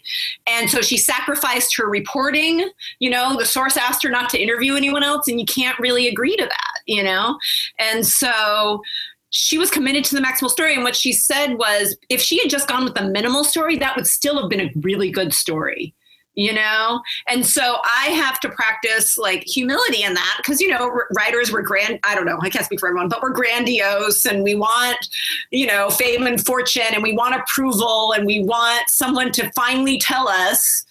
And 0.48 0.70
so 0.70 0.82
she 0.82 0.98
sacrificed 0.98 1.78
her 1.78 1.90
reporting 1.90 2.70
you 3.00 3.10
know 3.10 3.38
the 3.38 3.46
source 3.46 3.78
asked 3.78 4.04
her 4.04 4.10
not 4.10 4.30
to 4.32 4.42
interview 4.42 4.76
anyone 4.76 5.04
else 5.04 5.28
and 5.28 5.40
you 5.40 5.46
can't 5.46 5.80
really 5.80 6.08
agree 6.08 6.36
to 6.36 6.46
that 6.46 6.82
you 6.86 7.04
know? 7.04 7.38
And 7.80 8.06
so 8.06 8.82
she 9.30 9.58
was 9.58 9.70
committed 9.70 10.06
to 10.06 10.16
the 10.16 10.22
maximal 10.22 10.50
story 10.50 10.74
and 10.74 10.84
what 10.84 10.96
she 10.96 11.12
said 11.12 11.56
was 11.56 11.98
if 12.10 12.22
she 12.22 12.40
had 12.40 12.50
just 12.50 12.68
gone 12.68 12.84
with 12.84 12.96
the 12.96 13.04
minimal 13.04 13.44
story 13.44 13.78
that 13.78 13.96
would 13.96 14.08
still 14.08 14.40
have 14.42 14.50
been 14.50 14.62
a 14.62 14.72
really 14.78 15.12
good 15.12 15.34
story 15.34 15.94
you 16.38 16.54
know? 16.54 17.02
And 17.28 17.45
so 17.45 17.78
i 17.84 18.08
have 18.10 18.39
to 18.41 18.50
practice 18.50 19.17
like 19.17 19.43
humility 19.43 20.04
in 20.04 20.13
that 20.13 20.36
because 20.38 20.62
you 20.62 20.69
know 20.69 21.02
writers 21.15 21.52
were 21.52 21.62
grand 21.62 22.00
i 22.04 22.15
don't 22.15 22.26
know 22.26 22.38
i 22.41 22.50
can't 22.50 22.65
speak 22.65 22.80
for 22.80 22.88
everyone 22.88 23.10
but 23.10 23.21
we're 23.21 23.32
grandiose 23.32 24.26
and 24.26 24.43
we 24.43 24.56
want 24.56 25.10
you 25.52 25.65
know 25.65 25.89
fame 25.89 26.28
and 26.28 26.45
fortune 26.45 26.93
and 26.93 27.04
we 27.04 27.13
want 27.13 27.36
approval 27.36 28.13
and 28.13 28.26
we 28.26 28.43
want 28.43 28.89
someone 28.89 29.32
to 29.32 29.52
finally 29.56 29.97
tell 29.97 30.28
us 30.28 30.86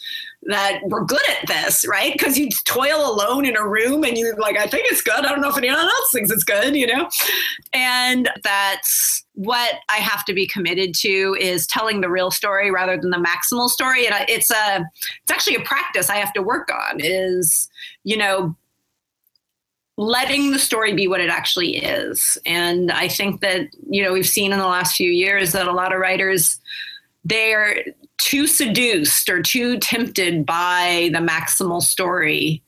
that 0.48 0.80
we're 0.84 1.04
good 1.04 1.20
at 1.30 1.46
this, 1.46 1.86
right? 1.86 2.12
Because 2.12 2.38
you 2.38 2.48
toil 2.64 3.10
alone 3.10 3.44
in 3.44 3.56
a 3.56 3.66
room 3.66 4.04
and 4.04 4.16
you're 4.16 4.36
like, 4.36 4.56
I 4.56 4.66
think 4.66 4.86
it's 4.90 5.02
good. 5.02 5.24
I 5.24 5.28
don't 5.30 5.40
know 5.40 5.50
if 5.50 5.56
anyone 5.58 5.78
else 5.78 6.10
thinks 6.12 6.30
it's 6.30 6.44
good, 6.44 6.76
you 6.76 6.86
know? 6.86 7.08
And 7.72 8.30
that's 8.42 9.24
what 9.34 9.76
I 9.88 9.96
have 9.96 10.24
to 10.26 10.34
be 10.34 10.46
committed 10.46 10.94
to 10.96 11.36
is 11.40 11.66
telling 11.66 12.00
the 12.00 12.10
real 12.10 12.30
story 12.30 12.70
rather 12.70 12.96
than 12.96 13.10
the 13.10 13.16
maximal 13.16 13.68
story. 13.68 14.06
And 14.06 14.14
it's 14.28 14.50
a, 14.50 14.84
it's 15.22 15.30
actually 15.30 15.56
a 15.56 15.62
practice 15.62 16.10
I 16.10 16.16
have 16.16 16.32
to 16.34 16.42
work 16.42 16.70
on 16.72 17.00
is, 17.00 17.68
you 18.04 18.16
know, 18.16 18.56
letting 19.98 20.52
the 20.52 20.58
story 20.58 20.94
be 20.94 21.08
what 21.08 21.20
it 21.20 21.30
actually 21.30 21.78
is. 21.78 22.38
And 22.44 22.92
I 22.92 23.08
think 23.08 23.40
that, 23.40 23.68
you 23.88 24.02
know, 24.02 24.12
we've 24.12 24.28
seen 24.28 24.52
in 24.52 24.58
the 24.58 24.66
last 24.66 24.96
few 24.96 25.10
years 25.10 25.52
that 25.52 25.66
a 25.66 25.72
lot 25.72 25.92
of 25.92 26.00
writers, 26.00 26.60
they're 27.24 27.82
too 28.18 28.46
seduced 28.46 29.28
or 29.28 29.42
too 29.42 29.78
tempted 29.78 30.46
by 30.46 31.10
the 31.12 31.18
maximal 31.18 31.82
story 31.82 32.62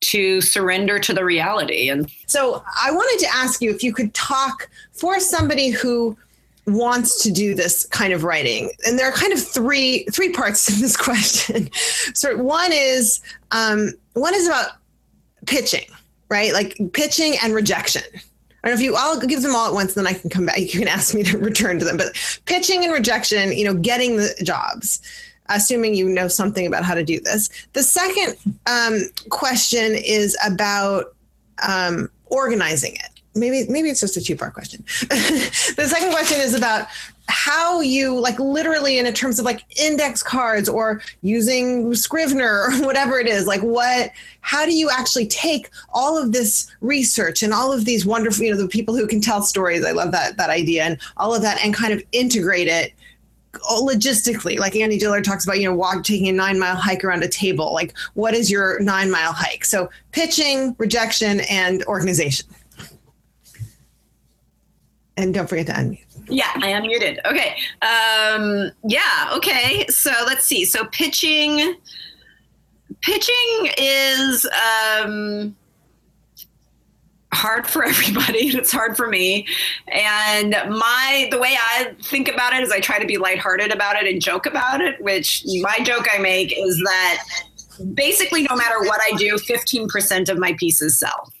to 0.00 0.40
surrender 0.40 0.98
to 0.98 1.12
the 1.12 1.24
reality. 1.24 1.90
And 1.90 2.10
so 2.26 2.64
i 2.82 2.90
wanted 2.90 3.22
to 3.24 3.34
ask 3.34 3.60
you 3.60 3.70
if 3.70 3.82
you 3.82 3.92
could 3.92 4.14
talk 4.14 4.70
for 4.92 5.20
somebody 5.20 5.68
who 5.68 6.16
wants 6.66 7.22
to 7.22 7.30
do 7.30 7.54
this 7.54 7.84
kind 7.86 8.12
of 8.12 8.24
writing. 8.24 8.70
And 8.86 8.98
there 8.98 9.08
are 9.08 9.12
kind 9.12 9.32
of 9.32 9.42
three 9.46 10.04
three 10.12 10.32
parts 10.32 10.66
to 10.66 10.72
this 10.72 10.96
question. 11.08 11.70
So 12.14 12.36
one 12.36 12.72
is 12.72 13.20
um, 13.50 13.92
one 14.14 14.34
is 14.34 14.46
about 14.46 14.72
pitching 15.46 15.86
right? 16.30 16.52
Like 16.52 16.78
pitching 16.92 17.34
and 17.42 17.54
rejection 17.54 18.02
I 18.62 18.68
don't 18.68 18.76
know 18.76 18.80
if 18.80 18.84
you, 18.84 18.94
I'll 18.96 19.18
give 19.20 19.42
them 19.42 19.54
all 19.54 19.66
at 19.66 19.72
once, 19.72 19.94
then 19.94 20.06
I 20.06 20.12
can 20.12 20.30
come 20.30 20.46
back. 20.46 20.58
You 20.58 20.68
can 20.68 20.88
ask 20.88 21.14
me 21.14 21.22
to 21.24 21.38
return 21.38 21.78
to 21.78 21.84
them. 21.84 21.96
But 21.96 22.14
pitching 22.44 22.84
and 22.84 22.92
rejection, 22.92 23.52
you 23.52 23.64
know, 23.64 23.74
getting 23.74 24.16
the 24.16 24.34
jobs, 24.42 25.00
assuming 25.48 25.94
you 25.94 26.08
know 26.08 26.28
something 26.28 26.66
about 26.66 26.84
how 26.84 26.94
to 26.94 27.04
do 27.04 27.20
this. 27.20 27.48
The 27.72 27.82
second 27.82 28.36
um, 28.66 29.00
question 29.28 29.94
is 29.94 30.36
about 30.44 31.14
um, 31.66 32.10
organizing 32.26 32.94
it. 32.94 33.08
Maybe, 33.34 33.70
maybe 33.70 33.90
it's 33.90 34.00
just 34.00 34.16
a 34.16 34.20
two 34.20 34.36
part 34.36 34.54
question. 34.54 34.84
the 35.08 35.86
second 35.88 36.10
question 36.10 36.40
is 36.40 36.54
about 36.54 36.88
how 37.30 37.80
you 37.80 38.18
like 38.18 38.38
literally 38.38 38.98
in 38.98 39.12
terms 39.14 39.38
of 39.38 39.44
like 39.44 39.64
index 39.78 40.22
cards 40.22 40.68
or 40.68 41.00
using 41.22 41.94
Scrivener 41.94 42.64
or 42.70 42.84
whatever 42.84 43.18
it 43.18 43.26
is, 43.26 43.46
like 43.46 43.62
what, 43.62 44.10
how 44.40 44.64
do 44.64 44.72
you 44.72 44.90
actually 44.90 45.26
take 45.26 45.70
all 45.90 46.18
of 46.18 46.32
this 46.32 46.70
research 46.80 47.42
and 47.42 47.52
all 47.52 47.72
of 47.72 47.84
these 47.84 48.04
wonderful, 48.04 48.44
you 48.44 48.50
know, 48.50 48.60
the 48.60 48.68
people 48.68 48.96
who 48.96 49.06
can 49.06 49.20
tell 49.20 49.42
stories. 49.42 49.84
I 49.84 49.92
love 49.92 50.12
that, 50.12 50.36
that 50.36 50.50
idea 50.50 50.84
and 50.84 50.98
all 51.16 51.34
of 51.34 51.42
that 51.42 51.64
and 51.64 51.72
kind 51.72 51.92
of 51.92 52.02
integrate 52.12 52.68
it 52.68 52.92
logistically. 53.54 54.58
Like 54.58 54.76
Annie 54.76 54.98
Dillard 54.98 55.24
talks 55.24 55.44
about 55.44 55.58
you 55.58 55.64
know 55.64 55.74
walk 55.74 56.04
taking 56.04 56.28
a 56.28 56.32
nine 56.32 56.58
mile 56.58 56.76
hike 56.76 57.04
around 57.04 57.22
a 57.22 57.28
table. 57.28 57.72
Like 57.72 57.96
what 58.14 58.34
is 58.34 58.50
your 58.50 58.80
nine 58.80 59.10
mile 59.10 59.32
hike? 59.32 59.64
So 59.64 59.90
pitching 60.12 60.74
rejection 60.78 61.40
and 61.50 61.84
organization 61.84 62.46
and 65.20 65.34
don't 65.34 65.48
forget 65.48 65.66
to 65.66 65.72
unmute 65.72 66.04
yeah, 66.30 66.50
I 66.56 66.68
am 66.68 66.82
muted. 66.82 67.20
Okay. 67.26 67.56
Um, 67.82 68.70
yeah. 68.84 69.32
Okay. 69.34 69.86
So 69.88 70.12
let's 70.26 70.44
see. 70.44 70.64
So 70.64 70.84
pitching, 70.86 71.76
pitching 73.00 73.72
is 73.76 74.46
um, 74.46 75.56
hard 77.32 77.66
for 77.66 77.84
everybody. 77.88 78.48
It's 78.48 78.72
hard 78.72 78.96
for 78.96 79.08
me. 79.08 79.46
And 79.92 80.50
my 80.68 81.28
the 81.30 81.38
way 81.38 81.56
I 81.58 81.94
think 82.02 82.28
about 82.28 82.52
it 82.54 82.62
is 82.62 82.70
I 82.70 82.80
try 82.80 82.98
to 82.98 83.06
be 83.06 83.18
lighthearted 83.18 83.72
about 83.72 83.96
it 83.96 84.10
and 84.10 84.22
joke 84.22 84.46
about 84.46 84.80
it. 84.80 85.02
Which 85.02 85.44
my 85.62 85.80
joke 85.80 86.06
I 86.12 86.18
make 86.18 86.56
is 86.56 86.78
that 86.78 87.24
basically 87.94 88.44
no 88.44 88.56
matter 88.56 88.80
what 88.80 89.00
I 89.02 89.16
do, 89.16 89.36
fifteen 89.38 89.88
percent 89.88 90.28
of 90.28 90.38
my 90.38 90.54
pieces 90.58 90.98
sell. 90.98 91.32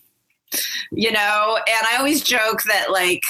You 0.90 1.12
know, 1.12 1.58
and 1.68 1.86
I 1.86 1.96
always 1.98 2.22
joke 2.22 2.64
that 2.64 2.90
like 2.90 3.22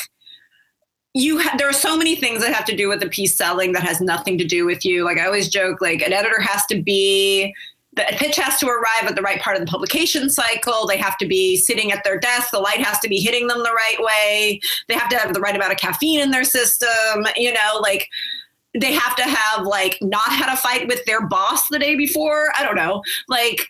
you 1.14 1.40
ha- 1.40 1.56
there 1.58 1.68
are 1.68 1.72
so 1.72 1.96
many 1.96 2.14
things 2.14 2.40
that 2.40 2.52
have 2.52 2.64
to 2.66 2.76
do 2.76 2.88
with 2.88 3.00
the 3.00 3.08
piece 3.08 3.34
selling 3.34 3.72
that 3.72 3.82
has 3.82 4.00
nothing 4.00 4.38
to 4.38 4.44
do 4.44 4.64
with 4.64 4.84
you. 4.84 5.04
Like 5.04 5.18
i 5.18 5.26
always 5.26 5.48
joke 5.48 5.80
like 5.80 6.02
an 6.02 6.12
editor 6.12 6.40
has 6.40 6.64
to 6.66 6.80
be 6.80 7.54
the 7.94 8.04
pitch 8.10 8.36
has 8.36 8.60
to 8.60 8.68
arrive 8.68 9.08
at 9.08 9.16
the 9.16 9.22
right 9.22 9.40
part 9.40 9.56
of 9.56 9.60
the 9.60 9.66
publication 9.66 10.30
cycle. 10.30 10.86
They 10.86 10.96
have 10.96 11.18
to 11.18 11.26
be 11.26 11.56
sitting 11.56 11.90
at 11.90 12.04
their 12.04 12.20
desk. 12.20 12.52
The 12.52 12.60
light 12.60 12.80
has 12.80 13.00
to 13.00 13.08
be 13.08 13.18
hitting 13.18 13.48
them 13.48 13.58
the 13.58 13.72
right 13.72 13.96
way. 13.98 14.60
They 14.86 14.94
have 14.94 15.08
to 15.08 15.16
have 15.16 15.34
the 15.34 15.40
right 15.40 15.56
amount 15.56 15.72
of 15.72 15.78
caffeine 15.78 16.20
in 16.20 16.30
their 16.30 16.44
system 16.44 17.26
you 17.36 17.52
know 17.52 17.80
like 17.80 18.08
they 18.78 18.92
have 18.92 19.16
to 19.16 19.24
have 19.24 19.66
like 19.66 19.98
not 20.00 20.30
had 20.30 20.52
a 20.52 20.56
fight 20.56 20.86
with 20.86 21.04
their 21.04 21.26
boss 21.26 21.66
the 21.68 21.78
day 21.78 21.96
before. 21.96 22.52
I 22.56 22.64
don't 22.64 22.76
know. 22.76 23.02
Like 23.28 23.66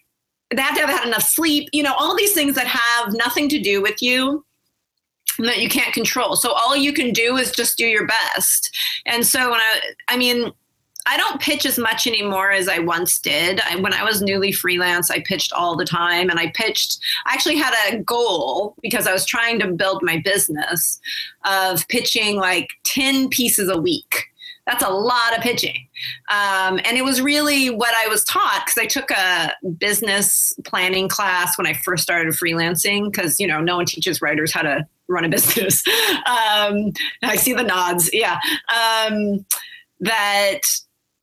they 0.54 0.60
have 0.60 0.74
to 0.74 0.80
have 0.82 0.90
had 0.90 1.06
enough 1.06 1.22
sleep. 1.22 1.70
You 1.72 1.82
know 1.82 1.94
all 1.94 2.14
these 2.16 2.34
things 2.34 2.54
that 2.56 2.66
have 2.66 3.14
nothing 3.14 3.48
to 3.48 3.58
do 3.58 3.80
with 3.80 4.02
you 4.02 4.44
that 5.46 5.60
you 5.60 5.68
can't 5.68 5.92
control. 5.92 6.36
So 6.36 6.52
all 6.52 6.76
you 6.76 6.92
can 6.92 7.12
do 7.12 7.36
is 7.36 7.50
just 7.50 7.78
do 7.78 7.86
your 7.86 8.06
best. 8.06 8.76
And 9.06 9.26
so 9.26 9.50
when 9.50 9.60
I, 9.60 9.80
I 10.08 10.16
mean, 10.16 10.52
I 11.06 11.16
don't 11.16 11.40
pitch 11.40 11.64
as 11.64 11.78
much 11.78 12.06
anymore 12.06 12.50
as 12.50 12.68
I 12.68 12.78
once 12.78 13.18
did. 13.18 13.60
I, 13.62 13.76
when 13.76 13.94
I 13.94 14.04
was 14.04 14.22
newly 14.22 14.52
freelance, 14.52 15.10
I 15.10 15.20
pitched 15.20 15.52
all 15.52 15.76
the 15.76 15.84
time 15.84 16.28
and 16.30 16.38
I 16.38 16.52
pitched, 16.54 17.00
I 17.26 17.32
actually 17.32 17.56
had 17.56 17.74
a 17.92 17.98
goal 17.98 18.76
because 18.82 19.06
I 19.06 19.12
was 19.12 19.24
trying 19.24 19.58
to 19.60 19.72
build 19.72 20.02
my 20.02 20.20
business 20.22 21.00
of 21.44 21.86
pitching 21.88 22.36
like 22.36 22.68
10 22.84 23.28
pieces 23.28 23.68
a 23.68 23.80
week. 23.80 24.26
That's 24.66 24.84
a 24.84 24.90
lot 24.90 25.36
of 25.36 25.42
pitching. 25.42 25.88
Um, 26.30 26.78
and 26.84 26.96
it 26.96 27.02
was 27.02 27.20
really 27.20 27.70
what 27.70 27.94
I 27.96 28.06
was 28.08 28.22
taught 28.24 28.62
because 28.64 28.78
I 28.78 28.86
took 28.86 29.10
a 29.10 29.52
business 29.78 30.52
planning 30.64 31.08
class 31.08 31.58
when 31.58 31.66
I 31.66 31.72
first 31.72 32.02
started 32.02 32.32
freelancing 32.34 33.10
because, 33.10 33.40
you 33.40 33.46
know, 33.46 33.60
no 33.60 33.76
one 33.76 33.86
teaches 33.86 34.22
writers 34.22 34.52
how 34.52 34.62
to 34.62 34.86
run 35.10 35.24
a 35.24 35.28
business. 35.28 35.84
Um, 36.26 36.92
I 37.22 37.36
see 37.36 37.52
the 37.52 37.62
nods. 37.62 38.10
Yeah. 38.12 38.38
Um, 38.68 39.44
that 40.00 40.62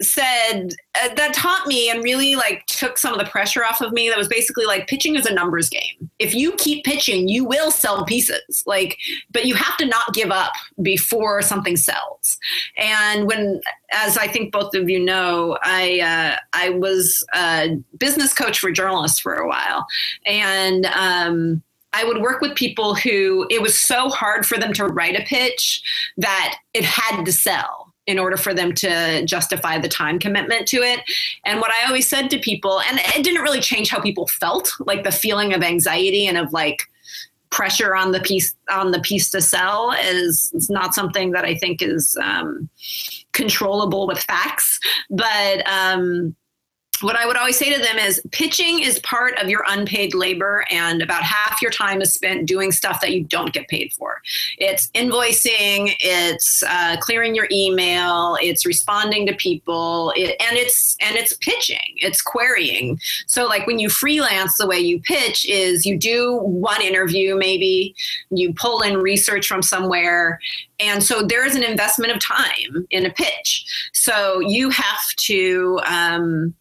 said 0.02 0.70
uh, 1.02 1.14
that 1.16 1.34
taught 1.34 1.66
me 1.66 1.90
and 1.90 2.04
really 2.04 2.36
like 2.36 2.64
took 2.68 2.98
some 2.98 3.14
of 3.14 3.20
the 3.20 3.26
pressure 3.26 3.66
off 3.66 3.82
of 3.82 3.92
me 3.92 4.10
that 4.10 4.18
was 4.18 4.28
basically 4.28 4.66
like 4.66 4.88
pitching 4.88 5.16
is 5.16 5.26
a 5.26 5.34
numbers 5.34 5.70
game 5.70 6.10
if 6.20 6.36
you 6.36 6.52
keep 6.54 6.86
pitching 6.86 7.28
you 7.28 7.44
will 7.44 7.72
sell 7.72 8.06
pieces 8.06 8.64
like 8.68 8.98
but 9.32 9.46
you 9.46 9.56
have 9.56 9.76
to 9.78 9.86
not 9.86 10.14
give 10.14 10.30
up 10.30 10.54
before 10.84 11.42
something 11.42 11.76
sells 11.76 12.38
and 12.78 13.26
when 13.26 13.60
as 13.92 14.18
i 14.18 14.28
think 14.28 14.52
both 14.52 14.76
of 14.76 14.88
you 14.88 15.00
know 15.00 15.58
i 15.64 16.00
uh, 16.00 16.38
i 16.54 16.70
was 16.70 17.26
a 17.34 17.76
business 17.98 18.36
coach 18.36 18.60
for 18.60 18.72
journalists 18.72 19.20
for 19.20 19.34
a 19.34 19.48
while 19.48 19.88
and 20.28 20.86
um, 20.88 21.64
I 21.98 22.04
would 22.04 22.22
work 22.22 22.42
with 22.42 22.54
people 22.56 22.94
who 22.94 23.48
it 23.50 23.60
was 23.60 23.76
so 23.76 24.10
hard 24.10 24.46
for 24.46 24.58
them 24.58 24.72
to 24.74 24.86
write 24.86 25.20
a 25.20 25.24
pitch 25.24 25.82
that 26.18 26.60
it 26.76 26.86
had 26.86 27.24
to 27.24 27.32
sell 27.32 27.92
in 28.06 28.20
order 28.20 28.38
for 28.38 28.54
them 28.54 28.72
to 28.74 29.26
justify 29.26 29.80
the 29.80 29.90
time 29.90 30.20
commitment 30.20 30.68
to 30.68 30.78
it. 30.78 31.02
And 31.44 31.60
what 31.60 31.72
I 31.72 31.88
always 31.88 32.08
said 32.08 32.30
to 32.30 32.40
people, 32.40 32.82
and 32.82 33.00
it 33.16 33.24
didn't 33.24 33.42
really 33.42 33.60
change 33.60 33.90
how 33.90 34.00
people 34.00 34.28
felt, 34.28 34.72
like 34.80 35.04
the 35.04 35.12
feeling 35.12 35.54
of 35.54 35.64
anxiety 35.64 36.28
and 36.28 36.38
of 36.38 36.54
like 36.54 36.84
pressure 37.50 37.96
on 37.96 38.12
the 38.12 38.20
piece 38.20 38.56
on 38.70 38.92
the 38.92 39.00
piece 39.00 39.32
to 39.32 39.42
sell 39.42 39.92
is, 39.92 40.54
not 40.70 40.94
something 40.94 41.32
that 41.32 41.46
I 41.46 41.56
think 41.56 41.82
is 41.82 42.16
um, 42.22 42.70
controllable 43.32 44.06
with 44.06 44.20
facts. 44.20 44.80
But 45.10 45.68
um, 45.68 46.36
what 47.02 47.16
I 47.16 47.26
would 47.26 47.38
always 47.38 47.58
say 47.58 47.74
to 47.74 47.82
them 47.82 47.98
is 47.98 48.22
pitching 48.32 48.80
is 48.80 49.00
part 49.00 49.38
of 49.40 49.50
your 49.50 49.64
unpaid 49.68 50.14
labor, 50.14 50.66
and 50.72 51.02
about 51.02 51.24
half 51.24 51.62
your 51.62 51.72
time 51.72 52.02
is 52.02 52.14
spent 52.14 52.48
doing 52.48 52.72
stuff 52.72 53.02
that 53.02 53.12
you 53.12 53.24
don't 53.24 53.54
get 53.54 53.68
paid 53.68 53.94
for. 53.94 54.22
It's 54.58 54.90
invoicing, 54.92 55.96
it's 56.00 56.64
uh, 56.68 56.98
clearing 57.00 57.36
your 57.36 57.48
email, 57.52 58.38
it's 58.42 58.66
responding 58.66 59.26
to 59.28 59.36
people, 59.36 60.12
it, 60.16 60.36
and 60.40 60.58
it's 60.58 60.96
and 61.02 61.16
it's 61.16 61.34
pitching, 61.38 61.96
it's 61.98 62.22
querying. 62.22 63.00
So, 63.28 63.46
like 63.46 63.68
when 63.68 63.80
you 63.80 63.90
freelance, 63.90 64.58
the 64.58 64.68
way 64.68 64.80
you 64.80 65.00
pitch 65.02 65.46
is 65.48 65.86
you 65.86 65.98
do 65.98 66.38
one 66.38 66.82
interview, 66.82 67.36
maybe 67.36 67.96
you 68.30 68.54
pull 68.54 68.82
in 68.82 68.98
research 68.98 69.48
from 69.48 69.62
somewhere, 69.62 70.40
and 70.80 71.04
so 71.04 71.22
there 71.22 71.46
is 71.46 71.56
an 71.56 71.64
investment 71.64 72.12
of 72.12 72.20
time 72.20 72.88
in 72.92 73.06
a 73.06 73.12
pitch. 73.12 73.66
So 73.94 74.40
you 74.40 74.70
have 74.70 75.00
to. 75.18 75.80
Um, 75.86 76.54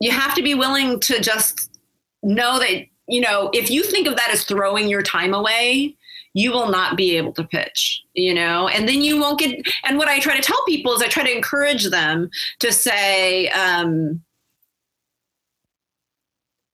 you 0.00 0.10
have 0.10 0.34
to 0.34 0.42
be 0.42 0.54
willing 0.54 1.00
to 1.00 1.20
just 1.20 1.78
know 2.22 2.58
that 2.58 2.84
you 3.06 3.20
know 3.20 3.50
if 3.52 3.70
you 3.70 3.82
think 3.82 4.06
of 4.06 4.16
that 4.16 4.30
as 4.30 4.44
throwing 4.44 4.88
your 4.88 5.02
time 5.02 5.34
away 5.34 5.94
you 6.34 6.52
will 6.52 6.68
not 6.68 6.96
be 6.96 7.16
able 7.16 7.32
to 7.32 7.44
pitch 7.44 8.02
you 8.14 8.34
know 8.34 8.68
and 8.68 8.88
then 8.88 9.02
you 9.02 9.18
won't 9.20 9.38
get 9.38 9.60
and 9.84 9.98
what 9.98 10.08
i 10.08 10.18
try 10.18 10.36
to 10.36 10.42
tell 10.42 10.62
people 10.66 10.92
is 10.92 11.02
i 11.02 11.08
try 11.08 11.22
to 11.22 11.34
encourage 11.34 11.90
them 11.90 12.28
to 12.58 12.72
say 12.72 13.48
um, 13.50 14.20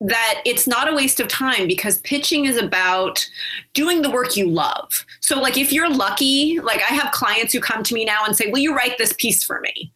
that 0.01 0.43
it's 0.45 0.67
not 0.67 0.91
a 0.91 0.95
waste 0.95 1.19
of 1.19 1.29
time 1.29 1.67
because 1.67 1.99
pitching 1.99 2.45
is 2.45 2.57
about 2.59 3.27
doing 3.73 4.03
the 4.03 4.11
work 4.11 4.37
you 4.37 4.49
love. 4.49 5.07
So, 5.21 5.41
like, 5.41 5.57
if 5.57 5.73
you're 5.73 5.89
lucky, 5.89 6.61
like, 6.61 6.83
I 6.83 6.95
have 6.95 7.13
clients 7.13 7.53
who 7.53 7.61
come 7.61 7.83
to 7.85 7.95
me 7.95 8.05
now 8.05 8.25
and 8.25 8.37
say, 8.37 8.51
Will 8.51 8.59
you 8.59 8.75
write 8.75 8.99
this 8.99 9.15
piece 9.15 9.43
for 9.43 9.61
me? 9.61 9.93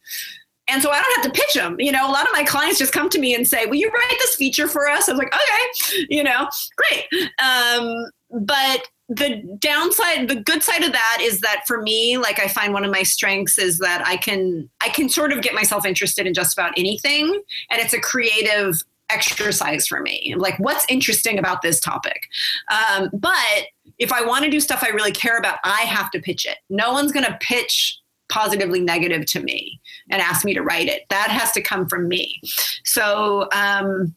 And 0.69 0.83
so 0.83 0.91
I 0.91 1.01
don't 1.01 1.23
have 1.23 1.33
to 1.33 1.41
pitch 1.41 1.55
them. 1.55 1.77
You 1.79 1.93
know, 1.93 2.09
a 2.09 2.12
lot 2.12 2.25
of 2.27 2.33
my 2.33 2.45
clients 2.45 2.79
just 2.79 2.93
come 2.93 3.09
to 3.11 3.19
me 3.19 3.35
and 3.35 3.47
say, 3.47 3.66
Will 3.66 3.77
you 3.77 3.91
write 3.91 4.16
this 4.19 4.35
feature 4.35 4.69
for 4.69 4.89
us? 4.89 5.09
I 5.09 5.12
was 5.12 5.19
like, 5.19 5.35
Okay, 5.35 6.07
you 6.09 6.23
know, 6.23 6.49
great. 6.77 7.07
Um, 7.39 8.11
but 8.31 8.89
the 9.09 9.43
downside 9.59 10.29
the 10.29 10.37
good 10.37 10.62
side 10.62 10.85
of 10.85 10.93
that 10.93 11.19
is 11.23 11.41
that 11.41 11.62
for 11.66 11.81
me 11.81 12.19
like 12.19 12.39
i 12.39 12.47
find 12.47 12.75
one 12.75 12.85
of 12.85 12.91
my 12.91 13.03
strengths 13.03 13.57
is 13.57 13.79
that 13.79 14.07
i 14.07 14.19
can 14.19 14.69
i 14.83 14.89
can 14.91 15.09
sort 15.09 15.33
of 15.33 15.41
get 15.41 15.55
myself 15.55 15.87
interested 15.87 16.27
in 16.27 16.35
just 16.35 16.57
about 16.57 16.73
anything 16.77 17.43
and 17.71 17.81
it's 17.81 17.95
a 17.95 18.01
creative 18.01 18.83
exercise 19.09 19.87
for 19.87 20.01
me 20.01 20.35
like 20.37 20.59
what's 20.59 20.85
interesting 20.91 21.39
about 21.39 21.62
this 21.62 21.81
topic 21.81 22.29
um, 22.71 23.09
but 23.14 23.64
if 23.99 24.12
i 24.12 24.23
want 24.23 24.45
to 24.45 24.51
do 24.51 24.61
stuff 24.61 24.85
i 24.85 24.91
really 24.91 25.12
care 25.12 25.39
about 25.39 25.59
i 25.64 25.81
have 25.81 26.11
to 26.11 26.21
pitch 26.21 26.45
it 26.45 26.59
no 26.69 26.93
one's 26.93 27.11
going 27.11 27.25
to 27.25 27.39
pitch 27.41 27.99
positively 28.29 28.81
negative 28.81 29.26
to 29.26 29.41
me 29.41 29.81
and 30.11 30.20
ask 30.20 30.45
me 30.45 30.55
to 30.55 30.62
write 30.62 30.89
it. 30.89 31.07
That 31.11 31.31
has 31.31 31.53
to 31.53 31.62
come 31.62 31.89
from 31.89 32.09
me. 32.09 32.41
So, 32.85 33.49
um, 33.53 34.14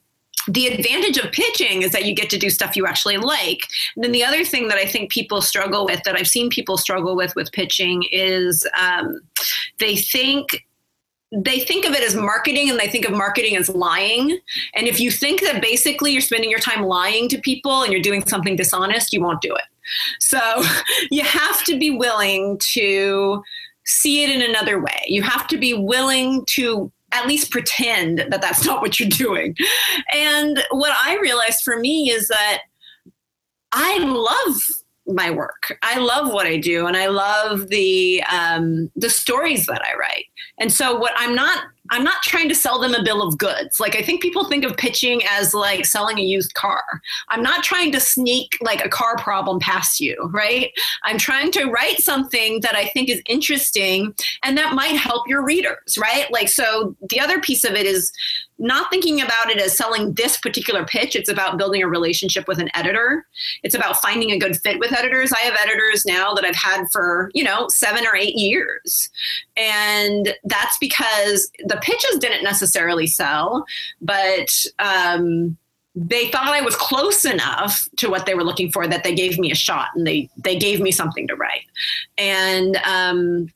the 0.47 0.67
advantage 0.67 1.17
of 1.17 1.31
pitching 1.31 1.83
is 1.83 1.91
that 1.91 2.05
you 2.05 2.15
get 2.15 2.29
to 2.31 2.37
do 2.37 2.49
stuff 2.49 2.75
you 2.75 2.87
actually 2.87 3.17
like. 3.17 3.59
And 3.95 4.03
then 4.03 4.11
the 4.11 4.23
other 4.23 4.43
thing 4.43 4.69
that 4.69 4.77
I 4.77 4.85
think 4.85 5.11
people 5.11 5.41
struggle 5.41 5.85
with, 5.85 6.01
that 6.03 6.15
I've 6.15 6.27
seen 6.27 6.49
people 6.49 6.77
struggle 6.77 7.15
with 7.15 7.35
with 7.35 7.51
pitching, 7.51 8.03
is 8.11 8.67
um, 8.79 9.21
they 9.79 9.95
think 9.95 10.65
they 11.31 11.59
think 11.59 11.85
of 11.85 11.93
it 11.93 12.03
as 12.03 12.13
marketing 12.13 12.69
and 12.69 12.77
they 12.77 12.87
think 12.87 13.05
of 13.05 13.13
marketing 13.13 13.55
as 13.55 13.69
lying. 13.69 14.37
And 14.75 14.87
if 14.87 14.99
you 14.99 15.09
think 15.09 15.41
that 15.41 15.61
basically 15.61 16.11
you're 16.11 16.19
spending 16.19 16.49
your 16.49 16.59
time 16.59 16.83
lying 16.83 17.29
to 17.29 17.37
people 17.37 17.83
and 17.83 17.93
you're 17.93 18.01
doing 18.01 18.25
something 18.25 18.57
dishonest, 18.57 19.13
you 19.13 19.21
won't 19.21 19.41
do 19.41 19.55
it. 19.55 19.63
So 20.19 20.61
you 21.11 21.23
have 21.23 21.63
to 21.65 21.79
be 21.79 21.91
willing 21.91 22.59
to 22.73 23.41
see 23.91 24.23
it 24.23 24.29
in 24.29 24.41
another 24.41 24.81
way. 24.81 25.05
You 25.07 25.21
have 25.23 25.47
to 25.47 25.57
be 25.57 25.73
willing 25.73 26.45
to 26.51 26.91
at 27.11 27.27
least 27.27 27.51
pretend 27.51 28.19
that 28.19 28.41
that's 28.41 28.65
not 28.65 28.81
what 28.81 28.99
you're 28.99 29.09
doing. 29.09 29.55
And 30.13 30.63
what 30.71 30.95
I 31.03 31.17
realized 31.21 31.63
for 31.63 31.79
me 31.79 32.09
is 32.09 32.27
that 32.27 32.61
I 33.71 33.97
love 33.99 34.61
my 35.07 35.29
work. 35.31 35.77
I 35.81 35.99
love 35.99 36.31
what 36.31 36.45
I 36.45 36.57
do, 36.57 36.87
and 36.87 36.95
I 36.95 37.07
love 37.07 37.69
the 37.69 38.23
um, 38.31 38.91
the 38.95 39.09
stories 39.09 39.65
that 39.65 39.81
I 39.81 39.97
write. 39.97 40.25
And 40.59 40.71
so, 40.71 40.97
what 40.97 41.13
I'm 41.17 41.33
not 41.33 41.63
I'm 41.91 42.03
not 42.03 42.23
trying 42.23 42.49
to 42.49 42.55
sell 42.55 42.79
them 42.79 42.95
a 42.95 43.03
bill 43.03 43.21
of 43.21 43.37
goods. 43.37 43.79
Like 43.79 43.95
I 43.95 44.01
think 44.01 44.21
people 44.21 44.45
think 44.45 44.63
of 44.63 44.77
pitching 44.77 45.21
as 45.29 45.53
like 45.53 45.85
selling 45.85 46.17
a 46.17 46.23
used 46.23 46.53
car. 46.53 46.83
I'm 47.27 47.43
not 47.43 47.63
trying 47.63 47.91
to 47.91 47.99
sneak 47.99 48.57
like 48.61 48.83
a 48.83 48.89
car 48.89 49.17
problem 49.17 49.59
past 49.59 49.99
you, 49.99 50.17
right? 50.31 50.71
I'm 51.03 51.17
trying 51.17 51.51
to 51.51 51.65
write 51.65 51.99
something 51.99 52.61
that 52.61 52.75
I 52.75 52.87
think 52.87 53.09
is 53.09 53.21
interesting 53.25 54.15
and 54.43 54.57
that 54.57 54.73
might 54.73 54.95
help 54.95 55.27
your 55.27 55.43
readers, 55.43 55.97
right? 55.99 56.31
Like 56.31 56.47
so 56.47 56.95
the 57.09 57.19
other 57.19 57.39
piece 57.41 57.65
of 57.65 57.73
it 57.73 57.85
is 57.85 58.13
not 58.61 58.91
thinking 58.91 59.21
about 59.21 59.49
it 59.49 59.57
as 59.57 59.75
selling 59.75 60.13
this 60.13 60.37
particular 60.37 60.85
pitch. 60.85 61.15
It's 61.15 61.29
about 61.29 61.57
building 61.57 61.81
a 61.81 61.87
relationship 61.87 62.47
with 62.47 62.59
an 62.59 62.69
editor. 62.75 63.25
It's 63.63 63.73
about 63.73 64.01
finding 64.01 64.31
a 64.31 64.37
good 64.37 64.55
fit 64.55 64.79
with 64.79 64.93
editors. 64.93 65.33
I 65.33 65.39
have 65.39 65.57
editors 65.59 66.05
now 66.05 66.33
that 66.35 66.45
I've 66.45 66.55
had 66.55 66.85
for, 66.91 67.31
you 67.33 67.43
know, 67.43 67.67
seven 67.69 68.05
or 68.05 68.15
eight 68.15 68.35
years. 68.35 69.09
And 69.61 70.33
that's 70.45 70.77
because 70.79 71.51
the 71.65 71.77
pitches 71.83 72.17
didn't 72.17 72.43
necessarily 72.43 73.05
sell, 73.05 73.63
but 74.01 74.65
um, 74.79 75.55
they 75.93 76.29
thought 76.29 76.47
I 76.47 76.61
was 76.61 76.75
close 76.75 77.25
enough 77.25 77.87
to 77.97 78.09
what 78.09 78.25
they 78.25 78.33
were 78.33 78.43
looking 78.43 78.71
for 78.71 78.87
that 78.87 79.03
they 79.03 79.13
gave 79.13 79.37
me 79.37 79.51
a 79.51 79.55
shot 79.55 79.89
and 79.95 80.07
they 80.07 80.29
they 80.35 80.57
gave 80.57 80.81
me 80.81 80.91
something 80.91 81.27
to 81.27 81.35
write. 81.35 81.65
And 82.17 82.77
um, 82.77 83.49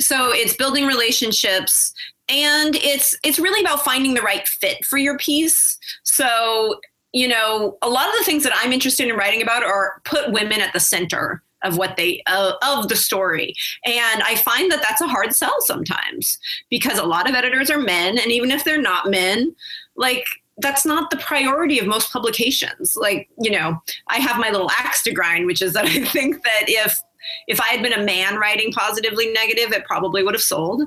so 0.00 0.32
it's 0.32 0.56
building 0.56 0.86
relationships 0.86 1.92
and 2.30 2.74
it's 2.76 3.14
it's 3.22 3.38
really 3.38 3.60
about 3.60 3.84
finding 3.84 4.14
the 4.14 4.22
right 4.22 4.48
fit 4.48 4.86
for 4.86 4.96
your 4.96 5.18
piece. 5.18 5.78
So 6.02 6.80
you 7.12 7.28
know, 7.28 7.76
a 7.82 7.90
lot 7.90 8.08
of 8.08 8.14
the 8.18 8.24
things 8.24 8.42
that 8.44 8.54
I'm 8.56 8.72
interested 8.72 9.06
in 9.06 9.16
writing 9.16 9.42
about 9.42 9.62
are 9.62 10.00
put 10.04 10.32
women 10.32 10.62
at 10.62 10.72
the 10.72 10.80
center 10.80 11.42
of 11.64 11.76
what 11.76 11.96
they 11.96 12.22
uh, 12.26 12.52
of 12.62 12.88
the 12.88 12.96
story 12.96 13.54
and 13.84 14.22
i 14.22 14.34
find 14.36 14.70
that 14.70 14.82
that's 14.82 15.00
a 15.00 15.08
hard 15.08 15.34
sell 15.34 15.56
sometimes 15.60 16.38
because 16.70 16.98
a 16.98 17.04
lot 17.04 17.28
of 17.28 17.34
editors 17.34 17.70
are 17.70 17.78
men 17.78 18.18
and 18.18 18.30
even 18.30 18.50
if 18.50 18.64
they're 18.64 18.80
not 18.80 19.10
men 19.10 19.54
like 19.96 20.24
that's 20.58 20.84
not 20.84 21.10
the 21.10 21.16
priority 21.16 21.78
of 21.78 21.86
most 21.86 22.12
publications 22.12 22.96
like 23.00 23.28
you 23.40 23.50
know 23.50 23.80
i 24.08 24.18
have 24.18 24.38
my 24.38 24.50
little 24.50 24.70
axe 24.72 25.02
to 25.02 25.12
grind 25.12 25.46
which 25.46 25.62
is 25.62 25.72
that 25.72 25.84
i 25.86 26.04
think 26.04 26.42
that 26.42 26.64
if 26.66 27.00
if 27.46 27.60
I 27.60 27.68
had 27.68 27.82
been 27.82 27.92
a 27.92 28.04
man 28.04 28.36
writing 28.36 28.72
positively 28.72 29.32
negative, 29.32 29.72
it 29.72 29.84
probably 29.84 30.22
would 30.22 30.34
have 30.34 30.42
sold. 30.42 30.82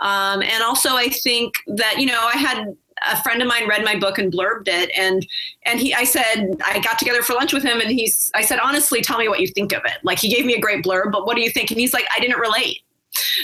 Um, 0.00 0.42
and 0.42 0.62
also, 0.62 0.96
I 0.96 1.08
think 1.08 1.54
that 1.68 1.98
you 1.98 2.06
know, 2.06 2.20
I 2.20 2.36
had 2.36 2.76
a 3.06 3.20
friend 3.22 3.42
of 3.42 3.48
mine 3.48 3.68
read 3.68 3.84
my 3.84 3.96
book 3.96 4.18
and 4.18 4.32
blurbed 4.32 4.68
it. 4.68 4.90
And 4.96 5.26
and 5.64 5.80
he 5.80 5.94
I 5.94 6.04
said 6.04 6.56
I 6.64 6.80
got 6.80 6.98
together 6.98 7.22
for 7.22 7.34
lunch 7.34 7.52
with 7.52 7.62
him 7.62 7.80
and 7.80 7.90
he's 7.90 8.30
I 8.34 8.42
said 8.42 8.58
honestly 8.60 9.00
tell 9.00 9.18
me 9.18 9.28
what 9.28 9.40
you 9.40 9.48
think 9.48 9.72
of 9.72 9.82
it. 9.84 9.98
Like 10.02 10.18
he 10.18 10.28
gave 10.28 10.46
me 10.46 10.54
a 10.54 10.60
great 10.60 10.84
blurb 10.84 11.12
but 11.12 11.26
what 11.26 11.36
do 11.36 11.42
you 11.42 11.50
think? 11.50 11.70
And 11.70 11.80
he's 11.80 11.92
like 11.92 12.06
I 12.14 12.20
didn't 12.20 12.38
relate. 12.38 12.82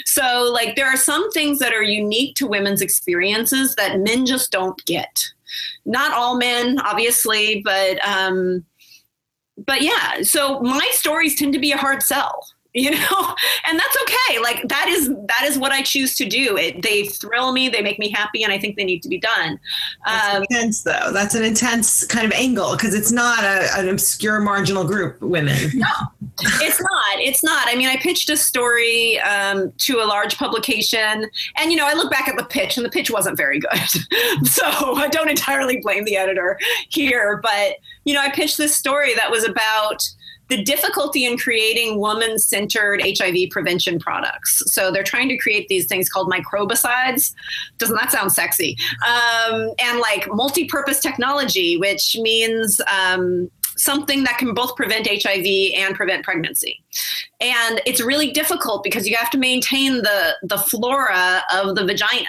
So 0.04 0.50
like 0.52 0.76
there 0.76 0.86
are 0.86 0.96
some 0.96 1.30
things 1.30 1.58
that 1.58 1.72
are 1.72 1.82
unique 1.82 2.36
to 2.36 2.46
women's 2.46 2.82
experiences 2.82 3.74
that 3.76 4.00
men 4.00 4.26
just 4.26 4.50
don't 4.50 4.82
get. 4.84 5.24
Not 5.84 6.12
all 6.12 6.36
men 6.36 6.78
obviously 6.80 7.62
but 7.64 8.04
um 8.06 8.64
but 9.66 9.82
yeah. 9.82 10.22
So 10.22 10.60
my 10.60 10.88
stories 10.92 11.38
tend 11.38 11.52
to 11.52 11.60
be 11.60 11.72
a 11.72 11.76
hard 11.76 12.02
sell 12.02 12.46
you 12.74 12.90
know? 12.90 13.34
And 13.66 13.78
that's 13.78 13.96
okay. 14.02 14.38
Like 14.40 14.68
that 14.68 14.88
is 14.88 15.08
that 15.08 15.44
is 15.44 15.58
what 15.58 15.72
i 15.72 15.80
choose 15.80 16.14
to 16.16 16.28
do. 16.28 16.56
It 16.56 16.82
they 16.82 17.04
thrill 17.04 17.52
me 17.52 17.68
they 17.70 17.80
make 17.80 17.98
me 17.98 18.10
happy 18.10 18.44
and 18.44 18.52
i 18.52 18.58
think 18.58 18.76
they 18.76 18.84
need 18.84 19.02
to 19.02 19.08
be 19.08 19.18
done. 19.18 19.58
That's 20.04 20.36
um, 20.36 20.42
intense 20.50 20.82
though. 20.82 21.10
That's 21.12 21.34
an 21.34 21.44
intense 21.44 22.04
kind 22.06 22.26
of 22.26 22.32
angle 22.32 22.72
because 22.72 22.94
it's 22.94 23.10
not 23.10 23.42
a, 23.42 23.68
an 23.78 23.88
obscure 23.88 24.38
marginal 24.40 24.84
group 24.84 25.20
women. 25.22 25.56
No 25.74 25.86
it's 26.40 26.80
not. 26.80 27.20
It's 27.20 27.42
not. 27.42 27.68
I 27.68 27.76
mean 27.76 27.88
i 27.88 27.96
pitched 27.96 28.28
a 28.28 28.36
story 28.36 29.18
um, 29.20 29.72
to 29.78 30.00
a 30.00 30.04
large 30.04 30.36
publication 30.36 31.28
and 31.56 31.70
you 31.70 31.76
know 31.76 31.86
i 31.86 31.94
look 31.94 32.10
back 32.10 32.28
at 32.28 32.36
the 32.36 32.44
pitch 32.44 32.76
and 32.76 32.84
the 32.84 32.90
pitch 32.90 33.10
wasn't 33.10 33.36
very 33.36 33.60
good. 33.60 33.70
So 34.44 34.94
i 34.96 35.08
don't 35.08 35.30
entirely 35.30 35.80
blame 35.80 36.04
the 36.04 36.16
editor 36.16 36.58
here 36.88 37.40
but 37.42 37.76
you 38.04 38.14
know 38.14 38.20
i 38.20 38.28
pitched 38.30 38.58
this 38.58 38.74
story 38.74 39.14
that 39.14 39.30
was 39.30 39.44
about 39.44 40.02
the 40.48 40.62
difficulty 40.62 41.24
in 41.24 41.38
creating 41.38 41.98
woman 41.98 42.38
centered 42.38 43.02
HIV 43.02 43.50
prevention 43.50 43.98
products. 43.98 44.62
So 44.66 44.90
they're 44.90 45.02
trying 45.02 45.28
to 45.28 45.38
create 45.38 45.68
these 45.68 45.86
things 45.86 46.08
called 46.08 46.30
microbicides. 46.30 47.32
Doesn't 47.78 47.96
that 47.96 48.12
sound 48.12 48.32
sexy? 48.32 48.76
Um, 49.06 49.70
and 49.78 50.00
like 50.00 50.28
multi 50.28 50.66
purpose 50.66 51.00
technology, 51.00 51.76
which 51.76 52.16
means 52.18 52.80
um, 52.92 53.50
something 53.76 54.24
that 54.24 54.38
can 54.38 54.54
both 54.54 54.76
prevent 54.76 55.06
HIV 55.06 55.46
and 55.76 55.94
prevent 55.94 56.24
pregnancy. 56.24 56.82
And 57.40 57.80
it's 57.86 58.00
really 58.00 58.30
difficult 58.30 58.84
because 58.84 59.08
you 59.08 59.16
have 59.16 59.30
to 59.30 59.38
maintain 59.38 59.98
the 59.98 60.36
the 60.42 60.58
flora 60.58 61.42
of 61.52 61.74
the 61.74 61.84
vagina, 61.84 62.28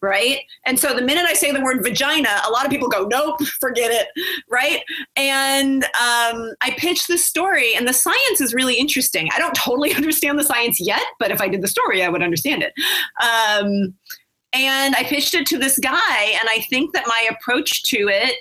right? 0.00 0.40
And 0.64 0.78
so 0.78 0.94
the 0.94 1.02
minute 1.02 1.24
I 1.26 1.34
say 1.34 1.52
the 1.52 1.60
word 1.60 1.82
vagina, 1.82 2.42
a 2.46 2.50
lot 2.50 2.64
of 2.64 2.70
people 2.70 2.88
go, 2.88 3.06
"Nope, 3.06 3.42
forget 3.60 3.90
it," 3.90 4.08
right? 4.50 4.82
And 5.16 5.84
um, 5.84 6.54
I 6.60 6.74
pitched 6.76 7.08
this 7.08 7.24
story, 7.24 7.74
and 7.74 7.88
the 7.88 7.92
science 7.92 8.40
is 8.40 8.54
really 8.54 8.74
interesting. 8.74 9.28
I 9.34 9.38
don't 9.38 9.54
totally 9.56 9.94
understand 9.94 10.38
the 10.38 10.44
science 10.44 10.80
yet, 10.80 11.02
but 11.18 11.30
if 11.30 11.40
I 11.40 11.48
did 11.48 11.62
the 11.62 11.68
story, 11.68 12.02
I 12.02 12.08
would 12.08 12.22
understand 12.22 12.62
it. 12.62 12.72
Um, 13.22 13.94
and 14.54 14.94
I 14.94 15.04
pitched 15.04 15.34
it 15.34 15.46
to 15.46 15.58
this 15.58 15.78
guy, 15.78 16.36
and 16.38 16.48
I 16.48 16.60
think 16.68 16.92
that 16.92 17.06
my 17.06 17.26
approach 17.30 17.84
to 17.84 18.08
it 18.08 18.34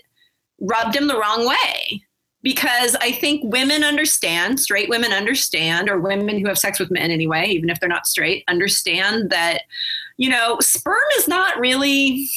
rubbed 0.60 0.96
him 0.96 1.08
the 1.08 1.18
wrong 1.18 1.48
way 1.48 2.04
because 2.44 2.96
I 2.96 3.12
think 3.12 3.42
women 3.44 3.84
understand, 3.84 4.60
straight 4.60 4.90
women 4.90 5.12
understand, 5.12 5.90
or 5.90 6.00
women 6.00 6.40
who 6.40 6.48
have 6.48 6.58
sex 6.58 6.80
with 6.80 6.92
men 6.92 7.12
anyway, 7.12 7.48
even 7.48 7.70
if 7.70 7.80
they're 7.80 7.90
not 7.90 8.08
straight, 8.08 8.44
understand 8.48 9.30
that, 9.30 9.64
you 10.18 10.30
know, 10.30 10.58
sperm 10.60 10.98
is 11.18 11.28
not 11.28 11.60
really, 11.60 12.28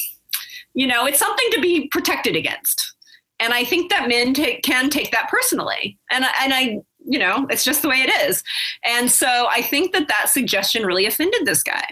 you 0.73 0.87
know, 0.87 1.05
it's 1.05 1.19
something 1.19 1.47
to 1.51 1.61
be 1.61 1.87
protected 1.87 2.35
against. 2.35 2.93
And 3.39 3.53
I 3.53 3.63
think 3.63 3.89
that 3.89 4.07
men 4.07 4.33
take, 4.33 4.63
can 4.63 4.89
take 4.89 5.11
that 5.11 5.29
personally. 5.29 5.97
And, 6.09 6.23
and 6.41 6.53
I, 6.53 6.79
you 7.05 7.19
know, 7.19 7.47
it's 7.49 7.63
just 7.63 7.81
the 7.81 7.89
way 7.89 8.01
it 8.01 8.29
is. 8.29 8.43
And 8.83 9.11
so 9.11 9.47
I 9.49 9.61
think 9.61 9.91
that 9.93 10.07
that 10.07 10.29
suggestion 10.29 10.85
really 10.85 11.05
offended 11.05 11.45
this 11.45 11.63
guy. 11.63 11.85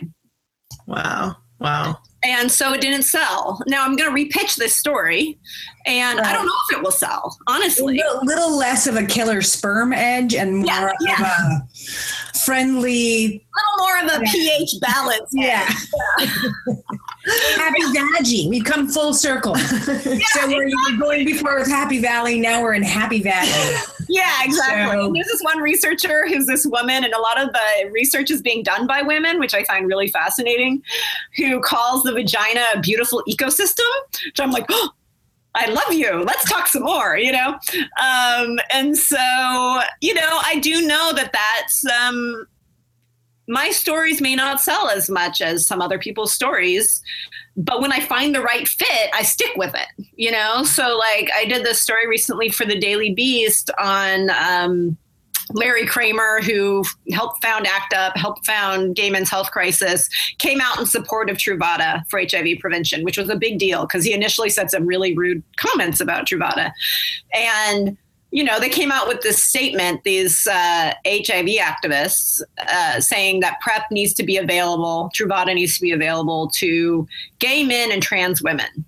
Wow. 0.87 1.37
Wow 1.59 1.97
and 2.23 2.51
so 2.51 2.73
it 2.73 2.81
didn't 2.81 3.03
sell. 3.03 3.61
Now 3.67 3.83
I'm 3.85 3.95
going 3.95 4.13
to 4.13 4.15
repitch 4.15 4.55
this 4.55 4.75
story, 4.75 5.37
and 5.85 6.19
right. 6.19 6.27
I 6.27 6.33
don't 6.33 6.45
know 6.45 6.53
if 6.69 6.77
it 6.77 6.83
will 6.83 6.91
sell. 6.91 7.37
Honestly, 7.47 7.99
a 7.99 8.05
little, 8.05 8.25
little 8.25 8.57
less 8.57 8.87
of 8.87 8.95
a 8.95 9.05
killer 9.05 9.41
sperm 9.41 9.93
edge 9.93 10.33
and 10.33 10.57
more 10.57 10.65
yeah, 10.65 10.91
yeah. 11.01 11.13
of 11.13 11.21
a 11.21 11.67
friendly, 12.45 13.25
a 13.25 13.29
little 13.29 13.77
more 13.79 13.99
of 13.99 14.21
a 14.21 14.25
yeah. 14.25 14.31
pH 14.31 14.75
balance. 14.81 15.29
Yeah. 15.31 15.69
Happy 17.55 17.81
Valley. 17.93 18.47
We've 18.49 18.65
come 18.65 18.87
full 18.87 19.13
circle. 19.13 19.57
Yeah, 19.57 19.65
so 20.33 20.47
we're 20.47 20.63
exactly. 20.63 20.97
going 20.97 21.25
before 21.25 21.59
with 21.59 21.67
Happy 21.67 21.99
Valley. 21.99 22.39
Now 22.39 22.61
we're 22.61 22.73
in 22.73 22.83
Happy 22.83 23.21
Valley. 23.21 23.49
Yeah, 24.09 24.43
exactly. 24.43 25.01
So, 25.01 25.13
There's 25.13 25.27
this 25.27 25.41
one 25.41 25.59
researcher 25.59 26.27
who's 26.27 26.45
this 26.45 26.65
woman, 26.67 27.05
and 27.05 27.13
a 27.13 27.19
lot 27.19 27.41
of 27.41 27.51
the 27.51 27.89
research 27.89 28.29
is 28.29 28.41
being 28.41 28.61
done 28.61 28.85
by 28.85 29.01
women, 29.01 29.39
which 29.39 29.55
I 29.55 29.63
find 29.63 29.87
really 29.87 30.09
fascinating, 30.09 30.83
who 31.37 31.61
calls 31.61 32.03
the 32.03 32.11
vagina 32.11 32.63
a 32.75 32.81
beautiful 32.81 33.23
ecosystem. 33.27 33.89
Which 34.25 34.39
I'm 34.39 34.51
like, 34.51 34.65
oh, 34.69 34.89
I 35.55 35.69
love 35.69 35.93
you. 35.93 36.23
Let's 36.23 36.49
talk 36.49 36.67
some 36.67 36.83
more, 36.83 37.17
you 37.17 37.31
know? 37.31 37.59
Um, 38.01 38.59
and 38.71 38.97
so, 38.97 39.79
you 40.01 40.13
know, 40.13 40.39
I 40.43 40.59
do 40.61 40.85
know 40.85 41.13
that 41.13 41.31
that's, 41.31 41.85
um, 41.85 42.47
my 43.47 43.69
stories 43.69 44.21
may 44.21 44.35
not 44.35 44.61
sell 44.61 44.89
as 44.89 45.09
much 45.09 45.41
as 45.41 45.67
some 45.67 45.81
other 45.81 45.99
people's 45.99 46.31
stories, 46.31 47.03
but 47.55 47.81
when 47.81 47.91
I 47.91 47.99
find 47.99 48.33
the 48.33 48.41
right 48.41 48.67
fit, 48.67 49.09
I 49.13 49.21
stick 49.21 49.51
with 49.55 49.75
it, 49.75 50.07
you 50.15 50.31
know? 50.31 50.63
So, 50.63 50.97
like, 50.97 51.29
I 51.35 51.45
did 51.45 51.63
this 51.63 51.81
story 51.81 52.07
recently 52.07 52.49
for 52.49 52.65
the 52.65 52.79
Daily 52.79 53.13
Beast 53.13 53.69
on, 53.77 54.29
um, 54.31 54.97
Larry 55.51 55.85
Kramer, 55.85 56.41
who 56.41 56.83
helped 57.11 57.43
found 57.43 57.67
ACT 57.67 57.93
UP, 57.93 58.17
helped 58.17 58.45
found 58.45 58.95
Gay 58.95 59.09
Men's 59.09 59.29
Health 59.29 59.51
Crisis, 59.51 60.09
came 60.37 60.61
out 60.61 60.79
in 60.79 60.85
support 60.85 61.29
of 61.29 61.37
Truvada 61.37 62.03
for 62.09 62.19
HIV 62.19 62.59
prevention, 62.59 63.03
which 63.03 63.17
was 63.17 63.29
a 63.29 63.35
big 63.35 63.59
deal 63.59 63.81
because 63.81 64.03
he 64.03 64.13
initially 64.13 64.49
said 64.49 64.69
some 64.69 64.85
really 64.85 65.15
rude 65.15 65.43
comments 65.57 65.99
about 65.99 66.27
Truvada. 66.27 66.71
And 67.33 67.97
you 68.31 68.43
know, 68.43 68.59
they 68.59 68.69
came 68.69 68.91
out 68.91 69.07
with 69.07 69.21
this 69.21 69.43
statement, 69.43 70.03
these 70.03 70.47
uh, 70.47 70.91
HIV 71.05 71.49
activists, 71.59 72.41
uh, 72.67 72.99
saying 72.99 73.41
that 73.41 73.61
PrEP 73.61 73.83
needs 73.91 74.11
to 74.15 74.23
be 74.23 74.37
available, 74.37 75.11
Truvada 75.15 75.53
needs 75.53 75.75
to 75.75 75.81
be 75.81 75.91
available 75.91 76.49
to 76.55 77.07
gay 77.37 77.63
men 77.63 77.91
and 77.91 78.01
trans 78.01 78.41
women 78.41 78.85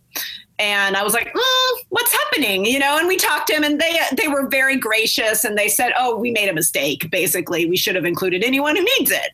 and 0.57 0.95
I 0.95 1.03
was 1.03 1.13
like, 1.13 1.33
mm, 1.33 1.77
"What's 1.89 2.13
happening?" 2.13 2.65
You 2.65 2.79
know. 2.79 2.97
And 2.97 3.07
we 3.07 3.17
talked 3.17 3.47
to 3.47 3.53
him, 3.53 3.63
and 3.63 3.79
they 3.79 3.99
they 4.13 4.27
were 4.27 4.47
very 4.47 4.77
gracious, 4.77 5.43
and 5.43 5.57
they 5.57 5.67
said, 5.67 5.91
"Oh, 5.97 6.17
we 6.17 6.31
made 6.31 6.49
a 6.49 6.53
mistake. 6.53 7.09
Basically, 7.11 7.65
we 7.65 7.77
should 7.77 7.95
have 7.95 8.05
included 8.05 8.43
anyone 8.43 8.75
who 8.75 8.83
needs 8.97 9.11
it." 9.11 9.31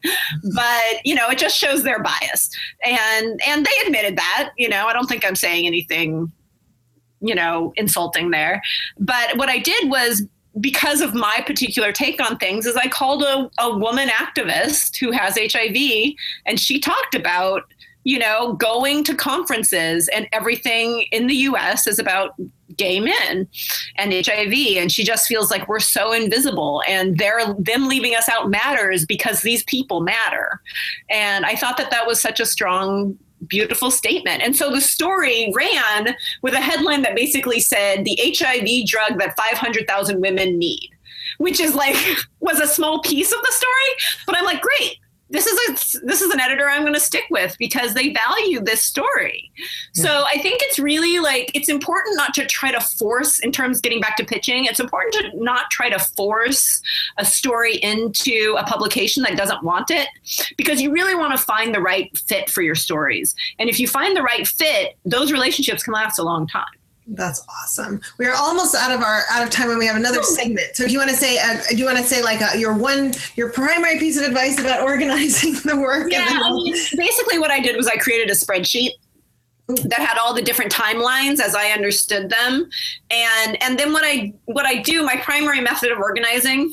But 0.54 1.06
you 1.06 1.14
know, 1.14 1.30
it 1.30 1.38
just 1.38 1.58
shows 1.58 1.84
their 1.84 2.02
bias, 2.02 2.50
and 2.84 3.40
and 3.46 3.66
they 3.66 3.86
admitted 3.86 4.18
that. 4.18 4.52
You 4.58 4.70
know, 4.70 4.88
I 4.88 4.94
don't 4.94 5.08
think 5.08 5.26
I'm 5.26 5.36
saying 5.36 5.68
anything, 5.68 6.32
you 7.20 7.36
know, 7.36 7.74
insulting 7.76 8.32
there. 8.32 8.62
But 9.00 9.38
what 9.38 9.50
I 9.50 9.60
did 9.60 9.90
was 9.90 10.24
because 10.60 11.00
of 11.02 11.14
my 11.14 11.42
particular 11.46 11.92
take 11.92 12.22
on 12.22 12.38
things 12.38 12.66
is 12.66 12.76
I 12.76 12.88
called 12.90 13.24
a, 13.24 13.50
a 13.60 13.78
woman 13.78 14.10
activist 14.10 15.00
who 15.00 15.12
has 15.12 15.38
HIV 15.38 16.14
and 16.46 16.60
she 16.60 16.78
talked 16.78 17.16
about 17.16 17.64
you 18.04 18.18
know, 18.18 18.54
going 18.54 19.04
to 19.06 19.16
conferences 19.16 20.08
and 20.10 20.28
everything 20.32 21.06
in 21.12 21.28
the 21.28 21.36
US 21.36 21.88
is 21.88 22.00
about 22.00 22.34
gay 22.78 23.00
men 23.00 23.48
and 23.98 24.14
HIV. 24.26 24.54
And 24.78 24.92
she 24.92 25.04
just 25.04 25.28
feels 25.28 25.52
like 25.52 25.68
we're 25.68 25.80
so 25.80 26.14
invisible 26.14 26.82
and 26.88 27.18
they're 27.18 27.54
them 27.56 27.88
leaving 27.88 28.16
us 28.16 28.28
out 28.30 28.50
matters 28.50 29.06
because 29.06 29.42
these 29.42 29.64
people 29.64 30.02
matter. 30.02 30.62
And 31.10 31.46
I 31.46 31.56
thought 31.56 31.78
that 31.78 31.92
that 31.92 32.08
was 32.08 32.20
such 32.20 32.40
a 32.40 32.46
strong 32.46 33.18
beautiful 33.48 33.92
statement. 33.92 34.42
And 34.42 34.56
so 34.56 34.70
the 34.72 34.82
story 34.82 35.52
ran 35.56 36.16
with 36.42 36.54
a 36.54 36.62
headline 36.62 37.02
that 37.04 37.16
basically 37.16 37.60
said 37.60 38.06
the 38.06 38.20
HIV 38.38 38.88
drug 38.88 39.20
that 39.20 39.36
500,000 39.36 40.22
women 40.22 40.58
need, 40.58 40.90
which 41.38 41.60
is 41.60 41.76
like 41.76 41.96
was 42.40 42.60
a 42.60 42.68
small 42.68 43.02
piece 43.02 43.32
of 43.32 43.42
the 43.42 43.52
story, 43.52 44.26
but 44.26 44.38
I'm 44.38 44.46
like 44.46 44.62
great 44.62 45.01
this 45.32 45.48
is 45.48 45.58
a 45.70 46.06
this 46.06 46.22
is 46.22 46.32
an 46.34 46.40
editor 46.40 46.70
I'm 46.70 46.82
going 46.82 46.94
to 46.94 47.00
stick 47.00 47.26
with 47.30 47.56
because 47.58 47.94
they 47.94 48.14
value 48.14 48.60
this 48.60 48.84
story. 48.84 49.52
Yeah. 49.94 50.04
So 50.04 50.26
I 50.28 50.38
think 50.40 50.60
it's 50.62 50.78
really 50.78 51.20
like 51.20 51.52
it's 51.56 51.70
important 51.70 52.18
not 52.18 52.34
to 52.36 52.46
try 52.46 52.72
to 52.72 52.82
force 52.82 53.40
in 53.40 53.52
terms 53.52 53.82
getting 53.82 54.02
back 54.02 54.18
to 54.18 54.26
pitching. 54.26 54.66
It's 54.66 54.80
important 54.80 55.14
to 55.16 55.44
not 55.44 55.72
try 55.72 55.90
to 55.90 56.00
force 56.00 56.82
a 57.18 57.26
story 57.26 57.78
into 57.78 58.56
a 58.60 58.64
publication 58.64 59.24
that 59.24 59.38
doesn't 59.38 59.64
want 59.64 59.90
it 59.90 60.10
because 60.58 60.82
you 60.82 60.92
really 60.92 61.16
want 61.16 61.38
to 61.38 61.44
find 61.44 61.74
the 61.74 61.82
right 61.82 62.16
fit 62.18 62.50
for 62.50 62.62
your 62.62 62.76
stories. 62.76 63.36
And 63.58 63.70
if 63.70 63.80
you 63.80 63.88
find 63.88 64.16
the 64.16 64.24
right 64.24 64.46
fit, 64.46 64.98
those 65.06 65.32
relationships 65.32 65.84
can 65.84 65.94
last 65.94 66.20
a 66.20 66.24
long 66.24 66.48
time. 66.48 66.66
That's 67.08 67.44
awesome. 67.50 68.00
We 68.18 68.26
are 68.26 68.36
almost 68.36 68.76
out 68.76 68.92
of 68.92 69.02
our 69.02 69.24
out 69.32 69.44
of 69.44 69.50
time, 69.50 69.70
and 69.70 69.80
we 69.80 69.88
have 69.88 69.96
another 69.96 70.22
segment. 70.24 70.76
So, 70.76 70.84
if 70.84 70.92
you 70.92 71.00
want 71.00 71.10
to 71.10 71.16
say, 71.16 71.40
uh, 71.40 71.58
do 71.70 71.78
you 71.78 71.86
want 71.86 71.98
to 71.98 72.04
say 72.04 72.22
like 72.22 72.42
a, 72.42 72.52
uh, 72.52 72.54
your 72.54 72.74
one, 72.74 73.14
your 73.36 73.52
primary 73.52 73.98
piece 73.98 74.18
of 74.18 74.24
advice 74.24 74.60
about 74.60 74.82
organizing 74.84 75.54
the 75.66 75.80
work? 75.80 76.12
Yeah, 76.12 76.28
I 76.30 76.52
mean, 76.52 76.74
basically, 76.96 77.40
what 77.40 77.52
I 77.52 77.60
did 77.60 77.76
was 77.76 77.88
I 77.88 77.98
created 77.98 78.30
a 78.30 78.34
spreadsheet 78.34 78.92
that 79.68 80.00
had 80.00 80.18
all 80.18 80.34
the 80.34 80.42
different 80.42 80.72
timelines 80.72 81.40
as 81.40 81.56
I 81.56 81.72
understood 81.72 82.30
them, 82.30 82.70
and 83.10 83.62
and 83.64 83.80
then 83.80 83.94
what 83.94 84.04
I 84.06 84.34
what 84.46 84.66
I 84.66 84.82
do, 84.82 85.04
my 85.04 85.18
primary 85.18 85.62
method 85.62 85.92
of 85.92 85.98
organizing 85.98 86.72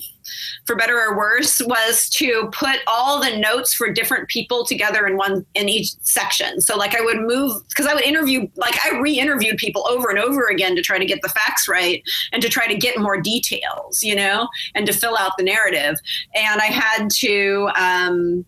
for 0.64 0.76
better 0.76 0.98
or 0.98 1.16
worse, 1.16 1.60
was 1.62 2.08
to 2.10 2.48
put 2.52 2.78
all 2.86 3.20
the 3.20 3.36
notes 3.36 3.74
for 3.74 3.92
different 3.92 4.28
people 4.28 4.64
together 4.64 5.06
in 5.06 5.16
one 5.16 5.44
in 5.54 5.68
each 5.68 5.92
section. 6.00 6.60
So 6.60 6.76
like 6.76 6.94
I 6.94 7.00
would 7.00 7.18
move 7.18 7.66
because 7.68 7.86
I 7.86 7.94
would 7.94 8.04
interview 8.04 8.48
like 8.56 8.74
I 8.84 8.98
re-interviewed 8.98 9.56
people 9.56 9.86
over 9.88 10.10
and 10.10 10.18
over 10.18 10.48
again 10.48 10.76
to 10.76 10.82
try 10.82 10.98
to 10.98 11.06
get 11.06 11.22
the 11.22 11.28
facts 11.28 11.68
right 11.68 12.02
and 12.32 12.42
to 12.42 12.48
try 12.48 12.66
to 12.66 12.76
get 12.76 12.98
more 12.98 13.20
details, 13.20 14.02
you 14.02 14.14
know, 14.14 14.48
and 14.74 14.86
to 14.86 14.92
fill 14.92 15.16
out 15.16 15.32
the 15.36 15.44
narrative. 15.44 15.96
And 16.34 16.60
I 16.60 16.66
had 16.66 17.10
to 17.10 17.70
um, 17.76 18.44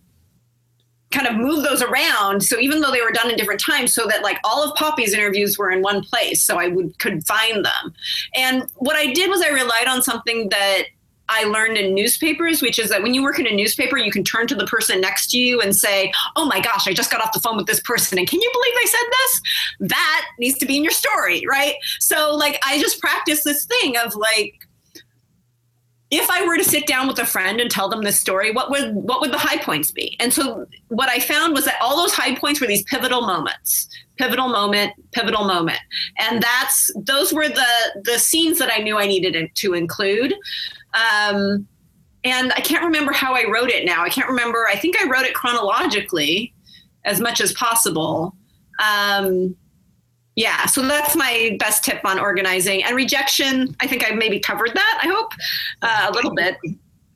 kind 1.11 1.26
of 1.26 1.37
move 1.37 1.64
those 1.64 1.83
around 1.83 2.43
so 2.43 2.59
even 2.59 2.81
though 2.81 2.91
they 2.91 3.03
were 3.03 3.11
done 3.11 3.31
in 3.31 3.37
different 3.37 3.61
times 3.61 3.93
so 3.93 4.07
that 4.07 4.22
like 4.22 4.39
all 4.45 4.62
of 4.62 4.74
poppy's 4.76 5.12
interviews 5.12 5.59
were 5.59 5.70
in 5.70 5.83
one 5.83 6.03
place 6.03 6.43
so 6.43 6.57
i 6.57 6.68
would 6.68 6.97
could 6.99 7.26
find 7.26 7.64
them 7.64 7.93
and 8.35 8.66
what 8.76 8.97
i 8.97 9.12
did 9.12 9.28
was 9.28 9.43
i 9.43 9.49
relied 9.49 9.87
on 9.89 10.03
something 10.03 10.49
that 10.51 10.85
I 11.31 11.45
learned 11.45 11.78
in 11.78 11.95
newspapers, 11.95 12.61
which 12.61 12.78
is 12.78 12.91
that 12.91 13.03
when 13.03 13.14
you 13.14 13.22
work 13.22 13.39
in 13.39 13.47
a 13.47 13.55
newspaper, 13.55 13.97
you 13.97 14.11
can 14.11 14.24
turn 14.24 14.47
to 14.49 14.55
the 14.55 14.66
person 14.66 15.01
next 15.01 15.31
to 15.31 15.39
you 15.39 15.61
and 15.61 15.74
say, 15.74 16.12
Oh 16.37 16.45
my 16.45 16.61
gosh, 16.61 16.87
I 16.89 16.93
just 16.93 17.11
got 17.11 17.22
off 17.22 17.33
the 17.33 17.41
phone 17.41 17.57
with 17.57 17.66
this 17.66 17.81
person. 17.81 18.18
And 18.18 18.28
can 18.28 18.41
you 18.41 18.51
believe 18.53 18.74
they 18.81 18.87
said 18.87 19.07
this? 19.11 19.41
That 19.91 20.26
needs 20.39 20.59
to 20.59 20.66
be 20.66 20.76
in 20.76 20.85
your 20.85 20.93
story, 20.93 21.45
right? 21.49 21.74
So, 22.01 22.35
like, 22.35 22.61
I 22.66 22.81
just 22.81 23.01
practice 23.01 23.45
this 23.45 23.64
thing 23.64 23.97
of 23.97 24.14
like, 24.16 24.55
if 26.11 26.28
I 26.28 26.45
were 26.45 26.57
to 26.57 26.64
sit 26.64 26.87
down 26.89 27.07
with 27.07 27.20
a 27.20 27.24
friend 27.24 27.61
and 27.61 27.70
tell 27.70 27.89
them 27.89 28.03
this 28.03 28.18
story, 28.18 28.51
what 28.51 28.68
would 28.70 28.95
what 28.95 29.20
would 29.20 29.33
the 29.33 29.39
high 29.39 29.59
points 29.59 29.93
be? 29.93 30.16
And 30.18 30.33
so 30.33 30.66
what 30.89 31.09
I 31.09 31.20
found 31.20 31.55
was 31.55 31.64
that 31.66 31.76
all 31.81 31.97
those 31.97 32.12
high 32.12 32.35
points 32.35 32.61
were 32.61 32.66
these 32.66 32.83
pivotal 32.85 33.20
moments. 33.22 33.89
Pivotal 34.18 34.49
moment, 34.49 34.93
pivotal 35.12 35.45
moment. 35.45 35.78
And 36.18 36.43
that's 36.43 36.93
those 36.97 37.33
were 37.33 37.49
the 37.49 38.01
the 38.03 38.18
scenes 38.18 38.59
that 38.59 38.72
I 38.74 38.83
knew 38.83 38.99
I 38.99 39.07
needed 39.07 39.51
to 39.55 39.74
include. 39.74 40.35
Um, 40.95 41.66
and 42.24 42.53
I 42.53 42.61
can't 42.61 42.84
remember 42.84 43.12
how 43.12 43.34
I 43.34 43.45
wrote 43.51 43.70
it 43.70 43.84
now. 43.84 44.03
I 44.03 44.09
can't 44.09 44.28
remember. 44.28 44.66
I 44.68 44.76
think 44.76 45.01
I 45.01 45.09
wrote 45.09 45.24
it 45.24 45.34
chronologically 45.34 46.53
as 47.05 47.20
much 47.20 47.41
as 47.41 47.53
possible. 47.53 48.34
Um, 48.84 49.57
yeah, 50.36 50.66
so 50.66 50.82
that's 50.82 51.16
my 51.16 51.57
best 51.59 51.84
tip 51.84 52.01
on 52.05 52.18
organizing 52.18 52.82
and 52.84 52.95
rejection. 52.97 53.74
I 53.80 53.86
think 53.86 54.11
I 54.11 54.14
maybe 54.14 54.38
covered 54.38 54.72
that. 54.74 55.01
I 55.03 55.09
hope 55.09 55.32
uh, 55.82 56.07
a 56.11 56.12
little 56.12 56.34
bit. 56.34 56.57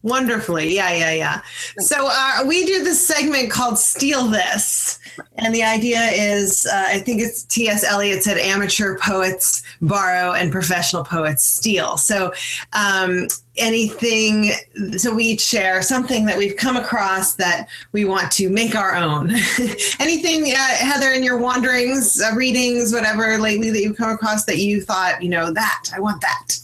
Wonderfully. 0.05 0.75
Yeah, 0.75 0.93
yeah, 0.93 1.13
yeah. 1.13 1.41
So 1.79 1.97
uh, 2.11 2.45
we 2.47 2.67
do 2.67 2.85
this 2.85 3.05
segment 3.05 3.51
called 3.51 3.79
Steal 3.79 4.27
This. 4.27 4.99
And 5.37 5.55
the 5.55 5.63
idea 5.63 5.99
is 6.11 6.67
uh, 6.71 6.85
I 6.89 6.99
think 6.99 7.23
it's 7.23 7.45
T.S. 7.45 7.85
Eliot 7.85 8.23
said 8.23 8.37
amateur 8.37 8.99
poets 8.99 9.63
borrow 9.81 10.33
and 10.33 10.53
professional 10.53 11.05
poets 11.05 11.43
steal. 11.43 11.97
So 11.97 12.35
um, 12.75 13.29
anything, 13.57 14.53
so 14.99 15.15
we 15.15 15.25
each 15.25 15.41
share 15.41 15.81
something 15.81 16.27
that 16.27 16.37
we've 16.37 16.57
come 16.59 16.77
across 16.77 17.37
that 17.37 17.69
we 17.93 18.05
want 18.05 18.31
to 18.33 18.51
make 18.51 18.77
our 18.77 18.95
own. 18.95 19.31
anything, 20.01 20.53
uh, 20.53 20.57
Heather, 20.57 21.13
in 21.13 21.23
your 21.23 21.39
wanderings, 21.39 22.21
uh, 22.21 22.35
readings, 22.35 22.93
whatever 22.93 23.39
lately 23.39 23.71
that 23.71 23.81
you've 23.81 23.97
come 23.97 24.11
across 24.11 24.45
that 24.45 24.59
you 24.59 24.83
thought, 24.83 25.23
you 25.23 25.31
know, 25.31 25.51
that, 25.51 25.85
I 25.95 26.01
want 26.01 26.21
that? 26.21 26.59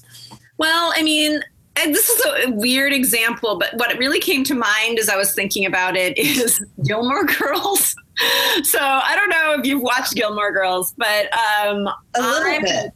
Well, 0.59 0.93
I 0.95 1.03
mean, 1.03 1.41
and 1.81 1.95
this 1.95 2.09
is 2.09 2.47
a 2.47 2.51
weird 2.51 2.93
example, 2.93 3.59
but 3.59 3.75
what 3.75 3.97
really 3.99 4.21
came 4.21 4.45
to 4.45 4.55
mind 4.55 4.99
as 4.99 5.09
I 5.09 5.17
was 5.17 5.35
thinking 5.35 5.67
about 5.67 5.97
it 5.97 6.17
is 6.19 6.65
Gilmore 6.85 7.25
Girls. 7.25 7.95
so 8.63 8.79
I 8.81 9.15
don't 9.17 9.31
know 9.31 9.57
if 9.59 9.67
you've 9.67 9.83
watched 9.83 10.15
Gilmore 10.15 10.53
Girls, 10.53 10.95
but 10.97 11.27
um, 11.35 11.89
a 12.15 12.21
little 12.21 12.49
I'm, 12.49 12.63
bit. 12.63 12.93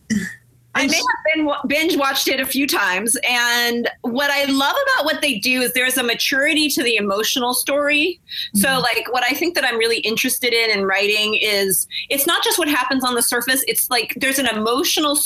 I 0.76 0.89
may 0.89 0.97
have 0.97 1.37
been 1.37 1.49
binge 1.68 1.97
watched 1.97 2.26
it 2.26 2.41
a 2.41 2.47
few 2.47 2.66
times, 2.66 3.16
and 3.28 3.89
what 4.01 4.30
I 4.30 4.45
love 4.47 4.74
about 4.95 5.05
what 5.05 5.22
they 5.22 5.39
do 5.39 5.62
is 5.62 5.72
there's 5.72 5.97
a 5.97 6.03
maturity 6.03 6.68
to 6.70 6.82
the 6.82 6.97
emotional 6.97 7.55
story. 7.55 8.20
Mm-hmm. 8.57 8.59
So, 8.59 8.80
like, 8.80 9.12
what 9.12 9.22
I 9.22 9.30
think 9.30 9.55
that 9.55 9.64
I'm 9.64 9.78
really 9.78 9.99
interested 9.99 10.53
in 10.53 10.76
in 10.76 10.85
writing 10.85 11.37
is 11.41 11.87
it's 12.11 12.26
not 12.26 12.43
just 12.43 12.59
what 12.59 12.68
happens 12.68 13.05
on 13.05 13.14
the 13.14 13.22
surface. 13.22 13.64
It's 13.68 13.89
like 13.89 14.14
there's 14.16 14.41
an 14.41 14.47
emotional 14.47 15.16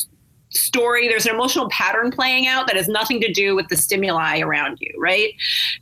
story 0.50 1.08
there's 1.08 1.26
an 1.26 1.34
emotional 1.34 1.68
pattern 1.68 2.10
playing 2.10 2.46
out 2.46 2.66
that 2.66 2.76
has 2.76 2.88
nothing 2.88 3.20
to 3.20 3.32
do 3.32 3.54
with 3.54 3.68
the 3.68 3.76
stimuli 3.76 4.40
around 4.40 4.78
you 4.80 4.92
right? 4.98 5.34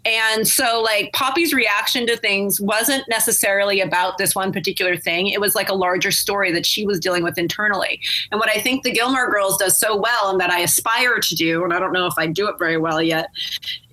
And 0.04 0.46
so 0.46 0.82
like 0.82 1.12
poppy's 1.12 1.52
reaction 1.52 2.06
to 2.06 2.16
things 2.16 2.60
wasn't 2.60 3.04
necessarily 3.08 3.80
about 3.80 4.18
this 4.18 4.34
one 4.34 4.52
particular 4.52 4.96
thing. 4.96 5.28
It 5.28 5.40
was 5.40 5.54
like 5.54 5.68
a 5.68 5.74
larger 5.74 6.10
story 6.10 6.52
that 6.52 6.66
she 6.66 6.84
was 6.84 7.00
dealing 7.00 7.22
with 7.22 7.38
internally. 7.38 8.00
And 8.30 8.40
what 8.40 8.50
i 8.50 8.60
think 8.60 8.82
the 8.82 8.92
gilmore 8.92 9.30
girls 9.30 9.56
does 9.56 9.78
so 9.78 9.96
well 9.96 10.30
and 10.30 10.40
that 10.40 10.50
i 10.50 10.60
aspire 10.60 11.18
to 11.20 11.34
do 11.34 11.64
and 11.64 11.72
i 11.72 11.78
don't 11.78 11.92
know 11.92 12.06
if 12.06 12.14
i 12.16 12.26
do 12.26 12.48
it 12.48 12.58
very 12.58 12.76
well 12.76 13.02
yet 13.02 13.30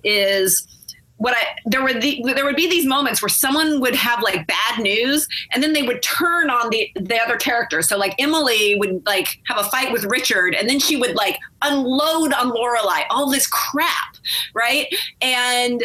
is 0.02 0.66
what 1.16 1.34
I 1.36 1.56
there 1.66 1.82
would 1.82 2.02
the, 2.02 2.22
there 2.34 2.44
would 2.44 2.56
be 2.56 2.68
these 2.68 2.86
moments 2.86 3.22
where 3.22 3.28
someone 3.28 3.80
would 3.80 3.94
have 3.94 4.22
like 4.22 4.46
bad 4.46 4.80
news 4.80 5.28
and 5.52 5.62
then 5.62 5.72
they 5.72 5.82
would 5.82 6.02
turn 6.02 6.50
on 6.50 6.70
the 6.70 6.90
the 6.96 7.18
other 7.20 7.36
character. 7.36 7.82
So 7.82 7.96
like 7.96 8.14
Emily 8.18 8.76
would 8.78 9.02
like 9.06 9.40
have 9.46 9.58
a 9.58 9.68
fight 9.70 9.92
with 9.92 10.04
Richard 10.04 10.54
and 10.54 10.68
then 10.68 10.78
she 10.78 10.96
would 10.96 11.14
like 11.14 11.38
unload 11.62 12.32
on 12.32 12.50
Lorelai 12.50 13.04
all 13.10 13.30
this 13.30 13.46
crap, 13.46 14.16
right? 14.54 14.92
And 15.20 15.84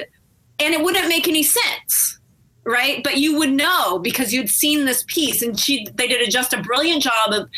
and 0.59 0.73
it 0.73 0.83
wouldn't 0.83 1.07
make 1.07 1.27
any 1.27 1.43
sense 1.43 2.19
right 2.65 3.03
but 3.05 3.17
you 3.17 3.37
would 3.37 3.51
know 3.51 3.97
because 3.99 4.33
you'd 4.33 4.49
seen 4.49 4.83
this 4.83 5.05
piece 5.07 5.41
and 5.41 5.57
she 5.57 5.87
they 5.95 6.07
did 6.07 6.21
a, 6.21 6.29
just 6.29 6.53
a 6.53 6.61
brilliant 6.61 7.01
job 7.01 7.31
of 7.31 7.49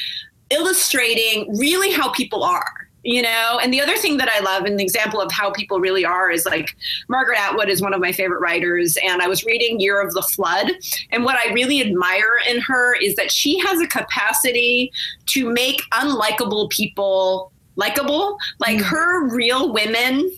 illustrating 0.51 1.57
really 1.57 1.91
how 1.91 2.11
people 2.11 2.43
are 2.43 2.90
you 3.03 3.21
know 3.21 3.59
and 3.61 3.73
the 3.73 3.81
other 3.81 3.97
thing 3.97 4.17
that 4.17 4.29
i 4.29 4.39
love 4.41 4.63
and 4.63 4.79
the 4.79 4.83
example 4.83 5.19
of 5.19 5.31
how 5.31 5.51
people 5.51 5.79
really 5.79 6.05
are 6.05 6.29
is 6.29 6.45
like 6.45 6.75
margaret 7.09 7.37
atwood 7.39 7.69
is 7.69 7.81
one 7.81 7.93
of 7.93 7.99
my 7.99 8.11
favorite 8.11 8.39
writers 8.39 8.97
and 9.03 9.21
i 9.21 9.27
was 9.27 9.43
reading 9.43 9.79
year 9.79 10.01
of 10.01 10.13
the 10.13 10.21
flood 10.21 10.71
and 11.11 11.23
what 11.23 11.35
i 11.35 11.51
really 11.53 11.81
admire 11.81 12.39
in 12.47 12.59
her 12.59 12.95
is 12.95 13.15
that 13.15 13.31
she 13.31 13.57
has 13.59 13.79
a 13.81 13.87
capacity 13.87 14.91
to 15.25 15.51
make 15.51 15.81
unlikable 15.93 16.69
people 16.69 17.51
likable 17.75 18.37
like 18.59 18.77
mm. 18.77 18.83
her 18.83 19.33
real 19.33 19.73
women 19.73 20.31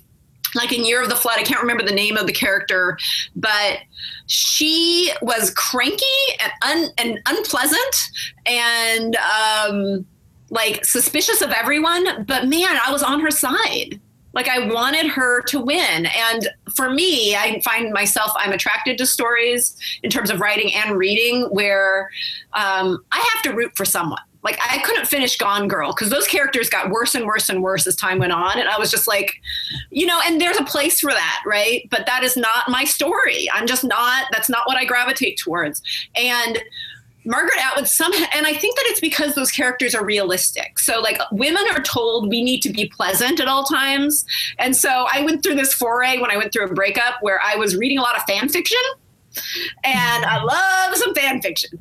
like 0.55 0.71
in 0.71 0.85
year 0.85 1.01
of 1.01 1.09
the 1.09 1.15
flood 1.15 1.37
i 1.37 1.43
can't 1.43 1.61
remember 1.61 1.83
the 1.83 1.91
name 1.91 2.15
of 2.15 2.27
the 2.27 2.33
character 2.33 2.97
but 3.35 3.79
she 4.27 5.11
was 5.21 5.49
cranky 5.51 6.05
and, 6.39 6.51
un- 6.61 6.91
and 6.97 7.19
unpleasant 7.25 8.09
and 8.45 9.17
um 9.17 10.05
like 10.53 10.85
suspicious 10.85 11.41
of 11.41 11.49
everyone, 11.49 12.25
but 12.25 12.47
man, 12.47 12.77
I 12.85 12.91
was 12.91 13.01
on 13.01 13.19
her 13.21 13.31
side. 13.31 13.99
Like 14.33 14.47
I 14.47 14.67
wanted 14.67 15.07
her 15.07 15.41
to 15.43 15.59
win. 15.59 16.05
And 16.05 16.47
for 16.75 16.89
me, 16.91 17.35
I 17.35 17.59
find 17.61 17.91
myself, 17.91 18.31
I'm 18.35 18.51
attracted 18.51 18.97
to 18.99 19.05
stories 19.05 19.75
in 20.03 20.09
terms 20.09 20.29
of 20.29 20.39
writing 20.39 20.73
and 20.73 20.97
reading 20.97 21.43
where 21.45 22.09
um, 22.53 23.03
I 23.11 23.29
have 23.33 23.43
to 23.43 23.53
root 23.53 23.75
for 23.75 23.85
someone. 23.85 24.21
Like 24.43 24.59
I 24.61 24.79
couldn't 24.79 25.07
finish 25.07 25.37
Gone 25.37 25.67
Girl 25.67 25.93
because 25.93 26.09
those 26.09 26.27
characters 26.27 26.69
got 26.69 26.89
worse 26.89 27.15
and 27.15 27.25
worse 27.25 27.49
and 27.49 27.63
worse 27.63 27.87
as 27.87 27.95
time 27.95 28.19
went 28.19 28.33
on. 28.33 28.59
And 28.59 28.67
I 28.67 28.77
was 28.77 28.91
just 28.91 29.07
like, 29.07 29.35
you 29.89 30.05
know, 30.05 30.19
and 30.25 30.39
there's 30.39 30.57
a 30.57 30.65
place 30.65 30.99
for 30.99 31.11
that, 31.11 31.43
right? 31.45 31.87
But 31.89 32.05
that 32.07 32.23
is 32.23 32.35
not 32.35 32.67
my 32.67 32.83
story. 32.83 33.49
I'm 33.53 33.65
just 33.65 33.83
not, 33.83 34.25
that's 34.31 34.49
not 34.49 34.67
what 34.67 34.77
I 34.77 34.85
gravitate 34.85 35.37
towards. 35.37 35.81
And 36.15 36.61
Margaret 37.25 37.59
Atwood 37.63 37.87
somehow, 37.87 38.25
and 38.33 38.45
I 38.45 38.53
think 38.53 38.75
that 38.75 38.85
it's 38.87 38.99
because 38.99 39.35
those 39.35 39.51
characters 39.51 39.95
are 39.95 40.05
realistic. 40.05 40.79
So, 40.79 40.99
like, 40.99 41.19
women 41.31 41.63
are 41.71 41.81
told 41.81 42.29
we 42.29 42.43
need 42.43 42.61
to 42.61 42.69
be 42.69 42.87
pleasant 42.87 43.39
at 43.39 43.47
all 43.47 43.63
times. 43.63 44.25
And 44.59 44.75
so 44.75 45.07
I 45.11 45.21
went 45.21 45.43
through 45.43 45.55
this 45.55 45.73
foray 45.73 46.19
when 46.19 46.31
I 46.31 46.37
went 46.37 46.51
through 46.53 46.65
a 46.65 46.73
breakup 46.73 47.15
where 47.21 47.39
I 47.43 47.55
was 47.55 47.75
reading 47.75 47.97
a 47.97 48.01
lot 48.01 48.15
of 48.15 48.23
fan 48.23 48.49
fiction. 48.49 48.81
And 49.83 50.25
I 50.25 50.43
love 50.43 50.95
some 50.95 51.15
fan 51.15 51.41
fiction. 51.41 51.71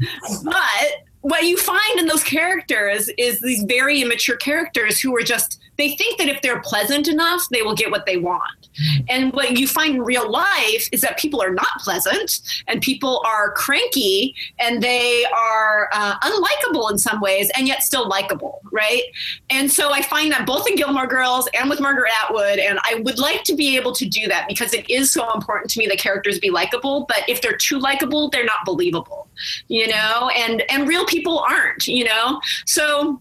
But 0.45 1.05
what 1.22 1.44
you 1.44 1.56
find 1.56 1.98
in 1.98 2.06
those 2.06 2.22
characters 2.24 3.08
is 3.16 3.40
these 3.40 3.62
very 3.62 4.02
immature 4.02 4.36
characters 4.36 5.00
who 5.00 5.16
are 5.16 5.22
just 5.22 5.60
they 5.78 5.96
think 5.96 6.18
that 6.18 6.28
if 6.28 6.42
they're 6.42 6.60
pleasant 6.60 7.08
enough, 7.08 7.42
they 7.50 7.62
will 7.62 7.74
get 7.74 7.90
what 7.90 8.04
they 8.04 8.18
want. 8.18 8.68
And 9.08 9.32
what 9.32 9.58
you 9.58 9.66
find 9.66 9.96
in 9.96 10.02
real 10.02 10.30
life 10.30 10.88
is 10.92 11.00
that 11.00 11.18
people 11.18 11.42
are 11.42 11.52
not 11.52 11.78
pleasant 11.78 12.40
and 12.68 12.80
people 12.80 13.22
are 13.26 13.52
cranky 13.52 14.34
and 14.58 14.82
they 14.82 15.24
are 15.34 15.88
uh, 15.92 16.18
unlikable 16.20 16.90
in 16.90 16.98
some 16.98 17.20
ways 17.20 17.50
and 17.56 17.66
yet 17.66 17.82
still 17.82 18.08
likable, 18.08 18.60
right? 18.70 19.02
And 19.50 19.70
so 19.70 19.92
I 19.92 20.02
find 20.02 20.30
that 20.32 20.46
both 20.46 20.68
in 20.68 20.76
Gilmore 20.76 21.06
Girls 21.06 21.48
and 21.54 21.68
with 21.68 21.80
Margaret 21.80 22.12
Atwood, 22.22 22.58
and 22.58 22.78
I 22.84 22.96
would 22.96 23.18
like 23.18 23.42
to 23.44 23.54
be 23.54 23.76
able 23.76 23.92
to 23.92 24.06
do 24.06 24.28
that 24.28 24.48
because 24.48 24.72
it 24.74 24.88
is 24.90 25.12
so 25.12 25.32
important 25.32 25.70
to 25.72 25.78
me 25.78 25.86
that 25.88 25.98
characters 25.98 26.38
be 26.38 26.50
likable. 26.50 27.06
But 27.08 27.24
if 27.28 27.40
they're 27.42 27.56
too 27.56 27.78
likable, 27.78 28.30
they're 28.30 28.44
not 28.44 28.64
believable, 28.64 29.21
you 29.68 29.86
know, 29.86 30.30
and 30.36 30.62
and 30.70 30.88
real 30.88 31.05
people 31.07 31.38
aren't, 31.38 31.86
you 31.86 32.05
know. 32.05 32.40
So 32.66 33.20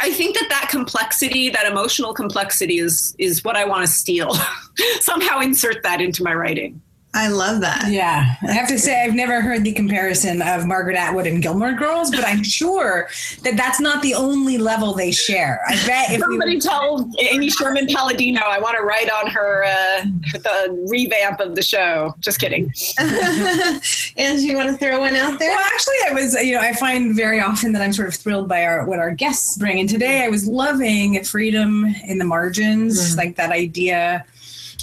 I 0.00 0.10
think 0.10 0.36
that 0.36 0.48
that 0.48 0.68
complexity, 0.70 1.50
that 1.50 1.66
emotional 1.66 2.12
complexity, 2.12 2.78
is 2.78 3.14
is 3.18 3.44
what 3.44 3.56
I 3.56 3.64
want 3.64 3.86
to 3.86 3.92
steal. 3.92 4.36
Somehow 5.00 5.40
insert 5.40 5.82
that 5.82 6.00
into 6.00 6.22
my 6.22 6.34
writing. 6.34 6.80
I 7.14 7.28
love 7.28 7.60
that. 7.60 7.90
Yeah. 7.90 8.36
I 8.42 8.52
have 8.52 8.68
to 8.68 8.78
say, 8.78 9.04
I've 9.04 9.14
never 9.14 9.42
heard 9.42 9.64
the 9.64 9.72
comparison 9.72 10.40
of 10.40 10.66
Margaret 10.66 10.96
Atwood 10.96 11.26
and 11.26 11.42
Gilmore 11.42 11.74
Girls, 11.74 12.10
but 12.10 12.26
I'm 12.26 12.42
sure 12.42 13.08
that 13.42 13.54
that's 13.54 13.80
not 13.80 14.00
the 14.00 14.14
only 14.14 14.56
level 14.56 14.94
they 14.94 15.10
share. 15.10 15.60
I 15.68 15.74
bet 15.86 16.10
if 16.10 16.20
somebody 16.20 16.54
we... 16.54 16.60
told 16.60 17.14
Amy 17.20 17.50
Sherman 17.50 17.86
Palladino, 17.88 18.40
I 18.40 18.58
want 18.60 18.78
to 18.78 18.82
write 18.82 19.10
on 19.10 19.30
her 19.30 19.64
uh, 19.64 20.04
the 20.32 20.86
revamp 20.88 21.40
of 21.40 21.54
the 21.54 21.60
show. 21.60 22.14
Just 22.20 22.40
kidding. 22.40 22.72
and 22.98 24.40
you 24.40 24.56
want 24.56 24.70
to 24.70 24.78
throw 24.78 25.00
one 25.00 25.14
out 25.14 25.38
there? 25.38 25.50
Well, 25.50 25.66
actually, 25.66 25.96
I 26.08 26.14
was, 26.14 26.34
you 26.34 26.54
know, 26.54 26.60
I 26.60 26.72
find 26.72 27.14
very 27.14 27.40
often 27.40 27.72
that 27.72 27.82
I'm 27.82 27.92
sort 27.92 28.08
of 28.08 28.14
thrilled 28.14 28.48
by 28.48 28.64
our 28.64 28.86
what 28.86 28.98
our 28.98 29.10
guests 29.10 29.58
bring. 29.58 29.78
And 29.78 29.88
today 29.88 30.24
I 30.24 30.28
was 30.28 30.48
loving 30.48 31.22
freedom 31.24 31.84
in 32.06 32.16
the 32.16 32.24
margins, 32.24 32.98
mm-hmm. 32.98 33.18
like 33.18 33.36
that 33.36 33.50
idea 33.50 34.24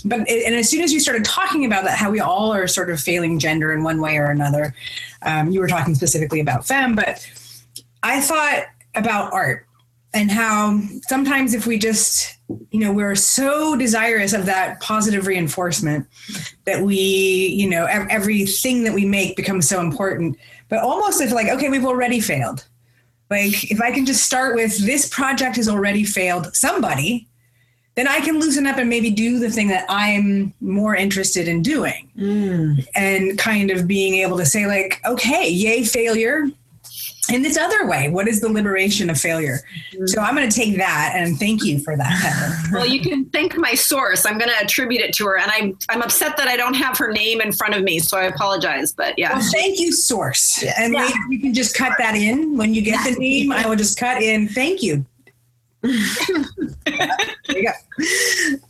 but 0.10 0.20
and 0.30 0.55
as 0.55 0.70
soon 0.70 0.82
as 0.82 0.91
you 0.91 0.99
started 0.99 1.24
talking 1.24 1.66
about 1.66 1.84
that, 1.86 1.97
how 1.97 2.10
we 2.10 2.20
all 2.20 2.51
are 2.51 2.68
sort 2.68 2.89
of 2.89 2.99
failing 2.99 3.39
gender 3.39 3.72
in 3.72 3.84
one 3.84 4.01
way 4.01 4.18
or 4.18 4.26
another, 4.26 4.74
um, 5.22 5.51
you 5.51 5.60
were 5.60 5.68
talking 5.68 5.95
specifically 5.95 6.39
about 6.39 6.66
femme, 6.66 6.95
but 6.95 7.26
I 8.03 8.20
thought 8.22 8.66
about 8.95 9.32
art 9.34 9.66
and 10.14 10.32
how 10.32 10.80
sometimes 11.07 11.53
if 11.53 11.68
we 11.68 11.78
just 11.78 12.38
you 12.72 12.80
know 12.80 12.91
we're 12.91 13.16
so 13.16 13.76
desirous 13.76 14.34
of 14.34 14.45
that 14.45 14.80
positive 14.82 15.28
reinforcement 15.28 16.07
that 16.66 16.82
we 16.82 16.95
you 16.95 17.70
know 17.70 17.86
ev- 17.86 18.07
everything 18.10 18.84
that 18.84 18.93
we 18.93 19.05
make 19.05 19.36
becomes 19.36 19.70
so 19.70 19.80
important 19.80 20.38
but 20.68 20.80
almost 20.80 21.22
if 21.22 21.32
like 21.32 21.47
okay 21.47 21.70
we've 21.70 21.86
already 21.86 22.20
failed. 22.20 22.66
Like 23.30 23.70
if 23.70 23.80
i 23.80 23.91
can 23.91 24.07
just 24.07 24.26
start 24.26 24.55
with 24.55 24.84
this 24.84 25.07
project 25.07 25.57
has 25.57 25.70
already 25.70 26.03
failed 26.03 26.55
somebody 26.55 27.29
then 28.00 28.08
i 28.08 28.20
can 28.22 28.39
loosen 28.39 28.66
up 28.66 28.78
and 28.78 28.89
maybe 28.89 29.10
do 29.12 29.39
the 29.39 29.50
thing 29.50 29.68
that 29.68 29.86
i'm 29.89 30.54
more 30.62 30.95
interested 30.95 31.47
in 31.47 31.62
doing 31.62 32.06
Mm. 32.18 32.86
and 32.95 33.38
kind 33.38 33.72
of 33.72 33.88
being 33.88 34.16
able 34.16 34.38
to 34.38 34.45
say 34.45 34.66
like 34.68 35.00
okay 35.06 35.50
yay 35.50 35.84
failure 35.84 36.45
in 37.32 37.43
this 37.43 37.58
other 37.58 37.86
way 37.88 38.10
what 38.10 38.28
is 38.28 38.41
the 38.41 38.50
liberation 38.50 39.10
of 39.10 39.18
failure 39.20 39.60
so 40.06 40.20
i'm 40.22 40.36
going 40.36 40.50
to 40.50 40.56
take 40.56 40.78
that 40.78 41.14
and 41.16 41.38
thank 41.38 41.64
you 41.64 41.80
for 41.80 41.95
that. 41.97 42.66
Well, 42.72 42.86
you 42.86 43.02
can 43.02 43.26
thank 43.32 43.58
my 43.58 43.74
source. 43.74 44.28
I'm 44.28 44.38
going 44.38 44.52
to 44.52 44.64
attribute 44.64 45.02
it 45.02 45.12
to 45.16 45.26
her, 45.26 45.39
and 45.39 45.50
I'm 45.52 45.76
I'm 45.89 46.04
upset 46.04 46.38
that 46.38 46.47
I 46.47 46.56
don't 46.56 46.76
have 46.76 46.95
her 47.00 47.12
name 47.12 47.41
in 47.41 47.52
front 47.52 47.74
of 47.74 47.82
me, 47.84 47.97
so 47.97 48.16
I 48.16 48.26
apologize. 48.26 48.93
But 48.93 49.18
yeah, 49.18 49.34
well 49.34 49.47
thank 49.52 49.80
you 49.80 49.91
source 49.91 50.64
and 50.78 50.93
Yeah. 50.93 51.10
you 51.30 51.39
can 51.39 51.54
just 51.54 51.74
cut 51.76 51.93
that 51.97 52.14
in 52.16 52.58
when 52.58 52.74
you 52.76 52.82
get 52.84 53.04
the 53.06 53.20
name 53.20 53.52
i 53.52 53.68
will 53.68 53.76
just 53.76 53.97
cut 53.97 54.22
in 54.22 54.47
thank 54.47 54.84
you 54.84 55.04
there 55.82 55.96
you 57.50 57.64
go 57.64 57.72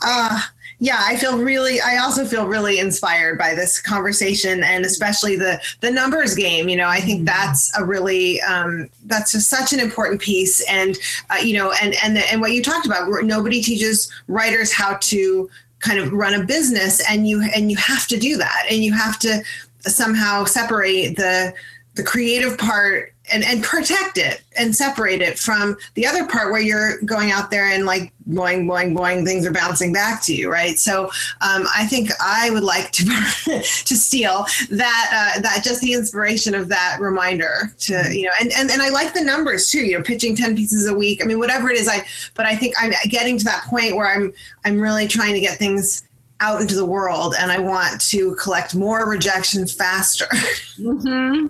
Uh, 0.02 0.42
yeah, 0.82 1.02
I 1.02 1.18
feel 1.18 1.38
really. 1.38 1.82
I 1.82 1.98
also 1.98 2.24
feel 2.24 2.48
really 2.48 2.80
inspired 2.80 3.38
by 3.38 3.54
this 3.54 3.82
conversation, 3.82 4.64
and 4.64 4.86
especially 4.86 5.36
the 5.36 5.62
the 5.82 5.92
numbers 5.92 6.36
game. 6.36 6.70
You 6.70 6.78
know, 6.78 6.88
I 6.88 7.02
think 7.02 7.26
that's 7.26 7.78
a 7.78 7.84
really 7.84 8.42
um, 8.42 8.90
that's 9.06 9.34
just 9.34 9.50
such 9.50 9.74
an 9.74 9.82
important 9.82 10.22
piece, 10.22 10.62
and 10.70 10.98
uh, 11.30 11.36
you 11.36 11.58
know, 11.58 11.74
and 11.82 11.96
and 12.02 12.18
and 12.18 12.40
what 12.40 12.54
you 12.54 12.64
talked 12.64 12.86
about. 12.86 13.10
Nobody 13.24 13.62
teaches 13.62 14.10
writers 14.30 14.72
how 14.72 14.96
to 15.02 15.50
kind 15.80 16.00
of 16.00 16.14
run 16.14 16.34
a 16.34 16.46
business, 16.46 17.02
and 17.12 17.28
you 17.28 17.44
and 17.54 17.70
you 17.70 17.76
have 17.76 18.08
to 18.08 18.18
do 18.18 18.38
that, 18.38 18.66
and 18.72 18.82
you 18.82 18.94
have 18.94 19.20
to 19.20 19.44
somehow 19.82 20.46
separate 20.46 21.18
the 21.18 21.54
the 21.96 22.04
creative 22.04 22.58
part 22.58 23.14
and, 23.32 23.44
and 23.44 23.64
protect 23.64 24.18
it 24.18 24.42
and 24.58 24.76
separate 24.76 25.22
it 25.22 25.40
from 25.40 25.78
the 25.96 26.06
other 26.06 26.28
part 26.28 26.52
where 26.52 26.62
you're 26.62 27.02
going 27.02 27.32
out 27.32 27.52
there 27.52 27.70
and 27.70 27.86
like 27.86 28.12
boing 28.30 28.66
boing 28.66 28.96
boing 28.96 29.26
things 29.26 29.46
are 29.46 29.52
bouncing 29.52 29.92
back 29.92 30.22
to 30.22 30.36
you 30.36 30.52
right? 30.52 30.78
So 30.78 31.06
um, 31.42 31.68
i 31.76 31.86
think 31.86 32.10
i 32.22 32.50
would 32.52 32.64
like 32.64 32.92
to 32.92 33.04
to 33.86 33.96
steal 33.96 34.46
that 34.70 35.34
uh, 35.38 35.42
that 35.42 35.62
just 35.64 35.82
the 35.82 35.94
inspiration 35.94 36.54
of 36.56 36.70
that 36.70 36.98
reminder 37.00 37.74
to 37.80 38.16
you 38.16 38.24
know 38.24 38.32
and, 38.40 38.52
and 38.54 38.70
and 38.72 38.82
i 38.82 38.90
like 38.90 39.14
the 39.14 39.22
numbers 39.22 39.70
too 39.70 39.80
you 39.80 39.98
know 39.98 40.04
pitching 40.04 40.36
10 40.36 40.56
pieces 40.56 40.88
a 40.88 40.94
week. 40.94 41.24
I 41.24 41.26
mean 41.26 41.40
whatever 41.40 41.70
it 41.70 41.78
is 41.78 41.88
i 41.88 42.06
but 42.36 42.46
i 42.46 42.56
think 42.56 42.76
i'm 42.80 42.94
getting 43.10 43.38
to 43.38 43.46
that 43.46 43.64
point 43.66 43.96
where 43.96 44.08
i'm 44.08 44.34
i'm 44.66 44.80
really 44.80 45.08
trying 45.08 45.34
to 45.34 45.40
get 45.40 45.58
things 45.58 46.04
out 46.42 46.62
into 46.62 46.76
the 46.76 46.86
world 46.86 47.36
and 47.40 47.52
i 47.52 47.60
want 47.60 48.00
to 48.02 48.36
collect 48.36 48.76
more 48.76 49.10
rejection 49.10 49.68
faster. 49.68 50.28
Hmm 50.80 51.48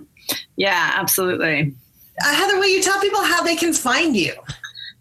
yeah, 0.56 0.92
absolutely. 0.96 1.74
Uh, 2.24 2.34
Heather, 2.34 2.58
will 2.58 2.68
you 2.68 2.82
tell 2.82 3.00
people 3.00 3.22
how 3.22 3.42
they 3.42 3.56
can 3.56 3.72
find 3.72 4.16
you? 4.16 4.34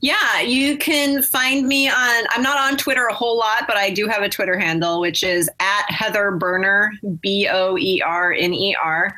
Yeah, 0.01 0.39
you 0.39 0.77
can 0.77 1.21
find 1.21 1.67
me 1.67 1.89
on. 1.89 2.23
I'm 2.29 2.41
not 2.41 2.57
on 2.57 2.77
Twitter 2.77 3.07
a 3.07 3.13
whole 3.13 3.37
lot, 3.37 3.65
but 3.67 3.75
I 3.75 3.89
do 3.89 4.07
have 4.07 4.23
a 4.23 4.29
Twitter 4.29 4.57
handle, 4.57 5.01
which 5.01 5.23
is 5.23 5.49
at 5.59 5.83
Heather 5.89 6.31
Boerner, 6.31 6.91
B 7.21 7.49
O 7.51 7.77
E 7.77 8.01
R 8.01 8.31
N 8.31 8.53
E 8.53 8.73
R. 8.81 9.13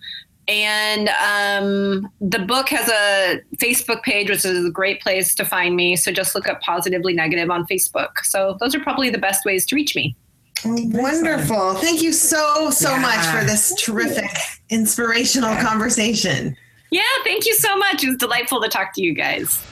And 0.48 1.10
um, 1.10 2.10
the 2.20 2.38
book 2.38 2.70
has 2.70 2.88
a 2.88 3.40
Facebook 3.58 4.02
page, 4.02 4.30
which 4.30 4.44
is 4.46 4.64
a 4.64 4.70
great 4.70 5.02
place 5.02 5.34
to 5.34 5.44
find 5.44 5.76
me. 5.76 5.94
So 5.94 6.10
just 6.10 6.34
look 6.34 6.48
up 6.48 6.62
Positively 6.62 7.12
Negative 7.12 7.50
on 7.50 7.66
Facebook. 7.66 8.24
So 8.24 8.56
those 8.58 8.74
are 8.74 8.80
probably 8.80 9.10
the 9.10 9.18
best 9.18 9.44
ways 9.44 9.66
to 9.66 9.76
reach 9.76 9.94
me. 9.94 10.16
Wonderful. 10.64 11.74
Thank 11.74 12.02
you 12.02 12.12
so, 12.12 12.70
so 12.70 12.90
Yeah. 12.90 13.00
much 13.00 13.26
for 13.26 13.44
this 13.44 13.74
terrific, 13.78 14.30
inspirational 14.70 15.54
conversation. 15.56 16.56
Yeah, 16.90 17.02
thank 17.24 17.44
you 17.46 17.54
so 17.54 17.76
much. 17.76 18.02
It 18.02 18.08
was 18.08 18.16
delightful 18.16 18.62
to 18.62 18.68
talk 18.68 18.94
to 18.94 19.02
you 19.02 19.12
guys. 19.12 19.62